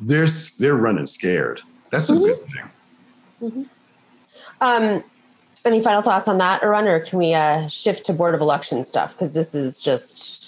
[0.00, 0.28] they're
[0.58, 1.60] they're running scared.
[1.90, 2.22] That's a mm-hmm.
[2.24, 2.70] good thing.
[3.42, 3.62] Mm-hmm.
[4.62, 5.04] Um,
[5.66, 8.84] any final thoughts on that, Arun, or can we uh, shift to Board of Election
[8.84, 9.14] stuff?
[9.14, 10.40] Because this is just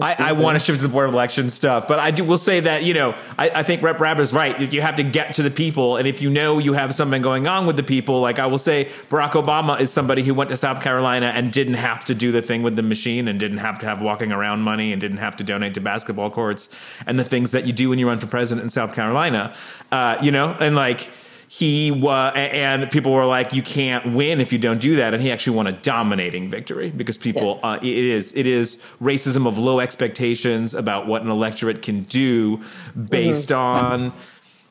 [0.00, 2.38] I, I want to shift to the board of election stuff, but I do will
[2.38, 4.72] say that you know I, I think Rep Rabb is right.
[4.72, 7.46] You have to get to the people, and if you know you have something going
[7.46, 10.56] on with the people, like I will say, Barack Obama is somebody who went to
[10.56, 13.78] South Carolina and didn't have to do the thing with the machine, and didn't have
[13.80, 16.68] to have walking around money, and didn't have to donate to basketball courts,
[17.06, 19.54] and the things that you do when you run for president in South Carolina.
[19.90, 21.10] Uh, you know, and like
[21.48, 25.22] he was, and people were like, "You can't win if you don't do that." And
[25.22, 27.70] he actually won a dominating victory because people, yeah.
[27.70, 32.60] uh, it is it is racism of low expectations about what an electorate can do
[33.08, 33.86] based mm-hmm.
[33.86, 34.12] on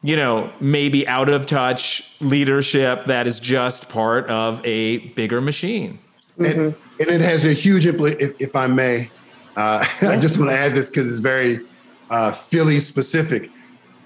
[0.03, 5.99] you know, maybe out of touch leadership that is just part of a bigger machine.
[6.37, 7.01] And, mm-hmm.
[7.01, 9.09] and it has a huge implication, if, if, I may.
[9.55, 11.59] Uh, I just want to add this because it's very
[12.11, 13.49] uh, Philly specific.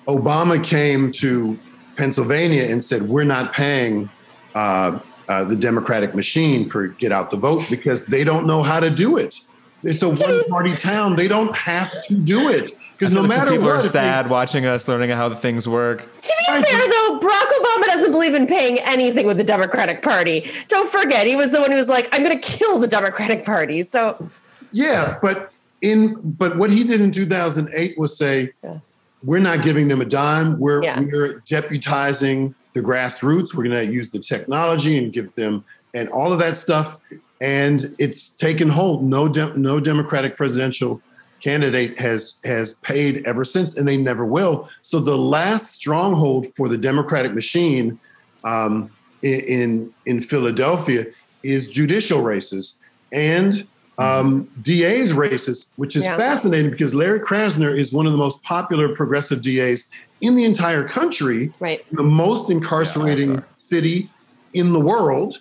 [0.08, 1.60] Obama came to
[2.02, 4.10] Pennsylvania and said, we're not paying
[4.56, 4.98] uh,
[5.30, 8.90] uh, the Democratic machine for get out the vote because they don't know how to
[8.90, 9.40] do it.
[9.84, 11.16] It's a one party town.
[11.16, 12.72] They don't have to do it.
[12.98, 16.00] Because no matter people what, are sad they, watching us learning how the things work.
[16.00, 20.50] To be fair, though, Barack Obama doesn't believe in paying anything with the Democratic Party.
[20.70, 23.44] Don't forget, he was the one who was like, "I'm going to kill the Democratic
[23.44, 24.30] Party." So,
[24.72, 25.52] yeah, but
[25.82, 28.78] in but what he did in 2008 was say, yeah
[29.24, 30.58] we're not giving them a dime.
[30.60, 31.00] We're yeah.
[31.00, 33.54] we're deputizing the grassroots.
[33.54, 36.98] We're going to use the technology and give them and all of that stuff.
[37.42, 39.04] And it's taken hold.
[39.04, 41.02] No, de- no Democratic presidential
[41.42, 44.70] candidate has has paid ever since, and they never will.
[44.82, 48.00] So the last stronghold for the Democratic machine
[48.44, 48.92] um,
[49.24, 51.06] in in Philadelphia
[51.44, 52.78] is judicial races,
[53.12, 53.68] and
[53.98, 56.18] um, DA's races, which is yeah.
[56.18, 59.90] fascinating because Larry Krasner is one of the most popular progressive DAs
[60.22, 61.86] in the entire country, right.
[61.92, 64.10] the most incarcerating yeah, city
[64.54, 65.38] in the world.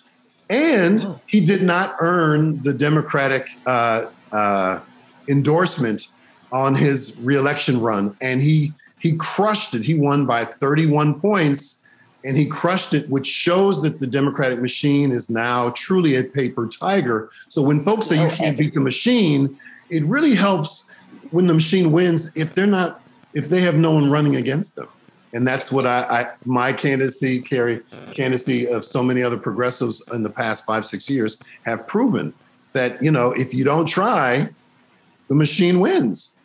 [0.49, 1.19] And oh.
[1.27, 4.79] he did not earn the Democratic uh, uh,
[5.29, 6.09] endorsement
[6.51, 8.17] on his reelection run.
[8.21, 9.83] And he he crushed it.
[9.83, 11.80] He won by 31 points
[12.23, 16.67] and he crushed it, which shows that the Democratic machine is now truly a paper
[16.67, 17.29] tiger.
[17.47, 19.57] So when folks say you can't beat the machine,
[19.89, 20.85] it really helps
[21.31, 23.01] when the machine wins if they're not
[23.33, 24.87] if they have no one running against them.
[25.33, 27.81] And that's what I, I my candidacy, Carrie,
[28.13, 32.33] candidacy of so many other progressives in the past five, six years have proven
[32.73, 34.49] that, you know, if you don't try,
[35.29, 36.35] the machine wins.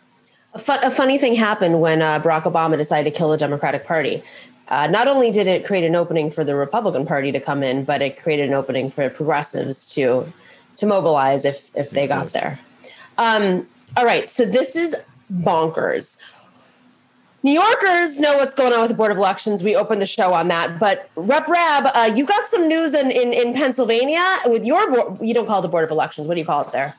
[0.54, 3.84] A, fun, a funny thing happened when uh, Barack Obama decided to kill the Democratic
[3.84, 4.22] Party
[4.68, 7.84] uh, not only did it create an opening for the Republican Party to come in,
[7.84, 10.32] but it created an opening for progressives to
[10.76, 12.58] to mobilize if if they got there.
[13.18, 13.66] Um,
[13.96, 14.94] all right, so this is
[15.32, 16.18] bonkers.
[17.42, 19.62] New Yorkers know what's going on with the Board of Elections.
[19.62, 20.80] We opened the show on that.
[20.80, 25.18] But Rep Rabb, uh, you got some news in, in, in Pennsylvania with your board.
[25.22, 26.26] You don't call it the Board of Elections.
[26.26, 26.96] What do you call it there?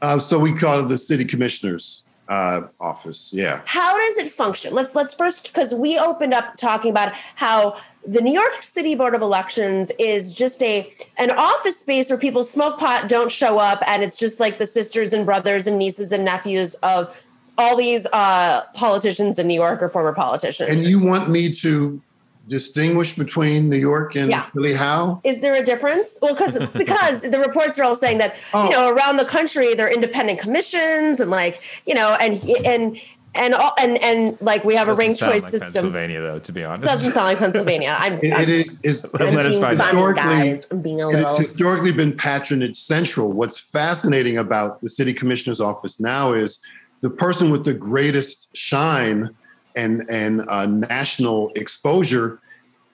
[0.00, 2.02] Uh, so we call it the city commissioners
[2.32, 3.30] uh, office.
[3.32, 3.60] Yeah.
[3.66, 4.72] How does it function?
[4.72, 7.76] Let's let's first because we opened up talking about how
[8.06, 12.42] the New York City Board of Elections is just a an office space where people
[12.42, 16.10] smoke pot, don't show up, and it's just like the sisters and brothers and nieces
[16.10, 17.14] and nephews of
[17.58, 20.70] all these uh, politicians in New York or former politicians.
[20.70, 22.00] And you want me to
[22.48, 24.42] distinguish between New York and yeah.
[24.42, 24.74] Philly?
[24.74, 26.18] How is there a difference?
[26.20, 28.64] Well, because because the reports are all saying that oh.
[28.64, 33.00] you know around the country there are independent commissions and like you know and and
[33.34, 35.72] and all, and and like we have a ranked choice like system.
[35.72, 37.96] Pennsylvania, though, to be honest, doesn't sound like Pennsylvania.
[37.98, 40.62] I'm, it, I'm, it is is let us find historically.
[40.82, 41.30] Being a little...
[41.30, 43.32] It's historically been patronage central.
[43.32, 46.60] What's fascinating about the city commissioner's office now is
[47.00, 49.34] the person with the greatest shine
[49.76, 52.38] and and uh, national exposure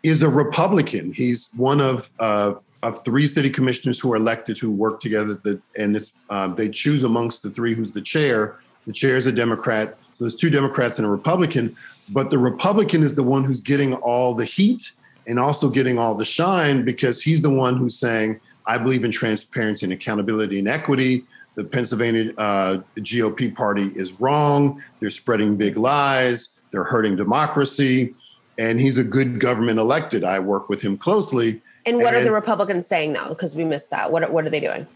[0.03, 1.13] is a Republican.
[1.13, 5.35] He's one of uh, of three city commissioners who are elected who work together.
[5.35, 8.59] That and it's um, they choose amongst the three who's the chair.
[8.87, 11.77] The chair is a Democrat, so there's two Democrats and a Republican.
[12.11, 14.93] But the Republican is the one who's getting all the heat
[15.27, 19.11] and also getting all the shine because he's the one who's saying, "I believe in
[19.11, 21.25] transparency and accountability and equity."
[21.57, 24.81] The Pennsylvania uh, GOP party is wrong.
[25.01, 28.15] They're spreading big lies they're hurting democracy.
[28.59, 30.25] And he's a good government elected.
[30.25, 31.63] I work with him closely.
[31.87, 33.29] And what and, are the Republicans saying now?
[33.29, 34.11] Because we missed that.
[34.11, 34.87] What, what are they doing?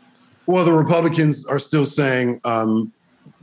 [0.46, 2.92] Well, the Republicans are still saying um,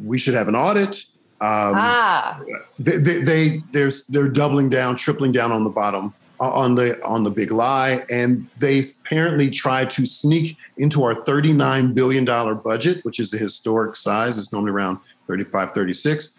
[0.04, 1.06] we should have an audit.
[1.42, 2.42] Um, ah,
[2.78, 7.02] they, they, they they're they're doubling down, tripling down on the bottom uh, on the
[7.06, 12.56] on the big lie, and they apparently try to sneak into our 39 billion dollar
[12.56, 14.38] budget, which is the historic size.
[14.38, 14.98] It's normally around
[15.28, 16.32] 35, 36.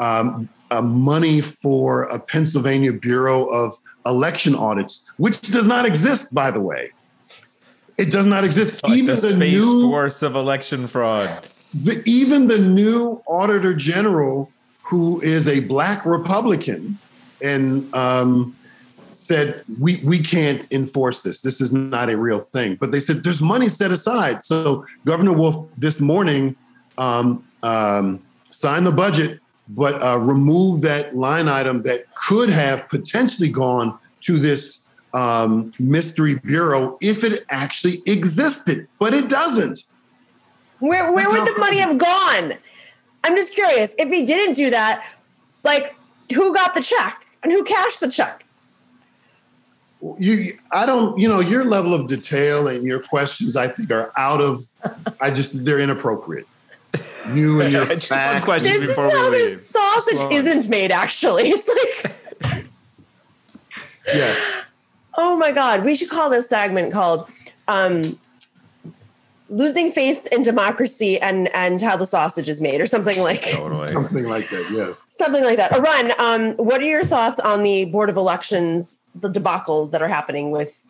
[0.00, 0.48] Um,
[0.80, 3.74] money for a Pennsylvania Bureau of
[4.06, 6.92] Election Audits, which does not exist, by the way.
[7.98, 8.82] It does not exist.
[8.82, 11.28] Like Even the the space new force of election fraud.
[11.74, 14.50] the, even the new auditor general,
[14.84, 16.98] who is a black Republican,
[17.42, 18.56] and um,
[19.12, 21.42] said we we can't enforce this.
[21.42, 22.76] This is not a real thing.
[22.76, 24.42] But they said there's money set aside.
[24.42, 26.56] So Governor Wolf this morning
[26.98, 29.40] um, um, signed the budget,
[29.74, 34.80] but uh, removed that line item that could have potentially gone to this
[35.14, 39.84] um, mystery bureau if it actually existed, but it doesn't.
[40.78, 42.54] where where That's would the money have gone?
[43.24, 43.94] I'm just curious.
[43.98, 45.06] If he didn't do that,
[45.62, 45.94] like
[46.34, 48.42] who got the check and who cashed the check?
[50.18, 54.12] you i don't you know your level of detail and your questions i think are
[54.16, 54.64] out of
[55.20, 56.46] i just they're inappropriate
[57.32, 58.44] you and your Just one facts.
[58.44, 58.68] question.
[58.72, 59.32] This is before we how leave.
[59.40, 60.30] this sausage Slow.
[60.30, 60.90] isn't made.
[60.92, 61.68] Actually, it's
[62.42, 62.64] like.
[64.14, 64.34] yeah
[65.16, 65.84] Oh my God.
[65.84, 67.28] We should call this segment called
[67.68, 68.18] um,
[69.50, 73.92] Losing Faith in Democracy and, and How the Sausage is Made or something like Totally.
[73.92, 75.70] something like that yes something like that.
[75.72, 80.08] Arun, um, what are your thoughts on the Board of Elections, the debacles that are
[80.08, 80.86] happening with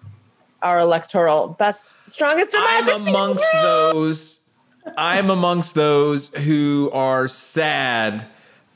[0.63, 3.09] our electoral best, strongest I'm democracy?
[3.09, 3.95] in the amongst world?
[3.95, 4.39] those.
[4.97, 8.27] I'm amongst those who are sad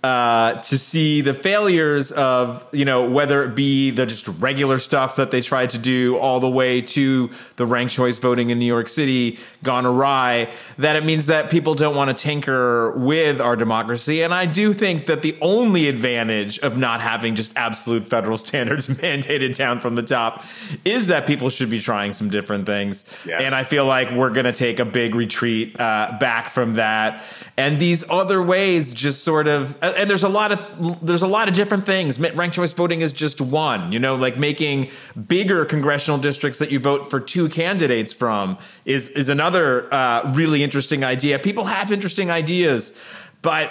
[0.07, 5.17] uh, to see the failures of you know whether it be the just regular stuff
[5.17, 8.67] that they tried to do all the way to the ranked choice voting in New
[8.67, 10.49] York City gone awry.
[10.79, 14.73] That it means that people don't want to tinker with our democracy, and I do
[14.73, 19.97] think that the only advantage of not having just absolute federal standards mandated down from
[19.97, 20.45] the top
[20.85, 23.05] is that people should be trying some different things.
[23.27, 23.43] Yes.
[23.43, 27.25] And I feel like we're going to take a big retreat uh, back from that.
[27.57, 31.49] And these other ways just sort of, and there's a lot of, there's a lot
[31.49, 32.21] of different things.
[32.21, 34.91] Ranked choice voting is just one, you know, like making
[35.29, 40.63] bigger congressional districts that you vote for two candidates from is, is another uh, really
[40.63, 41.39] interesting idea.
[41.39, 42.97] People have interesting ideas,
[43.43, 43.71] but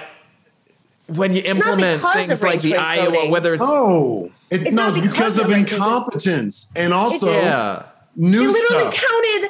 [1.07, 3.31] when you not implement things like the Iowa, voting.
[3.31, 7.31] whether it's, oh it, It's no not because because of of ranked incompetence and also
[7.31, 7.87] yeah.
[8.15, 9.49] new They literally stuff counted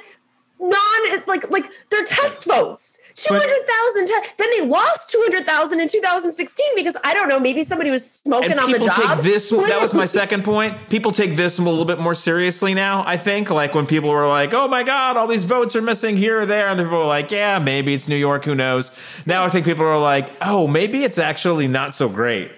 [0.70, 3.00] non like like their test votes.
[3.16, 4.08] Two hundred thousand.
[4.08, 7.40] Te- then they lost two hundred thousand in two thousand sixteen because I don't know.
[7.40, 9.18] Maybe somebody was smoking and on the people job.
[9.18, 12.74] take this that was my second point people take this a little bit more seriously
[12.74, 15.82] now i think like when people were like oh my god all these votes are
[15.82, 18.92] missing here or there and people were like yeah maybe it's new york who knows
[19.26, 22.52] now i think people are like oh maybe it's actually not so great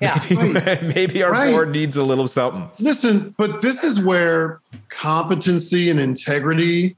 [0.00, 0.18] Yeah.
[0.94, 1.50] maybe our Right.
[1.52, 6.96] board needs a little something Listen, but this is where competency and integrity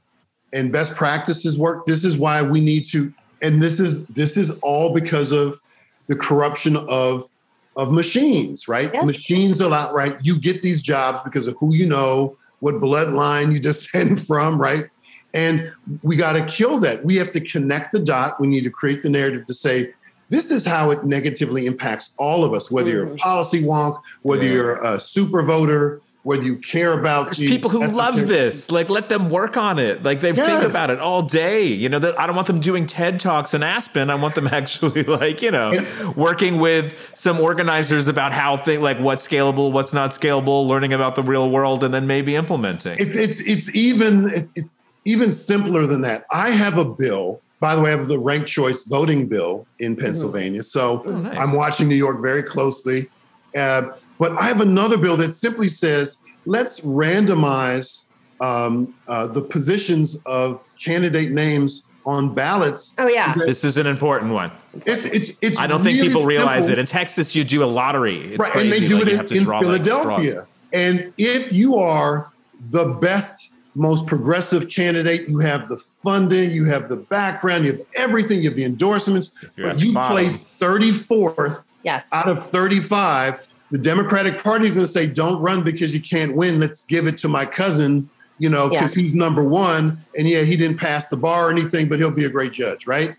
[0.53, 1.85] and best practices work.
[1.85, 5.59] This is why we need to, and this is this is all because of
[6.07, 7.27] the corruption of
[7.75, 8.91] of machines, right?
[8.93, 9.05] Yes.
[9.05, 10.15] Machines a lot, right?
[10.21, 14.89] You get these jobs because of who you know, what bloodline you descend from, right?
[15.33, 15.71] And
[16.03, 17.03] we got to kill that.
[17.03, 18.39] We have to connect the dot.
[18.39, 19.93] We need to create the narrative to say,
[20.29, 23.17] this is how it negatively impacts all of us, whether you're a mm.
[23.17, 24.53] policy wonk, whether Yeah.
[24.53, 28.89] you're a super voter, whether you care about there's the people who love this like
[28.89, 30.69] let them work on it like they think Yes.
[30.69, 33.61] about it all day you know that i don't want them doing ted talks in
[33.61, 35.73] aspen i want them actually like you know
[36.15, 41.15] working with some organizers about how thing like what's scalable what's not scalable learning about
[41.15, 46.01] the real world and then maybe implementing It's it's it's even it's even simpler than
[46.03, 46.25] that.
[46.31, 47.41] I have a bill.
[47.59, 50.63] By the way, I have the ranked choice voting bill in Pennsylvania.
[50.63, 51.37] So Oh, nice.
[51.37, 53.09] I'm watching New York very closely.
[53.53, 53.81] Uh,
[54.23, 58.07] but I have another bill that simply says let's randomize
[58.39, 62.95] um, uh, the positions of candidate names on ballots.
[62.97, 63.33] Oh yeah.
[63.33, 64.51] this is an important one
[64.85, 66.79] It's, it's, it's i don't think people realize simple.
[66.79, 69.07] it in texas you do a lottery it's right, crazy and they do like, it
[69.07, 69.65] you in, have to in draw like.
[69.65, 70.47] Philadelphia.
[70.73, 72.31] And if you are
[72.71, 77.81] the best, most progressive candidate, you have the funding, you have the background, you have
[77.95, 80.15] everything, you have the endorsements, you're but you bottom.
[80.15, 82.11] place 34th Yes.
[82.13, 83.45] out of 35.
[83.73, 86.59] The Democratic Party is going to say, "Don't run because you can't win.
[86.59, 90.55] Let's give it to my cousin." You know, because he's number one, and yeah, he
[90.55, 93.15] didn't pass the bar or anything, but he'll be a great judge, right?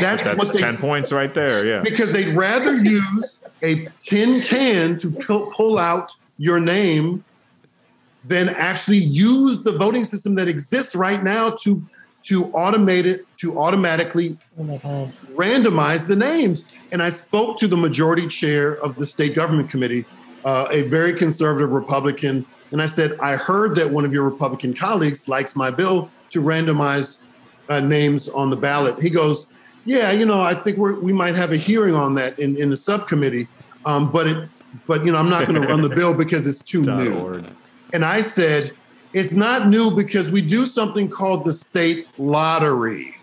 [0.00, 4.42] That's, that's what they 10 points right there yeah because they'd rather use a tin
[4.42, 7.24] can to pull, pull out your name
[8.22, 11.82] than actually use the voting system that exists right now to
[12.24, 16.64] to automate it to automatically Oh randomize the names.
[16.92, 20.04] And I spoke to the majority chair of the state government committee,
[20.44, 24.74] uh, a very conservative Republican, and I said, I heard that one of your Republican
[24.74, 27.18] colleagues likes my bill to randomize
[27.68, 29.00] uh, names on the ballot.
[29.00, 29.48] He goes,
[29.84, 32.70] Yeah, you know, I think we're, we might have a hearing on that in, in
[32.70, 33.48] the subcommittee,
[33.86, 34.48] um, but it,
[34.86, 37.14] but you know, I'm not going to run the bill because it's too new.
[37.18, 37.44] Org.
[37.94, 38.72] And I said,
[39.18, 43.16] It's not new because we do something called the state lottery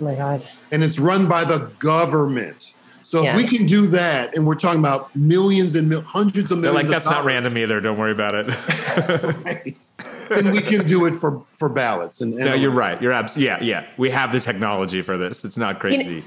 [0.00, 0.46] Oh my God.
[0.72, 2.74] and it's run by the government.
[3.02, 3.30] So Yeah.
[3.32, 6.70] if we can do that, and we're talking about millions and mil- hundreds of They're
[6.72, 7.80] millions, like, that's of not random either.
[7.80, 8.46] Don't worry about it.
[8.96, 9.74] random,
[10.28, 12.20] then we can do it for for ballots.
[12.20, 13.00] And, and no, you're right.
[13.02, 13.84] You're abs- yeah, yeah.
[13.96, 15.44] We have the technology for this.
[15.44, 16.22] It's not crazy.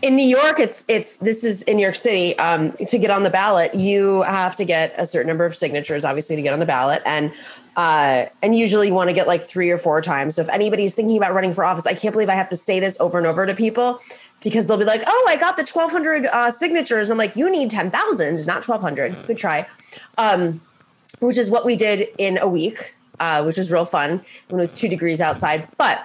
[0.00, 2.38] in New York, it's it's this is in New York City.
[2.38, 6.04] Um, to get on the ballot, you have to get a certain number of signatures,
[6.04, 7.32] obviously, to get on the ballot, and
[7.78, 10.34] uh, and usually you want to get like three or four times.
[10.34, 12.80] So if anybody's thinking about running for office, I can't believe I have to say
[12.80, 14.00] this over and over to people
[14.42, 17.36] because they'll be like, "Oh, I got the twelve hundred uh, signatures," and I'm like,
[17.36, 19.14] "You need ten thousand, not twelve hundred.
[19.28, 19.68] Good try."
[20.18, 20.60] Um,
[21.20, 24.62] which is what we did in a week, uh, which was real fun when it
[24.62, 26.04] was two degrees outside, but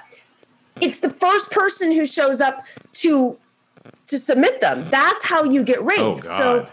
[0.79, 3.35] it's the first person who shows up to
[4.05, 4.85] to submit them.
[4.91, 6.27] That's how you get ranked.
[6.29, 6.67] Oh, So,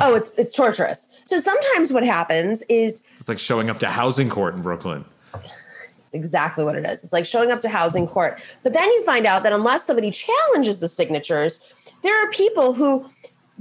[0.00, 1.10] oh, it's it's torturous.
[1.24, 5.04] So sometimes what happens is It's like showing up to housing court in Brooklyn.
[5.34, 7.02] it's exactly what it is.
[7.02, 8.40] It's like showing up to housing court.
[8.62, 11.60] But then you find out that unless somebody challenges the signatures,
[12.04, 13.10] there are people who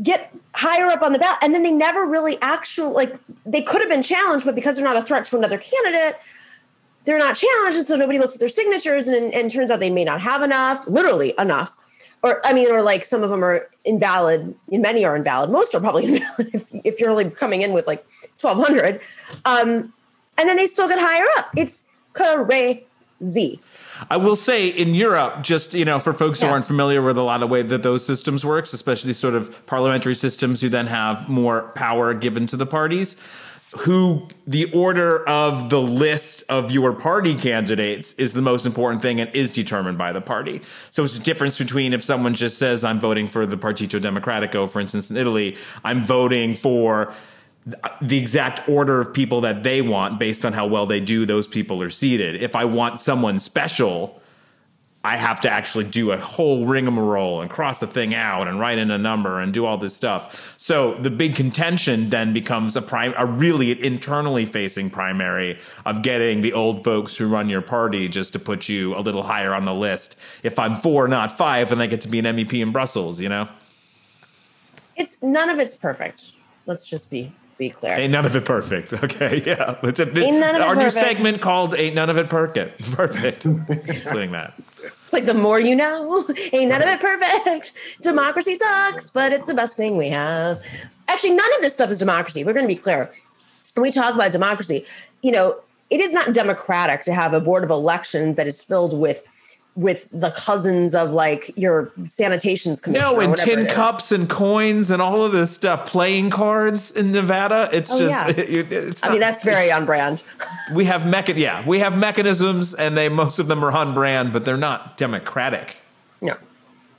[0.04, 3.82] get higher up on the ballot and then they never really actually like they could
[3.82, 6.20] have been challenged, but because they're not a threat to another candidate,
[7.06, 7.78] they're not challenged.
[7.78, 10.44] And so nobody looks at their signatures and, and turns out they may not have
[10.44, 11.76] enough, literally enough.
[12.22, 15.50] Or I mean, or like some of them are invalid, many are invalid.
[15.50, 18.06] Most are probably invalid if, if you're only coming in with like
[18.46, 19.02] 1200.
[19.46, 19.94] Um,
[20.38, 21.52] and then they still get higher up.
[21.56, 23.60] It's crazy.
[24.10, 27.22] I will say in Europe, just you know, for folks who aren't familiar with a
[27.22, 31.30] lot of way that those systems works, especially sort of parliamentary systems who then have
[31.30, 33.16] more power given to the parties,
[33.80, 39.20] who the order of the list of your party candidates is the most important thing
[39.20, 40.62] and is determined by the party.
[40.90, 44.70] So it's a difference between if someone just says I'm voting for the Partito Democratico,
[44.70, 47.14] for instance, in Italy, I'm voting for
[48.02, 51.48] the exact order of people that they want based on how well they do those
[51.48, 52.42] people are seated.
[52.42, 54.22] If i want someone special
[55.04, 58.78] i have to actually do a whole rigmarole and cross the thing out and write
[58.78, 60.56] in a number and do all this stuff.
[60.58, 66.42] So the big contention then becomes a prime a really internally facing primary of getting
[66.42, 69.66] the old folks who run your party just to put you a little higher on
[69.66, 70.18] the list.
[70.44, 73.30] If i'm four not five and i get to be an mep in brussels you
[73.30, 73.50] know?
[74.96, 76.32] It's none of it's perfect.
[76.68, 77.94] Let's just be be clear.
[77.94, 78.94] Ain't none of it perfect.
[79.06, 79.77] Okay, yeah.
[79.82, 81.06] A, Ain't none of it our new perfect.
[81.06, 84.53] segment called "Ain't None of It Perfect." Perfect, including that.
[84.84, 87.72] It's like the more you know, ain't none of it perfect.
[88.02, 90.61] Democracy sucks, but it's the best thing we have.
[91.07, 92.44] Actually, none of this stuff is democracy.
[92.44, 93.11] We're going to be clear.
[93.73, 94.86] When we talk about democracy,
[95.22, 95.60] you know,
[95.90, 99.23] it is not democratic to have a board of elections that is filled with
[99.76, 103.11] with the cousins of like your sanitation's commissioner.
[103.11, 103.73] No, or and whatever tin it is.
[103.73, 105.85] cups and coins and all of this stuff.
[105.85, 107.69] Playing cards in Nevada.
[107.73, 108.38] It's Oh, just.
[108.38, 108.43] yeah.
[108.45, 110.23] it- it's I mean, that's very it's- on brand.
[110.73, 111.35] We have mechan.
[111.38, 114.95] Yeah, we have mechanisms, and they most of them are on brand, but they're not
[114.97, 115.77] democratic.
[116.22, 116.35] No,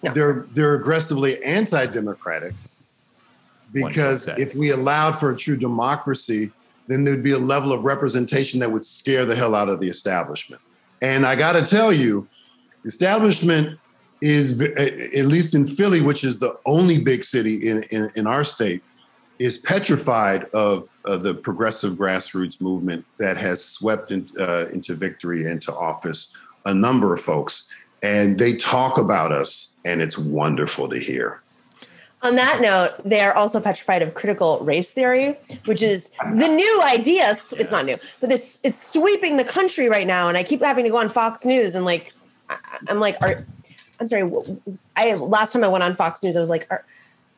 [0.03, 0.13] no.
[0.13, 2.53] they're they're aggressively anti-democratic
[3.73, 4.51] because One could say.
[4.51, 6.51] if we allowed for a true democracy,
[6.89, 9.89] then there'd be a level of representation that would scare the hell out of the
[9.89, 10.61] establishment.
[11.03, 12.36] And I got to tell you, the
[12.87, 13.79] establishment
[14.23, 18.45] is at least in Philly, which is the only big city in in, in our
[18.45, 18.83] state,
[19.39, 25.47] is petrified of uh, the progressive grassroots movement that has swept in, uh, into victory
[25.47, 26.35] into office
[26.65, 27.69] a number of folks,
[28.03, 31.43] and they talk about us, and it's wonderful to hear.
[32.23, 35.37] On that note, they are also petrified of critical race theory,
[35.67, 37.31] which is the new idea.
[37.31, 40.29] It's not new, but this it's sweeping the country right now.
[40.29, 42.15] And I keep having to go on Fox News and like,
[42.89, 43.45] I'm like, are,
[44.01, 44.31] I'm sorry.
[44.97, 46.85] I last time I went on Fox News, I was like, are,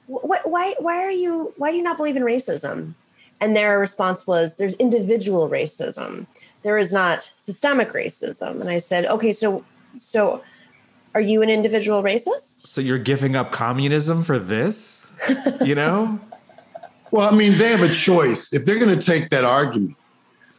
[0.07, 2.95] wh- why why are you why do you not believe in racism?
[3.41, 6.27] And their response was, there's individual racism.
[6.63, 8.61] There is not systemic racism.
[8.61, 9.65] And I said, okay, so
[9.97, 10.43] so
[11.15, 12.67] are you an individual racist?
[12.67, 15.07] So you're giving up communism for this?
[15.65, 16.21] You know?
[17.11, 18.53] Well, I mean, they have a choice.
[18.53, 19.97] If they're going to take that argument,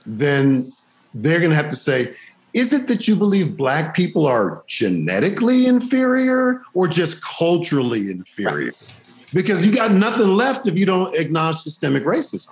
[0.04, 0.74] then
[1.14, 2.16] they're going to have to say,
[2.54, 8.66] is it that you believe black people are genetically inferior or just culturally inferior?
[8.66, 8.94] Right.
[9.34, 12.50] Because you got nothing left if you don't acknowledge systemic racism,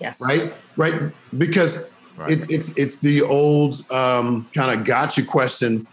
[0.00, 0.20] Yes.
[0.20, 0.52] right?
[0.76, 0.94] Right?
[1.36, 1.84] Because
[2.16, 2.32] Right.
[2.32, 5.86] it, it's it's the old um, kind of gotcha question.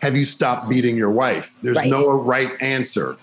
[0.00, 1.52] have you stopped beating your wife?
[1.62, 1.90] There's Right.
[1.90, 3.16] no right answer,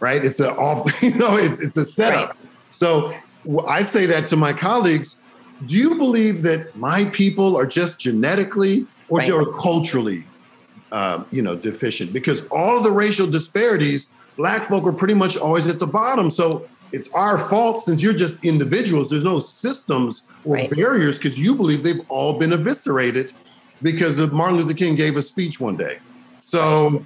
[0.00, 0.24] right?
[0.24, 2.30] It's a off, you know, it's it's a setup.
[2.30, 2.36] Right.
[2.74, 3.14] So
[3.68, 5.19] I say that to my colleagues.
[5.66, 9.30] Do you believe that my people are just genetically or, Right.
[9.30, 10.24] or culturally,
[10.92, 12.12] um, you know, deficient?
[12.12, 16.30] Because all of the racial disparities, black folk are pretty much always at the bottom.
[16.30, 19.10] So it's our fault since you're just individuals.
[19.10, 20.70] There's no systems or Right.
[20.70, 23.32] barriers because you believe they've all been eviscerated
[23.82, 25.98] because of Martin Luther King gave a speech one day.
[26.40, 27.04] So,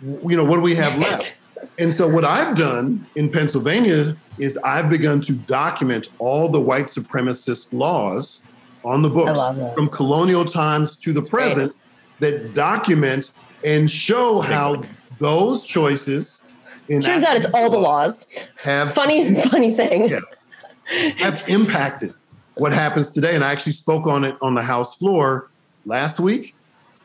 [0.00, 1.38] you know, what do we have left?
[1.78, 6.86] And so, what I've done in Pennsylvania is I've begun to document all the white
[6.86, 8.42] supremacist laws
[8.84, 9.40] on the books
[9.74, 11.30] from colonial times to the great.
[11.30, 11.80] present
[12.20, 13.32] that document
[13.64, 14.82] and show how
[15.18, 16.42] those choices
[16.88, 18.26] in Turns out it's all the laws.
[18.62, 20.08] have Funny, funny thing.
[20.08, 20.46] yes,
[21.16, 22.14] have impacted
[22.54, 23.34] what happens today.
[23.34, 25.50] And I actually spoke on it on the House floor
[25.84, 26.54] last week.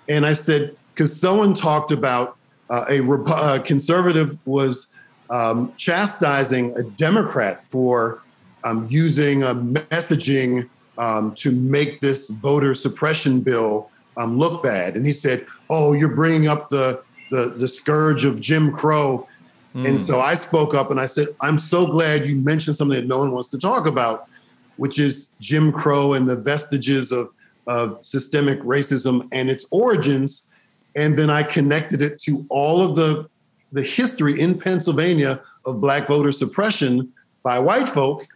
[0.07, 2.37] And I said, because someone talked about
[2.71, 4.87] uh, a Repu- uh, conservative was
[5.29, 8.21] um, chastising a Democrat for
[8.63, 14.95] um, using a messaging um, to make this voter suppression bill um, look bad.
[14.95, 19.27] And he said, "Oh, you're bringing up the the, the scourge of Jim Crow."
[19.73, 23.07] And so I spoke up and I said, "I'm so glad you mentioned something that
[23.07, 24.27] no one wants to talk about,
[24.75, 27.29] which is Jim Crow and the vestiges of
[27.67, 30.47] of systemic racism and its origins."
[30.95, 33.29] And then I connected it to all of the
[33.71, 37.13] the history in Pennsylvania of black voter suppression
[37.43, 38.27] by white folk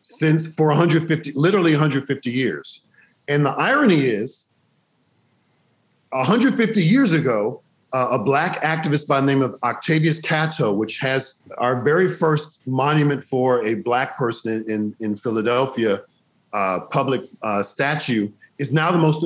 [0.00, 2.82] since for 150 literally 150 years.
[3.28, 4.48] And the irony is
[6.10, 7.62] 150 years ago,
[7.92, 12.60] uh, a black activist by the name of Octavius Catto, which has our very first
[12.66, 16.02] monument for a black person in, in, Philadelphia,
[16.52, 19.24] uh, public uh, statue, is now the most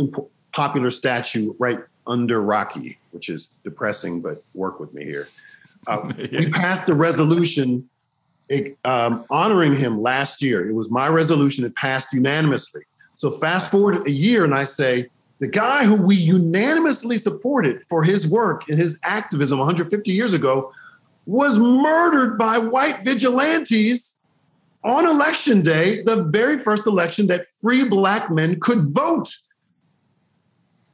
[0.53, 5.29] popular statue right under Rocky, which is depressing, but work with me here.
[5.87, 7.89] Uh, We passed a resolution
[8.49, 10.69] it, um, honoring him last year.
[10.69, 11.65] It was my resolution.
[11.65, 12.83] It passed unanimously.
[13.15, 15.09] So fast forward a year, and I say
[15.39, 20.73] the guy who we unanimously supported for his work and his activism 150 years ago
[21.27, 24.17] was murdered by white vigilantes
[24.85, 29.37] on election day, the very first election that free black men could vote.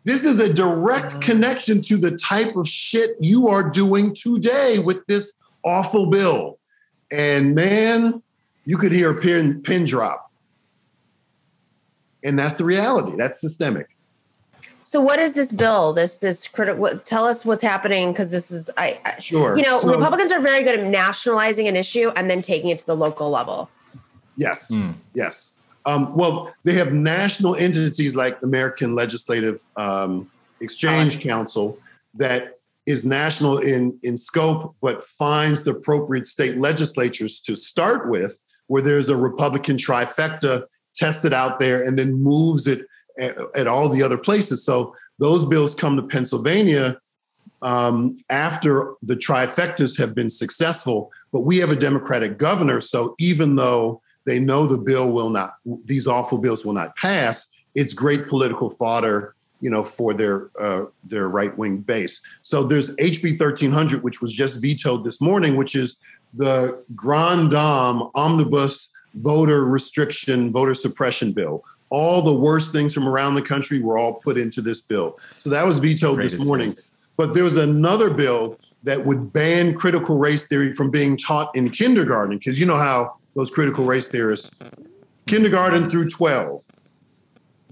[0.04, 1.22] This is a direct mm.
[1.22, 5.34] connection to the type of shit you are doing today with this
[5.64, 6.58] awful bill.
[7.10, 8.22] And man,
[8.64, 10.30] you could hear a pin, pin drop.
[12.24, 13.16] And that's the reality.
[13.16, 13.88] That's systemic.
[14.84, 15.92] So what is this bill?
[15.92, 16.80] This this critical.
[16.80, 19.56] What, tell us what's happening because this is I, I Sure.
[19.56, 22.78] You know, So- Republicans are very good at nationalizing an issue and then taking it
[22.78, 23.70] to the local level.
[24.36, 24.92] Yes, hmm.
[25.14, 25.54] yes.
[25.84, 30.30] Um, well, they have national entities like the American Legislative um,
[30.60, 31.78] Exchange Council
[32.14, 38.38] that is national in, in scope, but finds the appropriate state legislatures to start with,
[38.66, 40.64] where there's a Republican trifecta
[40.94, 42.86] tested out there and then moves it
[43.18, 44.64] at, at all the other places.
[44.64, 46.98] So those bills come to Pennsylvania
[47.60, 51.10] um, after the trifectas have been successful.
[51.32, 55.57] But we have a Democratic governor, so even though they know the bill will not;
[55.85, 57.49] these awful bills will not pass.
[57.74, 62.20] It's great political fodder, you know, for their uh, their right wing base.
[62.43, 65.97] So there's HB 1300, which was just vetoed this morning, which is
[66.35, 71.65] the Grand Dame omnibus voter restriction, voter suppression bill.
[71.90, 75.19] All the worst things from around the country were all put into this bill.
[75.36, 76.70] So that was vetoed this morning.
[76.70, 76.94] list.
[77.16, 81.70] But there was another bill that would ban critical race theory from being taught in
[81.70, 84.54] kindergarten, because you know how those critical race theorists,
[85.26, 86.64] kindergarten through 12.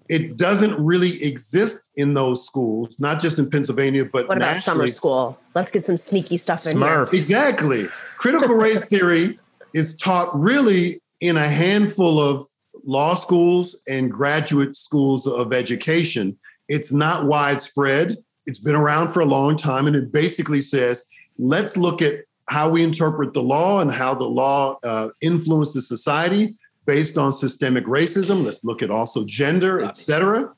[0.09, 4.89] It doesn't really exist in those schools, not just in Pennsylvania, but What about summer
[4.89, 5.39] school?
[5.55, 7.05] Let's get some sneaky stuff in there.
[7.05, 7.13] Smurfs.
[7.13, 7.87] Exactly.
[8.17, 9.39] Critical race theory
[9.73, 12.47] is taught really in a handful of
[12.85, 16.37] law schools and graduate schools of education.
[16.69, 18.17] It's not widespread.
[18.47, 19.87] It's been around for a long time.
[19.87, 21.05] And it basically says
[21.39, 26.57] let's look at how we interpret the law and how the law uh, influences society
[26.85, 28.45] based on systemic racism.
[28.45, 30.53] Let's look at also gender, et cetera.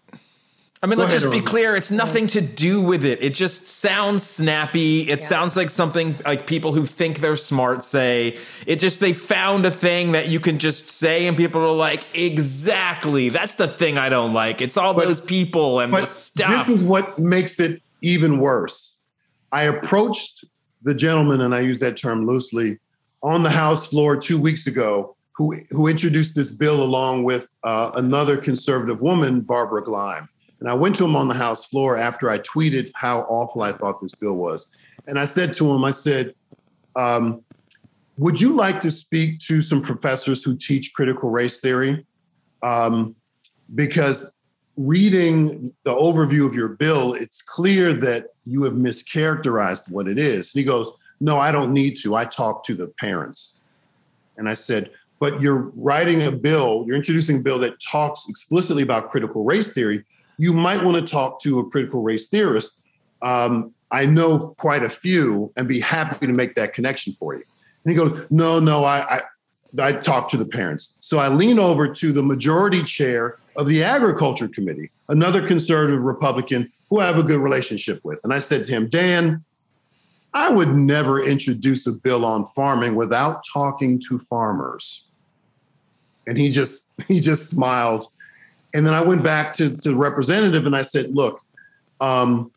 [0.82, 1.76] I mean, Go let's ahead, just be clear.
[1.76, 3.22] It's nothing to do with it.
[3.22, 5.02] It just sounds snappy.
[5.02, 5.26] It Yeah.
[5.26, 8.38] sounds like something like people who think they're smart say.
[8.66, 12.04] It just, they found a thing that you can just say, and people are like,
[12.18, 13.28] exactly.
[13.28, 14.62] That's the thing I don't like.
[14.62, 16.66] It's all But- those people and the stuff.
[16.66, 18.96] this is what makes it even worse.
[19.52, 20.46] I approached
[20.84, 22.78] the gentleman, and I use that term loosely,
[23.22, 27.92] on the House floor two weeks ago, who who introduced this bill along with uh,
[27.94, 30.28] another conservative woman, Barbara Gleim.
[30.60, 33.72] And I went to him on the House floor after I tweeted how awful I
[33.72, 34.68] thought this bill was.
[35.08, 36.34] And I said to him, I said,
[36.94, 37.42] um,
[38.16, 42.06] would you like to speak to some professors who teach critical race theory?
[42.62, 43.16] Um,
[43.74, 44.36] because
[44.76, 50.54] reading the overview of your bill, it's clear that you have mischaracterized what it is.
[50.54, 50.90] And he goes,
[51.20, 52.14] No, I don't need to.
[52.14, 53.54] I talk to the parents.
[54.36, 58.82] And I said, But you're writing a bill, you're introducing a bill that talks explicitly
[58.82, 60.04] about critical race theory.
[60.38, 62.78] You might want to talk to a critical race theorist.
[63.20, 67.44] Um, I know quite a few and be happy to make that connection for you.
[67.84, 69.22] And he goes, No, no, I, I,
[69.78, 70.94] I talk to the parents.
[71.00, 76.72] So I lean over to the majority chair of the Agriculture Committee, another conservative Republican
[76.88, 78.18] who I have a good relationship with.
[78.24, 79.44] And I said to him, Dan,
[80.34, 85.06] I would never introduce a bill on farming without talking to farmers.
[86.26, 88.06] And he just he just smiled.
[88.74, 91.40] And then I went back to, to the representative and I said, look,
[92.00, 92.50] um,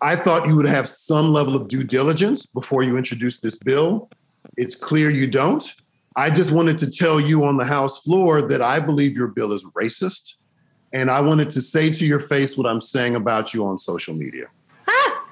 [0.00, 4.08] I thought you would have some level of due diligence before you introduce this bill.
[4.56, 5.74] It's clear you don't.
[6.18, 9.52] I just wanted to tell you on the House floor that I believe your bill
[9.52, 10.34] is racist.
[10.92, 14.16] And I wanted to say to your face what I'm saying about you on social
[14.16, 14.46] media.
[14.88, 15.24] Ah!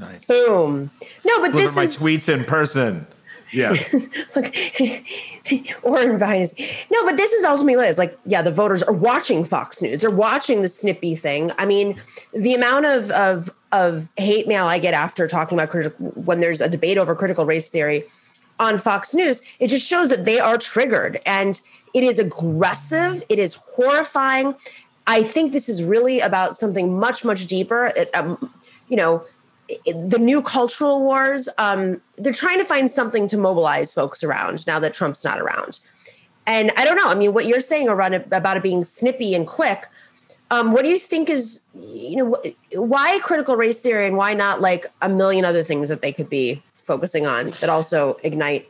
[0.00, 0.26] Nice.
[0.26, 0.90] Boom.
[1.24, 3.06] No, but Deliver this my is tweets in person.
[3.52, 3.94] Yes.
[4.36, 4.52] look
[5.84, 6.54] or in Vines.
[6.90, 7.98] No, but this is ultimately what it is.
[7.98, 10.00] Like, yeah, the voters are watching Fox News.
[10.00, 11.52] They're watching the snippy thing.
[11.56, 12.00] I mean,
[12.32, 16.60] the amount of of of hate mail I get after talking about critical when there's
[16.60, 18.06] a debate over critical race theory
[18.58, 21.60] on Fox News, it just shows that they are triggered and
[21.92, 24.54] it is aggressive, it is horrifying.
[25.06, 27.92] I think this is really about something much, much deeper.
[27.96, 28.52] It, um,
[28.88, 29.24] you know,
[29.68, 34.66] it, the new cultural wars, um, they're trying to find something to mobilize folks around
[34.66, 35.78] now that Trump's not around.
[36.46, 37.08] And I don't know.
[37.08, 39.86] I mean, what you're saying around it, about it being snippy and quick,
[40.50, 42.36] um, what do you think is, you know,
[42.74, 46.28] why critical race theory and why not like a million other things that they could
[46.28, 48.68] be focusing on that also ignite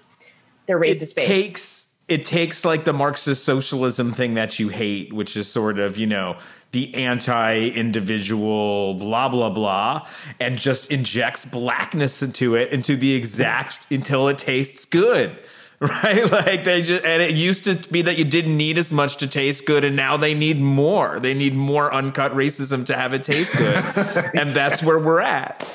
[0.67, 1.27] their racist it base?
[1.27, 5.97] takes it takes like the Marxist socialism thing that you hate, which is sort of,
[5.97, 6.37] you know,
[6.73, 10.07] the anti-individual blah blah blah
[10.41, 15.39] and just injects blackness into it into the exact until it tastes good
[15.81, 16.31] right?
[16.31, 19.27] Like they just and it used to be that you didn't need as much to
[19.27, 21.21] taste good and now they need more.
[21.21, 23.77] They need more uncut racism to have it taste good
[24.35, 25.67] and that's where we're at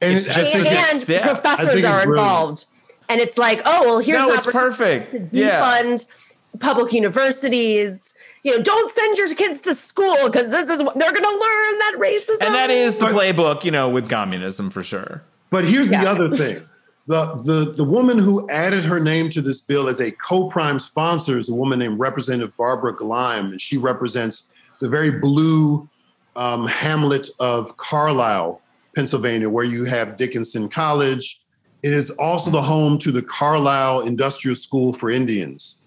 [0.00, 1.22] And It's just and, and step.
[1.22, 2.66] Professors are involved.
[3.08, 6.06] And it's like, oh, well, here's no it's perfect to yeah defund
[6.60, 8.12] public universities.
[8.42, 11.28] You know, don't send your kids to school because this is what they're going to
[11.28, 12.46] learn that racism.
[12.46, 16.02] and that is the playbook you know with communism for sure But here's Yeah.
[16.02, 16.58] the other thing.
[17.08, 21.38] The, the, the woman who added her name to this bill as a co-prime sponsor
[21.38, 24.48] is a woman named Representative Barbara Gleim, and she represents
[24.80, 25.88] the very blue
[26.34, 28.60] um, hamlet of Carlisle,
[28.96, 31.40] Pennsylvania, where you have Dickinson College.
[31.82, 35.80] It is also the home to the Carlisle Industrial School for Indians.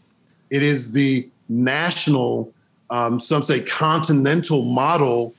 [0.52, 2.54] It is the national,
[2.92, 5.34] um, some say continental model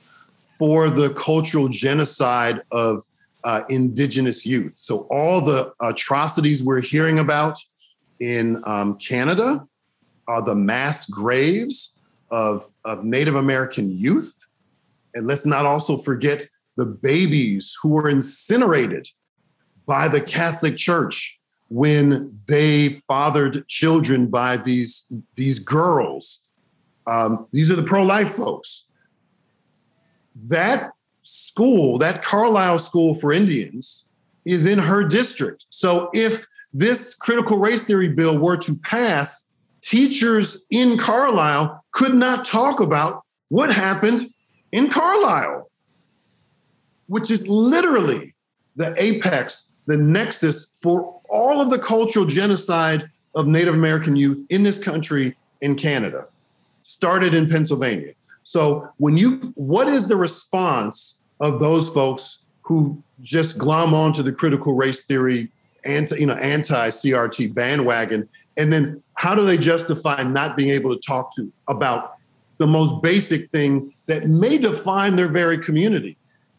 [0.59, 3.01] for the cultural genocide of
[3.45, 4.73] uh, indigenous youth.
[4.75, 7.57] So all the atrocities we're hearing about
[8.19, 9.65] in um, Canada
[10.27, 11.97] are the mass graves
[12.29, 14.35] of, of Native American youth.
[15.15, 16.45] And let's not also forget
[16.81, 19.07] the babies who were incinerated
[19.85, 21.39] by the Catholic Church
[21.69, 25.05] when they fathered children by these,
[25.35, 26.39] these girls.
[27.05, 28.87] Um, these are the pro-life folks.
[30.47, 34.05] That school, that Carlisle School for Indians,
[34.43, 35.67] is in her district.
[35.69, 39.51] So if this critical race theory bill were to pass,
[39.83, 44.33] teachers in Carlisle could not talk about what happened
[44.71, 45.70] in Carlisle,
[47.11, 48.33] which is literally
[48.77, 53.03] the apex, the nexus for all of the cultural genocide
[53.35, 56.27] of Native American youth in this country in Canada,
[56.83, 58.13] started in Pennsylvania.
[58.43, 64.31] So when you, what is the response of those folks who just glom onto the
[64.31, 65.51] critical race theory,
[65.83, 71.01] anti, you know, anti-CRT bandwagon, and then how do they justify not being able to
[71.05, 72.13] talk to about
[72.57, 76.15] the most basic thing that may define their very community?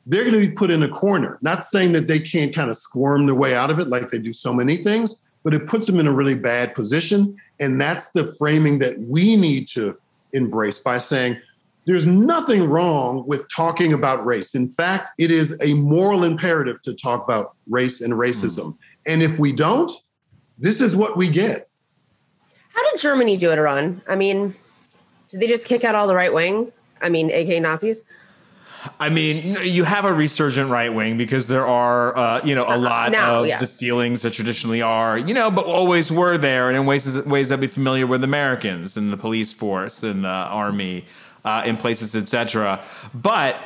[0.07, 1.39] They're going to be put in a corner.
[1.43, 4.19] Not saying that they can't kind of squirm their way out of it like they
[4.19, 7.37] do so many things, but it puts them in a really bad position.
[7.61, 9.97] And that's the framing that we need to
[10.33, 11.41] embrace by saying,
[11.85, 14.55] there's nothing wrong with talking about race.
[14.55, 18.65] In fact, it is a moral imperative to talk about race and racism.
[18.65, 18.71] Hmm.
[19.07, 19.91] And if we don't,
[20.59, 21.69] this is what we get.
[22.75, 24.01] How did Germany do it, Arun?
[24.09, 24.55] I mean,
[25.29, 26.73] did they just kick out all the right wing?
[27.01, 28.05] I mean, aka Nazis?
[28.99, 32.77] I mean, you have a resurgent right wing because there are, uh, you know, a
[32.77, 33.61] lot now, of yes.
[33.61, 37.49] the feelings that traditionally are, you know, but always were there, and in ways ways
[37.51, 41.05] that be familiar with Americans and the police force and the army
[41.45, 42.83] uh, in places, etc.
[43.15, 43.57] But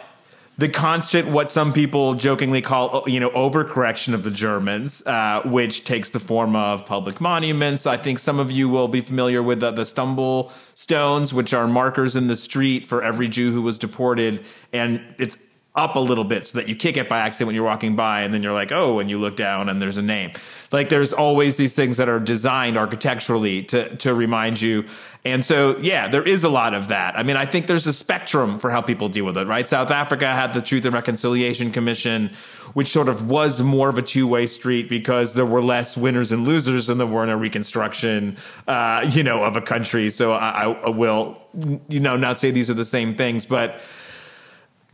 [0.59, 5.85] the constant, what some people jokingly call, you know, overcorrection of the Germans, uh, which
[5.85, 7.87] takes the form of public monuments.
[7.87, 11.69] I think some of you will be familiar with the, the stumble stones, which are
[11.69, 15.37] markers in the street for every Jew who was deported, and it's
[15.77, 18.23] up a little bit so that you kick it by accident when you're walking by
[18.23, 20.33] and then you're like oh and you look down and there's a name.
[20.73, 24.87] Like there's always these things that are designed architecturally to to remind you.
[25.25, 27.19] And so yeah there is a lot of that.
[27.19, 29.69] I mean i think there's a spectrum for how people deal with it right?
[29.69, 32.31] South africa had the truth and reconciliation commission
[32.73, 36.45] which sort of was more of a two-way street because there were less winners and
[36.45, 38.37] losers than there were in a reconstruction
[38.67, 40.11] uh, you know of a country.
[40.11, 41.39] So I, I will
[41.89, 43.81] you know not say these are the same things but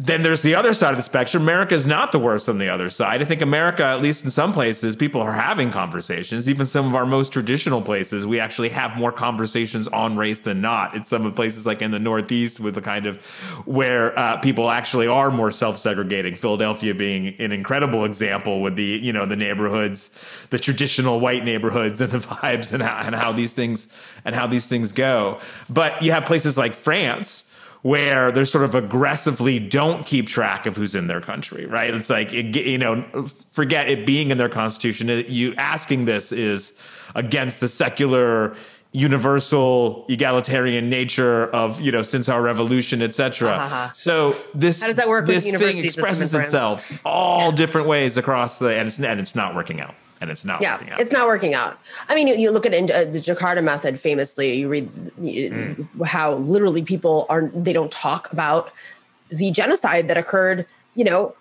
[0.04, 1.44] then there's the other side of the spectrum.
[1.44, 3.22] America is not the worst on the other side.
[3.22, 6.48] I think America, at least in some places, people are having conversations.
[6.48, 10.60] Even some of our most traditional places, we actually have more conversations on race than
[10.60, 10.96] not.
[10.96, 13.24] In some of places like in the Northeast, with the kind of
[13.64, 16.34] where uh, people actually are more self-segregating.
[16.34, 20.10] Philadelphia being an incredible example with the you know the neighborhoods,
[20.50, 23.86] the traditional white neighborhoods, and the vibes and how, and how these things
[24.24, 25.38] and how these things go.
[25.70, 27.48] But you have places like France
[27.82, 31.92] where they're sort of aggressively don't keep track of who's in their country, right?
[31.92, 33.02] It's like, it, you know,
[33.50, 35.10] forget it being in their constitution.
[35.10, 36.74] It, you asking this is
[37.16, 38.54] against the secular,
[38.92, 43.50] universal, egalitarian nature of, you know, since our revolution, etc.
[43.50, 43.92] Uh-huh.
[43.94, 47.88] So this How does that work this thing university system in expresses itself all different
[47.88, 50.92] ways across the, and it's and it's not working out, and it's not Yeah, working
[50.92, 51.00] out.
[51.00, 51.78] it's not working out.
[52.08, 53.98] I mean, you, you look at uh, the Jakarta method.
[54.00, 54.88] Famously, you read
[55.20, 56.06] Mm.
[56.06, 58.72] how literally people are they don't talk about
[59.28, 60.66] the genocide that occurred.
[60.94, 61.34] You know,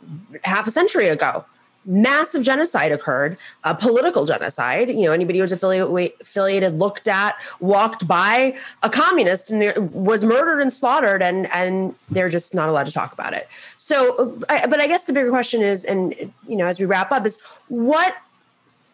[0.44, 1.46] half a century ago.
[1.84, 4.88] Massive genocide occurred, a political genocide.
[4.90, 10.24] You know, anybody who was affiliated, affiliated, looked at, walked by a communist, and was
[10.24, 13.50] murdered and slaughtered, and and they're just not allowed to talk about it.
[13.78, 16.14] So, I, but I guess the bigger question is, and
[16.48, 18.16] you know, as we wrap up, is what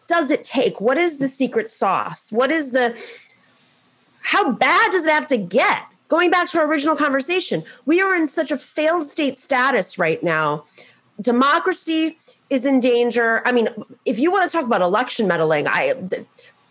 [0.08, 0.80] does it take?
[0.80, 2.32] What is the secret sauce?
[2.32, 2.98] What is the
[4.22, 5.84] how bad does it have to get?
[6.08, 10.22] Going back to our original conversation, we are in such a failed state status right
[10.22, 10.64] now.
[11.20, 12.18] Democracy
[12.50, 13.42] is in danger.
[13.46, 13.68] I mean,
[14.04, 15.94] if you want to talk about election meddling, I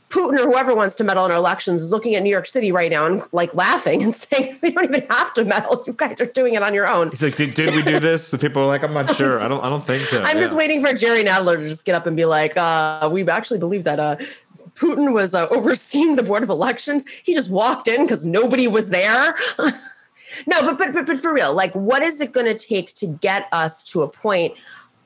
[0.09, 2.71] Putin or whoever wants to meddle in our elections is looking at New York City
[2.71, 5.83] right now and like laughing and saying, "We don't even have to meddle.
[5.85, 8.31] You guys are doing it on your own." He's like, did, did we do this?
[8.31, 9.39] The people are like, I'm not sure.
[9.39, 9.63] I don't.
[9.63, 10.23] I don't think so.
[10.23, 13.27] I'm just waiting for Jerry Nadler to just get up and be like, uh, "We
[13.27, 14.15] actually believe that uh,
[14.75, 17.05] Putin was uh, overseeing the board of elections.
[17.09, 19.35] He just walked in because nobody was there."
[20.47, 23.07] no, but, but but but for real, like, what is it going to take to
[23.07, 24.53] get us to a point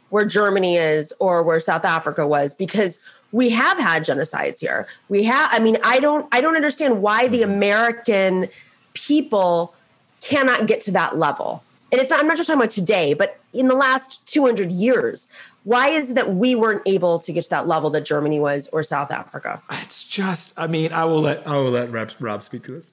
[0.09, 2.53] where Germany is or where South Africa was?
[2.53, 2.99] Because
[3.31, 4.87] we have had genocides here.
[5.09, 5.49] We have.
[5.51, 6.27] I mean, I don't.
[6.31, 7.51] I don't understand why the mm-hmm.
[7.51, 8.47] American
[8.93, 9.75] people
[10.21, 11.63] cannot get to that level.
[11.91, 15.27] And it's not, I'm not just talking about today, but in the last 200 years.
[15.63, 18.67] Why is it that we weren't able to get to that level that Germany was
[18.69, 19.61] or South Africa?
[19.71, 20.59] It's just.
[20.59, 21.47] I mean, I will let.
[21.47, 22.91] I will let Rabb, Rabb speak to this.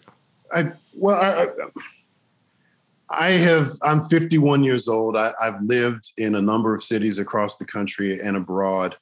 [0.53, 1.83] I, well, I, I-
[3.11, 3.79] I have.
[3.83, 5.17] I'm 51 years old.
[5.17, 8.97] I, I've lived in a number of cities across the country and abroad.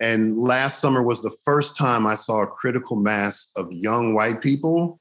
[0.00, 4.40] And last summer was the first time I saw a critical mass of young white
[4.40, 5.00] people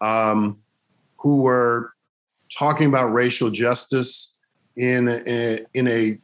[0.00, 0.58] um,
[1.18, 1.92] who were
[2.56, 4.34] talking about racial justice
[4.76, 6.18] in a, in a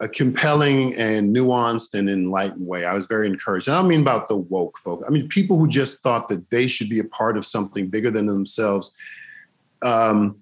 [0.00, 2.86] a compelling and nuanced and enlightened way.
[2.86, 3.68] I was very encouraged.
[3.68, 5.04] And I don't mean about the woke folk.
[5.06, 8.10] I mean people who just thought that they should be a part of something bigger
[8.10, 8.96] than themselves.
[9.82, 10.38] Um,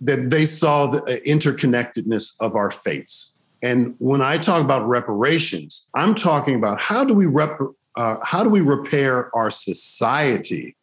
[0.00, 3.31] that they saw the uh, interconnectedness of our fates.
[3.62, 7.60] And when I talk about reparations, I'm talking about how do we rep-
[7.94, 10.74] uh, how do we repair our society,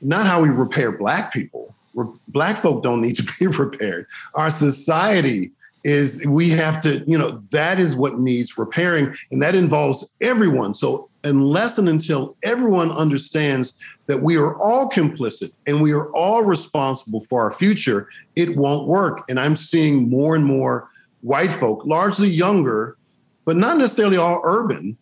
[0.00, 1.74] not how we repair Black people.
[1.94, 4.06] Re- Black folk don't need to be repaired.
[4.34, 5.52] Our society
[5.84, 10.74] is we have to, you know, that is what needs repairing, and that involves everyone.
[10.74, 16.42] So unless and until everyone understands that we are all complicit and we are all
[16.42, 19.24] responsible for our future, it won't work.
[19.28, 20.88] And I'm seeing more and more
[21.26, 22.96] white folk, largely younger,
[23.44, 24.96] but not necessarily all urban,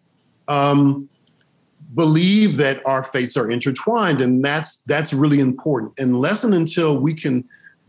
[0.48, 1.08] um,
[1.94, 5.92] believe that our fates are intertwined, and that's that's really important.
[5.98, 7.44] Unless and until we can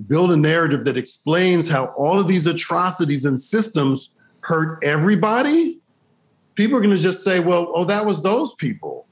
[0.08, 5.80] build a narrative that explains how all of these atrocities and systems hurt everybody,
[6.56, 9.08] people are going to just say, "Well, oh, that was those people."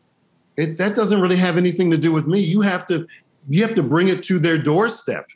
[0.57, 2.39] It, that doesn't really have anything to do with me.
[2.41, 3.07] You have to
[3.49, 5.27] you have to bring it to their doorstep.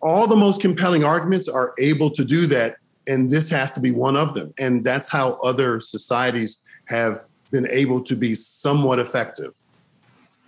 [0.00, 2.76] all the most compelling arguments are able to do that.
[3.08, 4.54] And this has to be one of them.
[4.58, 9.54] And that's how other societies have been able to be somewhat effective.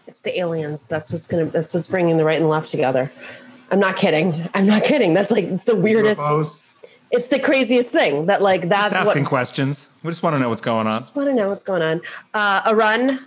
[0.06, 0.86] It's the aliens.
[0.86, 1.46] That's what's gonna.
[1.46, 3.10] That's what's bringing the right and left together.
[3.70, 4.48] I'm not kidding.
[4.54, 5.14] I'm not kidding.
[5.14, 6.20] That's like it's the weirdest.
[6.20, 6.62] UFOs.
[7.12, 9.08] It's the craziest thing that like that's Just what.
[9.08, 9.88] asking questions.
[10.02, 10.92] We just want to know what's going on.
[10.92, 12.00] Just want to know what's going on.
[12.34, 13.20] Uh, Arun.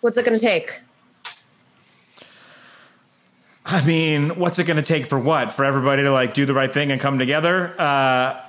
[0.00, 0.80] What's it going to take?
[3.64, 5.52] I mean, what's it going to take for what?
[5.52, 8.40] For everybody to like do the right thing and come together, uh,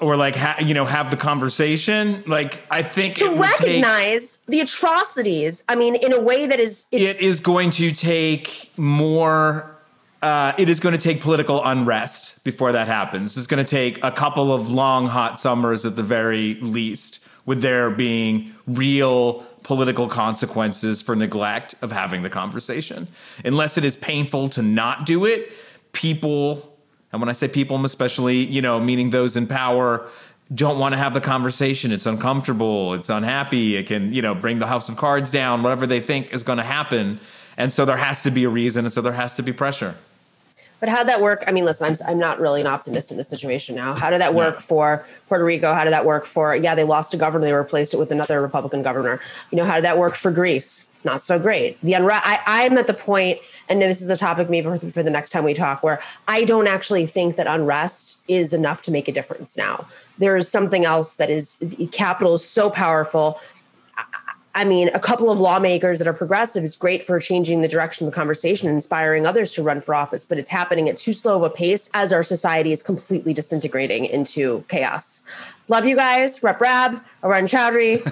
[0.00, 2.22] or like ha- you know have the conversation?
[2.26, 5.64] Like I think To would take- recognize the atrocities.
[5.68, 6.86] I mean, in a way that is.
[6.92, 9.76] It's, it is going to take more
[10.22, 14.02] uh, it is going to take political unrest before that happens it's going to take
[14.04, 20.08] a couple of long hot summers at the very least with there being real political
[20.08, 23.08] consequences for neglect of having the conversation
[23.46, 25.50] unless it is painful to not do it
[25.92, 26.76] people
[27.12, 30.08] and when i say people especially you know meaning those in power
[30.52, 34.58] don't want to have the conversation it's uncomfortable it's unhappy it can you know bring
[34.58, 37.20] the house of cards down whatever they think is going to happen
[37.56, 39.94] and so there has to be a reason and so there has to be pressure
[40.80, 41.44] But how'd that work?
[41.46, 43.94] I mean, listen, I'm, I'm not really an optimist in this situation now.
[43.94, 45.74] How did that work for Puerto Rico?
[45.74, 48.40] How did that work for, yeah, they lost a governor, they replaced it with another
[48.40, 49.20] Republican governor.
[49.50, 50.86] You know, how did that work for Greece?
[51.02, 51.80] Not so great.
[51.82, 55.02] The unrest, I, I'm at the point, and this is a topic maybe for, for
[55.02, 58.90] the next time we talk, where I don't actually think that unrest is enough to
[58.90, 59.86] make a difference now.
[60.18, 63.40] There is something else that is, capital is so powerful.
[64.54, 68.06] I mean, a couple of lawmakers that are progressive is great for changing the direction
[68.06, 71.36] of the conversation inspiring others to run for office, but it's happening at too slow
[71.36, 75.22] of a pace as our society is completely disintegrating into chaos.
[75.68, 76.42] Love you guys.
[76.42, 78.04] Rep Rabb, Arun Chaudhary.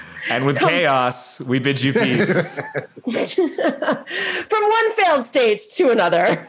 [0.30, 2.56] and with chaos we bid you peace
[3.08, 6.48] From one failed state to another.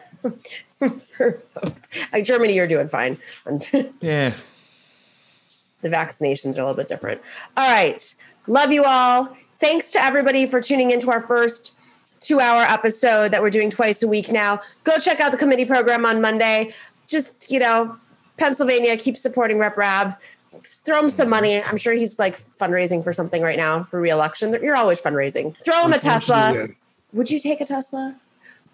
[1.18, 1.90] for folks.
[2.14, 3.18] Like Germany, you're doing fine.
[4.02, 4.34] yeah
[5.82, 7.22] the vaccinations are a little bit different.
[7.56, 8.14] All right.
[8.48, 9.36] Love you all.
[9.60, 11.74] Thanks to everybody for tuning into our first
[12.20, 14.60] two hour episode that we're doing twice a week now.
[14.84, 16.74] Go check out the committee program on Monday.
[17.08, 17.98] Just, you know,
[18.38, 20.16] Pennsylvania, keep supporting Rep Rabb.
[20.64, 21.62] Throw him some money.
[21.62, 24.52] I'm sure he's like fundraising for something right now for reelection.
[24.62, 25.56] You're always fundraising.
[25.64, 26.70] Throw him a Tesla.
[27.14, 28.16] Would you take a Tesla?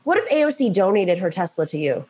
[0.03, 2.05] What if AOC donated her Tesla to you?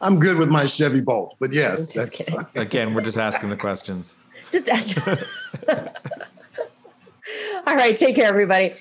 [0.00, 2.44] I'm good with my Chevy Bolt, but yes, Just that's kidding.
[2.56, 4.16] again we're just asking the questions
[4.50, 4.68] Just
[7.66, 7.96] all right.
[7.96, 8.74] Take care, everybody.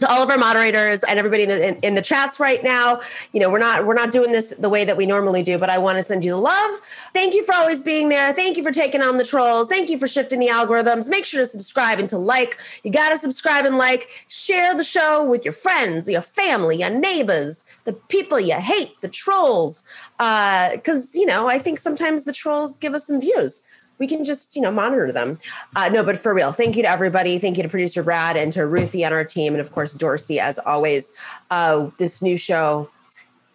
[0.00, 3.00] To all of our moderators and everybody in the, in, in the chats right now,
[3.32, 5.70] you know we're not we're not doing this the way that we normally do, but
[5.70, 6.80] I want to send you the love.
[7.14, 8.34] Thank you for always being there.
[8.34, 9.68] Thank you for taking on the trolls.
[9.68, 11.08] Thank you for shifting the algorithms.
[11.08, 12.58] Make sure to subscribe and to like.
[12.84, 14.26] You got to subscribe and like.
[14.28, 19.08] Share the show with your friends, your family, your neighbors, the people you hate, the
[19.08, 19.82] trolls.
[20.18, 23.62] Uh, because you know I think sometimes the trolls give us some views
[23.98, 25.38] we can just you know monitor them.
[25.74, 27.38] Uh, no but for real thank you to everybody.
[27.38, 30.40] Thank you to producer brad and to ruthie on our team and of course dorsey
[30.40, 31.12] as always.
[31.50, 32.90] Uh, this new show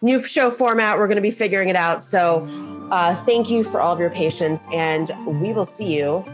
[0.00, 2.02] new show format we're going to be figuring it out.
[2.02, 2.46] So
[2.90, 6.24] uh, thank you for all of your patience and we will see you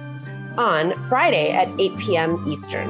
[0.56, 2.89] on friday at 8 p.m eastern.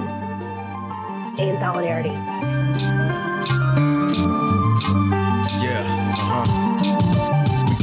[1.26, 2.67] Stay in solidarity